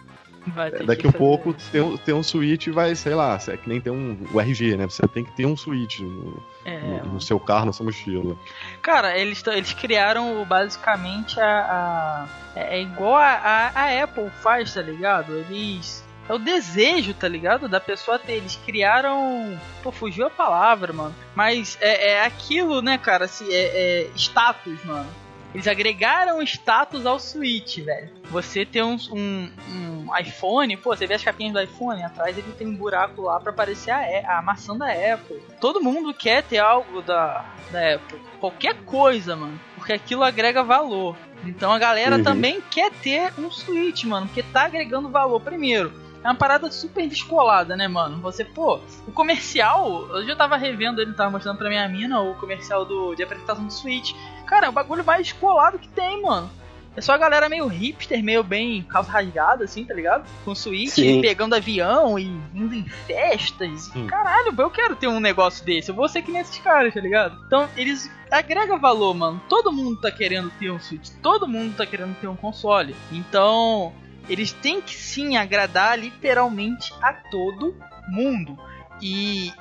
daqui 0.85 1.05
a 1.07 1.11
pouco 1.11 1.51
isso. 1.57 1.69
ter, 1.71 1.81
um- 1.81 1.97
um 2.17 2.23
Switch 2.23 2.69
vai, 2.69 2.95
sei 2.95 3.13
lá, 3.13 3.37
é 3.47 3.57
que 3.57 3.67
nem 3.69 3.79
ter 3.81 3.91
um 3.91 4.17
o 4.33 4.39
RG, 4.39 4.77
né? 4.77 4.85
Você 4.85 5.05
tem 5.07 5.23
que 5.23 5.31
ter 5.35 5.45
um 5.45 5.55
Switch 5.55 5.99
no, 5.99 6.41
É, 6.65 6.79
no- 6.79 7.13
no 7.13 7.21
seu 7.21 7.39
carro, 7.39 7.65
na 7.65 7.73
sua 7.73 7.85
mochila. 7.85 8.35
Cara, 8.81 9.17
eles, 9.17 9.45
eles 9.47 9.73
criaram 9.73 10.43
basicamente 10.45 11.39
a. 11.39 11.45
a- 11.45 12.27
é 12.55 12.79
é 12.79 12.81
igual 12.81 13.15
a, 13.17 13.27
a, 13.33 13.67
a 13.75 14.03
Apple 14.03 14.29
faz, 14.41 14.73
tá 14.73 14.81
ligado? 14.81 15.33
Eles. 15.35 16.03
É 16.29 16.33
o 16.33 16.37
desejo, 16.37 17.13
tá 17.15 17.27
ligado? 17.27 17.67
Da 17.67 17.79
pessoa 17.79 18.19
ter. 18.19 18.33
Eles 18.33 18.55
criaram. 18.65 19.59
Pô, 19.81 19.91
fugiu 19.91 20.27
a 20.27 20.29
palavra, 20.29 20.93
mano. 20.93 21.15
Mas 21.35 21.75
é, 21.81 22.11
é 22.11 22.25
aquilo, 22.25 22.81
né, 22.81 22.97
cara? 22.99 23.25
Assim, 23.25 23.51
é, 23.51 24.03
é 24.05 24.09
status, 24.15 24.83
mano. 24.85 25.09
Eles 25.55 25.67
agregaram 25.67 26.39
status 26.43 27.07
ao 27.07 27.19
Switch, 27.19 27.79
velho. 27.79 28.07
Você 28.25 28.63
tem 28.63 28.83
um, 28.83 28.95
um, 29.11 29.49
um 29.71 30.17
iPhone, 30.19 30.77
pô, 30.77 30.95
você 30.95 31.07
vê 31.07 31.15
as 31.15 31.23
capinhas 31.23 31.53
do 31.53 31.59
iPhone, 31.59 32.03
atrás 32.03 32.37
ele 32.37 32.51
tem 32.55 32.67
um 32.67 32.75
buraco 32.75 33.23
lá 33.23 33.39
pra 33.39 33.51
aparecer 33.51 33.89
a, 33.89 34.37
a 34.37 34.41
maçã 34.43 34.77
da 34.77 34.85
Apple. 34.85 35.41
Todo 35.59 35.81
mundo 35.81 36.13
quer 36.13 36.43
ter 36.43 36.59
algo 36.59 37.01
da, 37.01 37.43
da 37.71 37.95
Apple. 37.95 38.19
Qualquer 38.39 38.75
coisa, 38.85 39.35
mano. 39.35 39.59
Porque 39.75 39.91
aquilo 39.93 40.21
agrega 40.23 40.61
valor. 40.63 41.17
Então 41.43 41.71
a 41.71 41.79
galera 41.79 42.17
Uhum. 42.17 42.23
também 42.23 42.61
quer 42.69 42.91
ter 42.91 43.33
um 43.39 43.49
Switch, 43.49 44.03
mano. 44.03 44.27
Porque 44.27 44.43
tá 44.43 44.65
agregando 44.65 45.09
valor 45.09 45.39
primeiro. 45.41 45.91
É 46.23 46.27
uma 46.27 46.35
parada 46.35 46.69
super 46.71 47.07
descolada, 47.07 47.75
né, 47.77 47.87
mano? 47.87 48.19
Você, 48.21 48.43
pô, 48.43 48.79
o 49.07 49.11
comercial, 49.11 50.07
eu 50.09 50.35
tava 50.35 50.57
revendo 50.57 51.01
ele, 51.01 51.13
tava 51.13 51.31
mostrando 51.31 51.57
pra 51.57 51.69
minha 51.69 51.87
mina 51.87 52.21
o 52.21 52.35
comercial 52.35 52.83
do, 52.85 53.15
de 53.15 53.23
apresentação 53.23 53.65
do 53.65 53.73
Switch. 53.73 54.13
Cara, 54.45 54.67
é 54.67 54.69
o 54.69 54.73
bagulho 54.73 55.03
mais 55.05 55.27
descolado 55.27 55.79
que 55.79 55.87
tem, 55.87 56.21
mano. 56.21 56.49
É 56.95 57.01
só 57.01 57.13
a 57.13 57.17
galera 57.17 57.47
meio 57.47 57.67
hipster, 57.67 58.21
meio 58.21 58.43
bem 58.43 58.81
calça 58.81 59.11
rasgada, 59.11 59.63
assim, 59.63 59.85
tá 59.85 59.93
ligado? 59.93 60.25
Com 60.43 60.53
Switch, 60.53 60.95
Sim. 60.95 61.21
pegando 61.21 61.55
avião 61.55 62.19
e 62.19 62.25
indo 62.53 62.75
em 62.75 62.83
festas. 62.83 63.89
Caralho, 64.07 64.53
eu 64.57 64.69
quero 64.69 64.95
ter 64.97 65.07
um 65.07 65.19
negócio 65.19 65.63
desse. 65.63 65.89
Eu 65.89 65.95
vou 65.95 66.09
ser 66.09 66.21
que 66.21 66.31
nem 66.31 66.41
esses 66.41 66.57
caras, 66.57 66.93
tá 66.93 66.99
ligado? 66.99 67.39
Então, 67.45 67.69
eles 67.77 68.11
agregam 68.29 68.77
valor, 68.79 69.13
mano. 69.13 69.41
Todo 69.47 69.71
mundo 69.71 70.01
tá 70.01 70.11
querendo 70.11 70.51
ter 70.59 70.71
um 70.71 70.79
Switch. 70.79 71.09
Todo 71.21 71.47
mundo 71.47 71.77
tá 71.77 71.85
querendo 71.85 72.13
ter 72.19 72.27
um 72.27 72.35
console. 72.35 72.93
Então, 73.11 73.93
eles 74.29 74.51
têm 74.51 74.81
que 74.81 74.93
sim 74.93 75.37
agradar 75.37 75.97
literalmente 75.99 76.93
a 77.01 77.13
todo 77.13 77.75
mundo. 78.07 78.57
E 79.01 79.51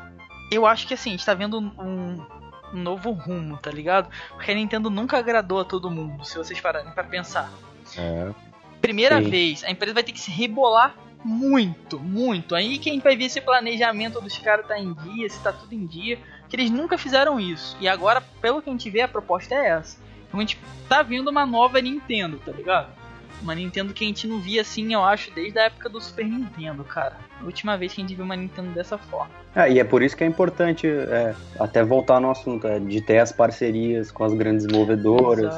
eu 0.51 0.67
acho 0.67 0.87
que 0.87 0.95
assim, 0.95 1.11
a 1.11 1.13
gente 1.13 1.27
tá 1.27 1.35
vendo 1.35 1.59
um, 1.59 2.27
um 2.73 2.83
novo 2.83 3.11
rumo, 3.11 3.57
tá 3.57 3.71
ligado? 3.71 4.11
Porque 4.31 4.51
a 4.51 4.55
Nintendo 4.55 4.91
nunca 4.91 5.19
agradou 5.19 5.61
a 5.61 5.65
todo 5.65 5.91
mundo, 5.91 6.25
se 6.25 6.37
vocês 6.37 6.61
pararem 6.61 6.91
pra 6.93 7.05
pensar. 7.05 7.51
É. 7.97 8.31
Primeira 8.81 9.23
Sim. 9.23 9.31
vez, 9.31 9.65
a 9.65 9.71
empresa 9.71 9.95
vai 9.95 10.03
ter 10.03 10.13
que 10.13 10.21
se 10.21 10.31
rebolar 10.31 10.95
muito, 11.25 11.99
muito. 11.99 12.55
Aí 12.55 12.79
que 12.79 12.91
a 12.91 12.93
gente 12.93 13.03
vai 13.03 13.17
ver 13.17 13.29
se 13.29 13.39
o 13.39 13.43
planejamento 13.43 14.21
dos 14.21 14.39
caras 14.39 14.67
tá 14.67 14.79
em 14.79 14.93
dia, 14.95 15.29
se 15.29 15.43
tá 15.43 15.53
tudo 15.53 15.75
em 15.75 15.87
dia. 15.87 16.19
Que 16.49 16.57
eles 16.57 16.71
nunca 16.71 16.97
fizeram 16.97 17.39
isso. 17.39 17.77
E 17.81 17.89
agora, 17.89 18.23
pelo 18.41 18.63
que 18.63 18.71
a 18.71 18.73
gente 18.73 18.89
vê, 18.89 19.03
a 19.03 19.09
proposta 19.09 19.55
é 19.55 19.69
essa. 19.69 19.99
Então 20.27 20.39
a 20.39 20.43
gente 20.43 20.59
tá 20.89 21.03
vendo 21.03 21.29
uma 21.29 21.45
nova 21.45 21.81
Nintendo, 21.81 22.39
tá 22.39 22.53
ligado? 22.53 22.98
Uma 23.41 23.55
Nintendo 23.55 23.93
que 23.93 24.05
a 24.05 24.07
gente 24.07 24.27
não 24.27 24.41
via 24.41 24.63
assim, 24.63 24.93
eu 24.93 25.03
acho, 25.03 25.31
desde 25.33 25.59
a 25.59 25.65
época 25.65 25.89
do 25.89 26.01
Super 26.01 26.27
Nintendo, 26.27 26.83
cara. 26.85 27.17
A 27.41 27.45
última 27.45 27.77
vez 27.77 27.95
que 27.95 28.01
a 28.01 28.05
gente 28.05 28.15
viu 28.15 28.25
uma 28.25 28.35
Nintendo 28.35 28.71
dessa 28.71 28.99
forma. 28.99 29.31
É, 29.55 29.71
e 29.71 29.79
é 29.79 29.85
por 29.85 30.03
isso 30.03 30.17
que 30.17 30.25
é 30.25 30.27
importante, 30.27 30.87
é, 30.87 31.35
até 31.59 31.85
voltar 31.85 32.21
no 32.21 32.31
assunto, 32.31 32.67
é, 32.67 32.79
de 32.81 33.01
ter 33.01 33.19
as 33.19 33.31
parcerias 33.31 34.11
com 34.11 34.25
as 34.25 34.35
grandes 34.35 34.67
desenvolvedoras, 34.67 35.55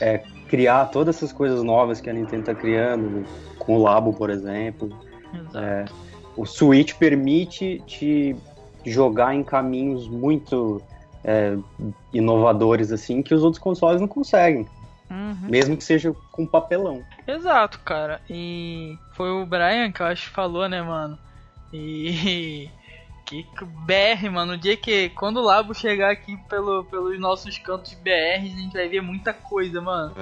é, 0.00 0.18
criar 0.48 0.86
todas 0.86 1.16
essas 1.16 1.32
coisas 1.32 1.62
novas 1.62 2.00
que 2.00 2.10
a 2.10 2.12
Nintendo 2.12 2.44
tá 2.44 2.54
criando, 2.54 3.24
com 3.58 3.76
o 3.76 3.82
Labo, 3.82 4.12
por 4.12 4.28
exemplo. 4.28 4.90
exato. 5.32 5.58
É, 5.58 5.84
o 6.36 6.44
Switch 6.44 6.94
permite 6.94 7.82
te 7.86 8.36
jogar 8.84 9.34
em 9.34 9.42
caminhos 9.42 10.08
muito 10.08 10.82
é, 11.24 11.56
inovadores, 12.12 12.92
assim, 12.92 13.22
que 13.22 13.34
os 13.34 13.42
outros 13.42 13.62
consoles 13.62 14.00
não 14.00 14.08
conseguem, 14.08 14.66
Uhum. 15.10 15.48
mesmo 15.48 15.76
que 15.76 15.84
seja 15.84 16.14
com 16.30 16.46
papelão. 16.46 17.02
Exato, 17.26 17.78
cara. 17.80 18.20
E 18.28 18.98
foi 19.12 19.30
o 19.30 19.46
Brian 19.46 19.92
que 19.92 20.00
eu 20.00 20.06
acho 20.06 20.28
que 20.28 20.34
falou, 20.34 20.68
né, 20.68 20.82
mano? 20.82 21.18
E. 21.72 22.68
Que 23.24 23.64
BR, 23.64 24.28
mano. 24.30 24.54
O 24.54 24.58
dia 24.58 24.76
que. 24.76 25.08
Quando 25.10 25.38
o 25.38 25.44
Labo 25.44 25.72
chegar 25.72 26.10
aqui 26.10 26.36
pelo, 26.50 26.84
pelos 26.84 27.18
nossos 27.18 27.56
cantos 27.56 27.94
BR, 27.94 28.42
a 28.42 28.60
gente 28.60 28.72
vai 28.74 28.88
ver 28.88 29.00
muita 29.00 29.32
coisa, 29.32 29.80
mano. 29.80 30.12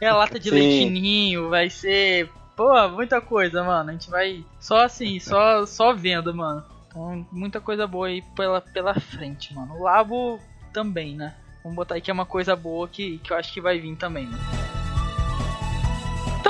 É 0.00 0.08
a 0.08 0.16
lata 0.16 0.40
de 0.40 0.48
Sim. 0.48 0.56
leitinho, 0.56 1.48
vai 1.50 1.70
ser. 1.70 2.28
Pô, 2.56 2.88
muita 2.88 3.20
coisa, 3.20 3.62
mano. 3.62 3.90
A 3.90 3.92
gente 3.92 4.10
vai. 4.10 4.44
Só 4.58 4.80
assim, 4.80 5.20
só, 5.20 5.64
só 5.66 5.92
vendo, 5.92 6.34
mano. 6.34 6.64
Então, 6.88 7.26
muita 7.30 7.60
coisa 7.60 7.86
boa 7.86 8.08
aí 8.08 8.22
pela, 8.34 8.60
pela 8.60 8.98
frente, 8.98 9.54
mano. 9.54 9.74
O 9.74 9.84
Labo 9.84 10.40
também, 10.72 11.14
né? 11.14 11.36
Vamos 11.62 11.76
botar 11.76 11.94
aí 11.94 12.00
que 12.00 12.10
é 12.10 12.14
uma 12.14 12.26
coisa 12.26 12.56
boa 12.56 12.88
que, 12.88 13.18
que 13.18 13.32
eu 13.32 13.36
acho 13.36 13.52
que 13.52 13.60
vai 13.60 13.78
vir 13.78 13.94
também, 13.96 14.26
né? 14.26 14.77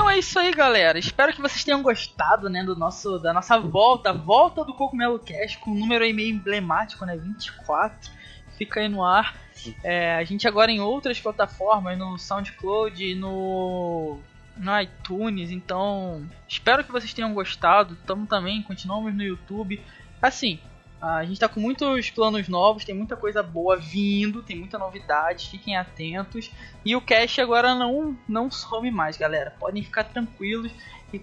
É 0.09 0.17
isso 0.17 0.39
aí, 0.39 0.51
galera. 0.51 0.97
Espero 0.97 1.31
que 1.31 1.41
vocês 1.41 1.63
tenham 1.63 1.83
gostado, 1.83 2.49
né, 2.49 2.63
do 2.63 2.75
nosso, 2.75 3.19
da 3.19 3.31
nossa 3.31 3.59
volta, 3.59 4.11
volta 4.11 4.65
do 4.65 4.73
Cogumelo 4.73 5.19
Cash 5.19 5.55
com 5.57 5.69
um 5.69 5.75
número 5.75 6.03
aí 6.03 6.11
meio 6.11 6.33
emblemático, 6.33 7.05
né, 7.05 7.15
24. 7.15 8.11
fica 8.57 8.79
aí 8.79 8.89
no 8.89 9.03
ar. 9.03 9.37
É, 9.83 10.15
a 10.15 10.23
gente 10.23 10.47
agora 10.47 10.71
em 10.71 10.79
outras 10.79 11.19
plataformas, 11.19 11.97
no 11.97 12.17
SoundCloud, 12.17 13.15
no, 13.15 14.19
no 14.57 14.81
iTunes, 14.81 15.51
então 15.51 16.27
espero 16.47 16.83
que 16.83 16.91
vocês 16.91 17.13
tenham 17.13 17.33
gostado. 17.33 17.93
Estamos 17.93 18.27
também, 18.27 18.63
continuamos 18.63 19.13
no 19.13 19.23
YouTube. 19.23 19.79
Assim, 20.21 20.59
a 21.01 21.21
gente 21.23 21.33
está 21.33 21.47
com 21.47 21.59
muitos 21.61 22.09
planos 22.09 22.49
novos, 22.49 22.83
tem 22.83 22.93
muita 22.93 23.15
coisa 23.15 23.41
boa 23.41 23.77
vindo, 23.77 24.43
tem 24.43 24.57
muita 24.57 24.77
novidade, 24.77 25.49
fiquem 25.49 25.77
atentos. 25.77 26.51
E 26.83 26.95
o 26.95 27.01
cast 27.01 27.39
agora 27.39 27.73
não, 27.73 28.17
não 28.27 28.51
some 28.51 28.91
mais, 28.91 29.15
galera. 29.15 29.55
Podem 29.57 29.81
ficar 29.81 30.03
tranquilos 30.03 30.71
e 31.13 31.21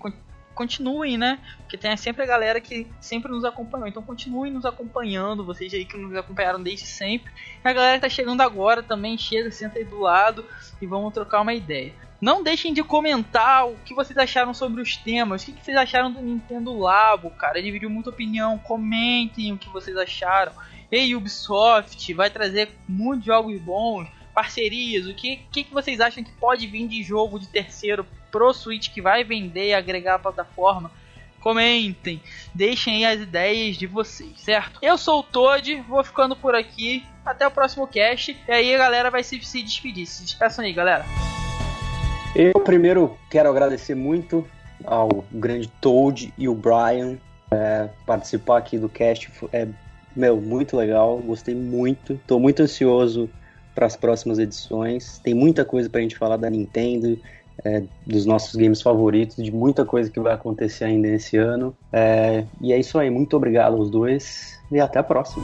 continuem, 0.54 1.18
né? 1.18 1.38
Porque 1.58 1.76
tem 1.76 1.94
sempre 1.96 2.22
a 2.22 2.26
galera 2.26 2.58
que 2.58 2.86
sempre 3.00 3.30
nos 3.30 3.44
acompanhou. 3.44 3.86
Então 3.86 4.02
continuem 4.02 4.50
nos 4.50 4.64
acompanhando, 4.64 5.44
vocês 5.44 5.72
aí 5.74 5.84
que 5.84 5.98
nos 5.98 6.16
acompanharam 6.16 6.62
desde 6.62 6.86
sempre. 6.86 7.30
E 7.62 7.68
a 7.68 7.72
galera 7.72 7.96
que 7.96 8.02
tá 8.02 8.08
chegando 8.08 8.40
agora 8.40 8.82
também, 8.82 9.18
chega, 9.18 9.50
senta 9.50 9.78
aí 9.78 9.84
do 9.84 10.00
lado 10.00 10.42
e 10.80 10.86
vamos 10.86 11.12
trocar 11.12 11.42
uma 11.42 11.52
ideia. 11.52 11.92
Não 12.20 12.42
deixem 12.42 12.72
de 12.72 12.82
comentar 12.82 13.68
o 13.68 13.76
que 13.84 13.94
vocês 13.94 14.16
acharam 14.16 14.54
sobre 14.54 14.80
os 14.80 14.96
temas. 14.96 15.42
O 15.42 15.52
que 15.52 15.64
vocês 15.64 15.76
acharam 15.76 16.10
do 16.10 16.20
Nintendo 16.20 16.78
Labo, 16.78 17.30
cara? 17.30 17.62
Dividiu 17.62 17.90
muita 17.90 18.10
opinião. 18.10 18.58
Comentem 18.58 19.52
o 19.52 19.58
que 19.58 19.68
vocês 19.68 19.96
acharam. 19.96 20.52
Ei, 20.90 21.14
Ubisoft, 21.14 22.14
vai 22.14 22.30
trazer 22.30 22.70
muitos 22.88 23.26
jogos 23.26 23.60
bons, 23.60 24.08
parcerias. 24.32 25.06
O 25.06 25.14
que, 25.14 25.40
que, 25.50 25.64
que 25.64 25.74
vocês 25.74 26.00
acham 26.00 26.24
que 26.24 26.32
pode 26.32 26.66
vir 26.66 26.86
de 26.88 27.02
jogo 27.02 27.38
de 27.38 27.48
terceiro 27.48 28.06
pro 28.30 28.52
Switch 28.54 28.90
que 28.90 29.02
vai 29.02 29.22
vender 29.22 29.68
e 29.68 29.74
agregar 29.74 30.14
a 30.14 30.18
plataforma? 30.18 30.90
Comentem, 31.40 32.20
deixem 32.52 33.04
aí 33.06 33.14
as 33.14 33.20
ideias 33.22 33.76
de 33.76 33.86
vocês, 33.86 34.40
certo? 34.40 34.80
Eu 34.82 34.98
sou 34.98 35.20
o 35.20 35.22
Toad, 35.22 35.80
vou 35.82 36.02
ficando 36.02 36.34
por 36.34 36.54
aqui. 36.54 37.04
Até 37.24 37.46
o 37.46 37.50
próximo 37.50 37.86
cast. 37.86 38.36
E 38.48 38.52
aí 38.52 38.74
a 38.74 38.78
galera 38.78 39.10
vai 39.10 39.22
se, 39.22 39.40
se 39.44 39.62
despedir. 39.62 40.06
Se 40.06 40.22
despeçam 40.22 40.64
aí, 40.64 40.72
galera. 40.72 41.04
Eu 42.38 42.60
primeiro 42.60 43.16
quero 43.30 43.48
agradecer 43.48 43.94
muito 43.94 44.46
ao 44.84 45.24
grande 45.32 45.68
Toad 45.80 46.34
e 46.36 46.46
o 46.46 46.54
Brian 46.54 47.16
é, 47.50 47.88
participar 48.04 48.58
aqui 48.58 48.76
do 48.76 48.90
cast. 48.90 49.32
É, 49.50 49.66
meu, 50.14 50.38
muito 50.38 50.76
legal, 50.76 51.16
gostei 51.16 51.54
muito. 51.54 52.12
Estou 52.12 52.38
muito 52.38 52.62
ansioso 52.62 53.30
para 53.74 53.86
as 53.86 53.96
próximas 53.96 54.38
edições. 54.38 55.18
Tem 55.20 55.32
muita 55.32 55.64
coisa 55.64 55.88
para 55.88 56.00
a 56.00 56.02
gente 56.02 56.18
falar 56.18 56.36
da 56.36 56.50
Nintendo, 56.50 57.18
é, 57.64 57.82
dos 58.06 58.26
nossos 58.26 58.54
games 58.54 58.82
favoritos, 58.82 59.42
de 59.42 59.50
muita 59.50 59.86
coisa 59.86 60.10
que 60.10 60.20
vai 60.20 60.34
acontecer 60.34 60.84
ainda 60.84 61.08
esse 61.08 61.38
ano. 61.38 61.74
É, 61.90 62.44
e 62.60 62.70
é 62.70 62.78
isso 62.78 62.98
aí, 62.98 63.08
muito 63.08 63.34
obrigado 63.34 63.76
aos 63.76 63.88
dois 63.88 64.60
e 64.70 64.78
até 64.78 64.98
a 64.98 65.02
próxima. 65.02 65.42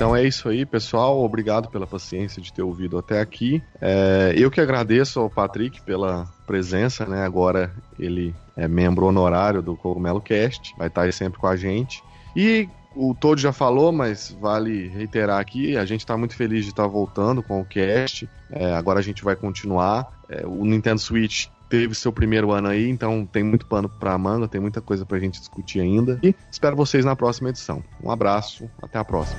Então 0.00 0.16
é 0.16 0.26
isso 0.26 0.48
aí, 0.48 0.64
pessoal. 0.64 1.22
Obrigado 1.22 1.68
pela 1.68 1.86
paciência 1.86 2.40
de 2.40 2.50
ter 2.50 2.62
ouvido 2.62 2.96
até 2.96 3.20
aqui. 3.20 3.62
É, 3.78 4.32
eu 4.34 4.50
que 4.50 4.58
agradeço 4.58 5.20
ao 5.20 5.28
Patrick 5.28 5.82
pela 5.82 6.26
presença, 6.46 7.04
né? 7.04 7.22
Agora 7.22 7.70
ele 7.98 8.34
é 8.56 8.66
membro 8.66 9.04
honorário 9.04 9.60
do 9.60 9.76
Cogumelo 9.76 10.18
Cast, 10.18 10.74
vai 10.78 10.88
estar 10.88 11.02
aí 11.02 11.12
sempre 11.12 11.38
com 11.38 11.46
a 11.46 11.54
gente. 11.54 12.02
E 12.34 12.66
o 12.96 13.14
Todo 13.14 13.38
já 13.38 13.52
falou, 13.52 13.92
mas 13.92 14.34
vale 14.40 14.88
reiterar 14.88 15.38
aqui: 15.38 15.76
a 15.76 15.84
gente 15.84 16.00
está 16.00 16.16
muito 16.16 16.34
feliz 16.34 16.64
de 16.64 16.70
estar 16.70 16.86
voltando 16.86 17.42
com 17.42 17.60
o 17.60 17.64
cast. 17.66 18.26
É, 18.50 18.72
agora 18.72 19.00
a 19.00 19.02
gente 19.02 19.22
vai 19.22 19.36
continuar. 19.36 20.10
É, 20.30 20.46
o 20.46 20.64
Nintendo 20.64 20.98
Switch 20.98 21.48
teve 21.68 21.94
seu 21.94 22.10
primeiro 22.10 22.52
ano 22.52 22.68
aí, 22.68 22.88
então 22.88 23.26
tem 23.26 23.44
muito 23.44 23.66
pano 23.66 23.86
para 23.86 24.16
manga, 24.16 24.48
tem 24.48 24.62
muita 24.62 24.80
coisa 24.80 25.04
para 25.04 25.18
a 25.18 25.20
gente 25.20 25.38
discutir 25.38 25.78
ainda. 25.80 26.18
E 26.22 26.34
espero 26.50 26.74
vocês 26.74 27.04
na 27.04 27.14
próxima 27.14 27.50
edição. 27.50 27.84
Um 28.02 28.10
abraço, 28.10 28.66
até 28.82 28.98
a 28.98 29.04
próxima 29.04 29.38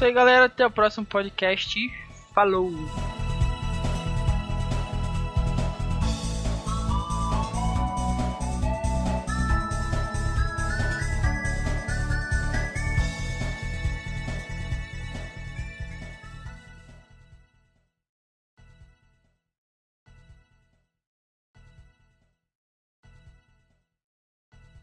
isso 0.00 0.06
aí, 0.06 0.12
galera. 0.14 0.46
Até 0.46 0.66
o 0.66 0.70
próximo 0.70 1.04
podcast. 1.04 1.78
Falou! 2.34 2.72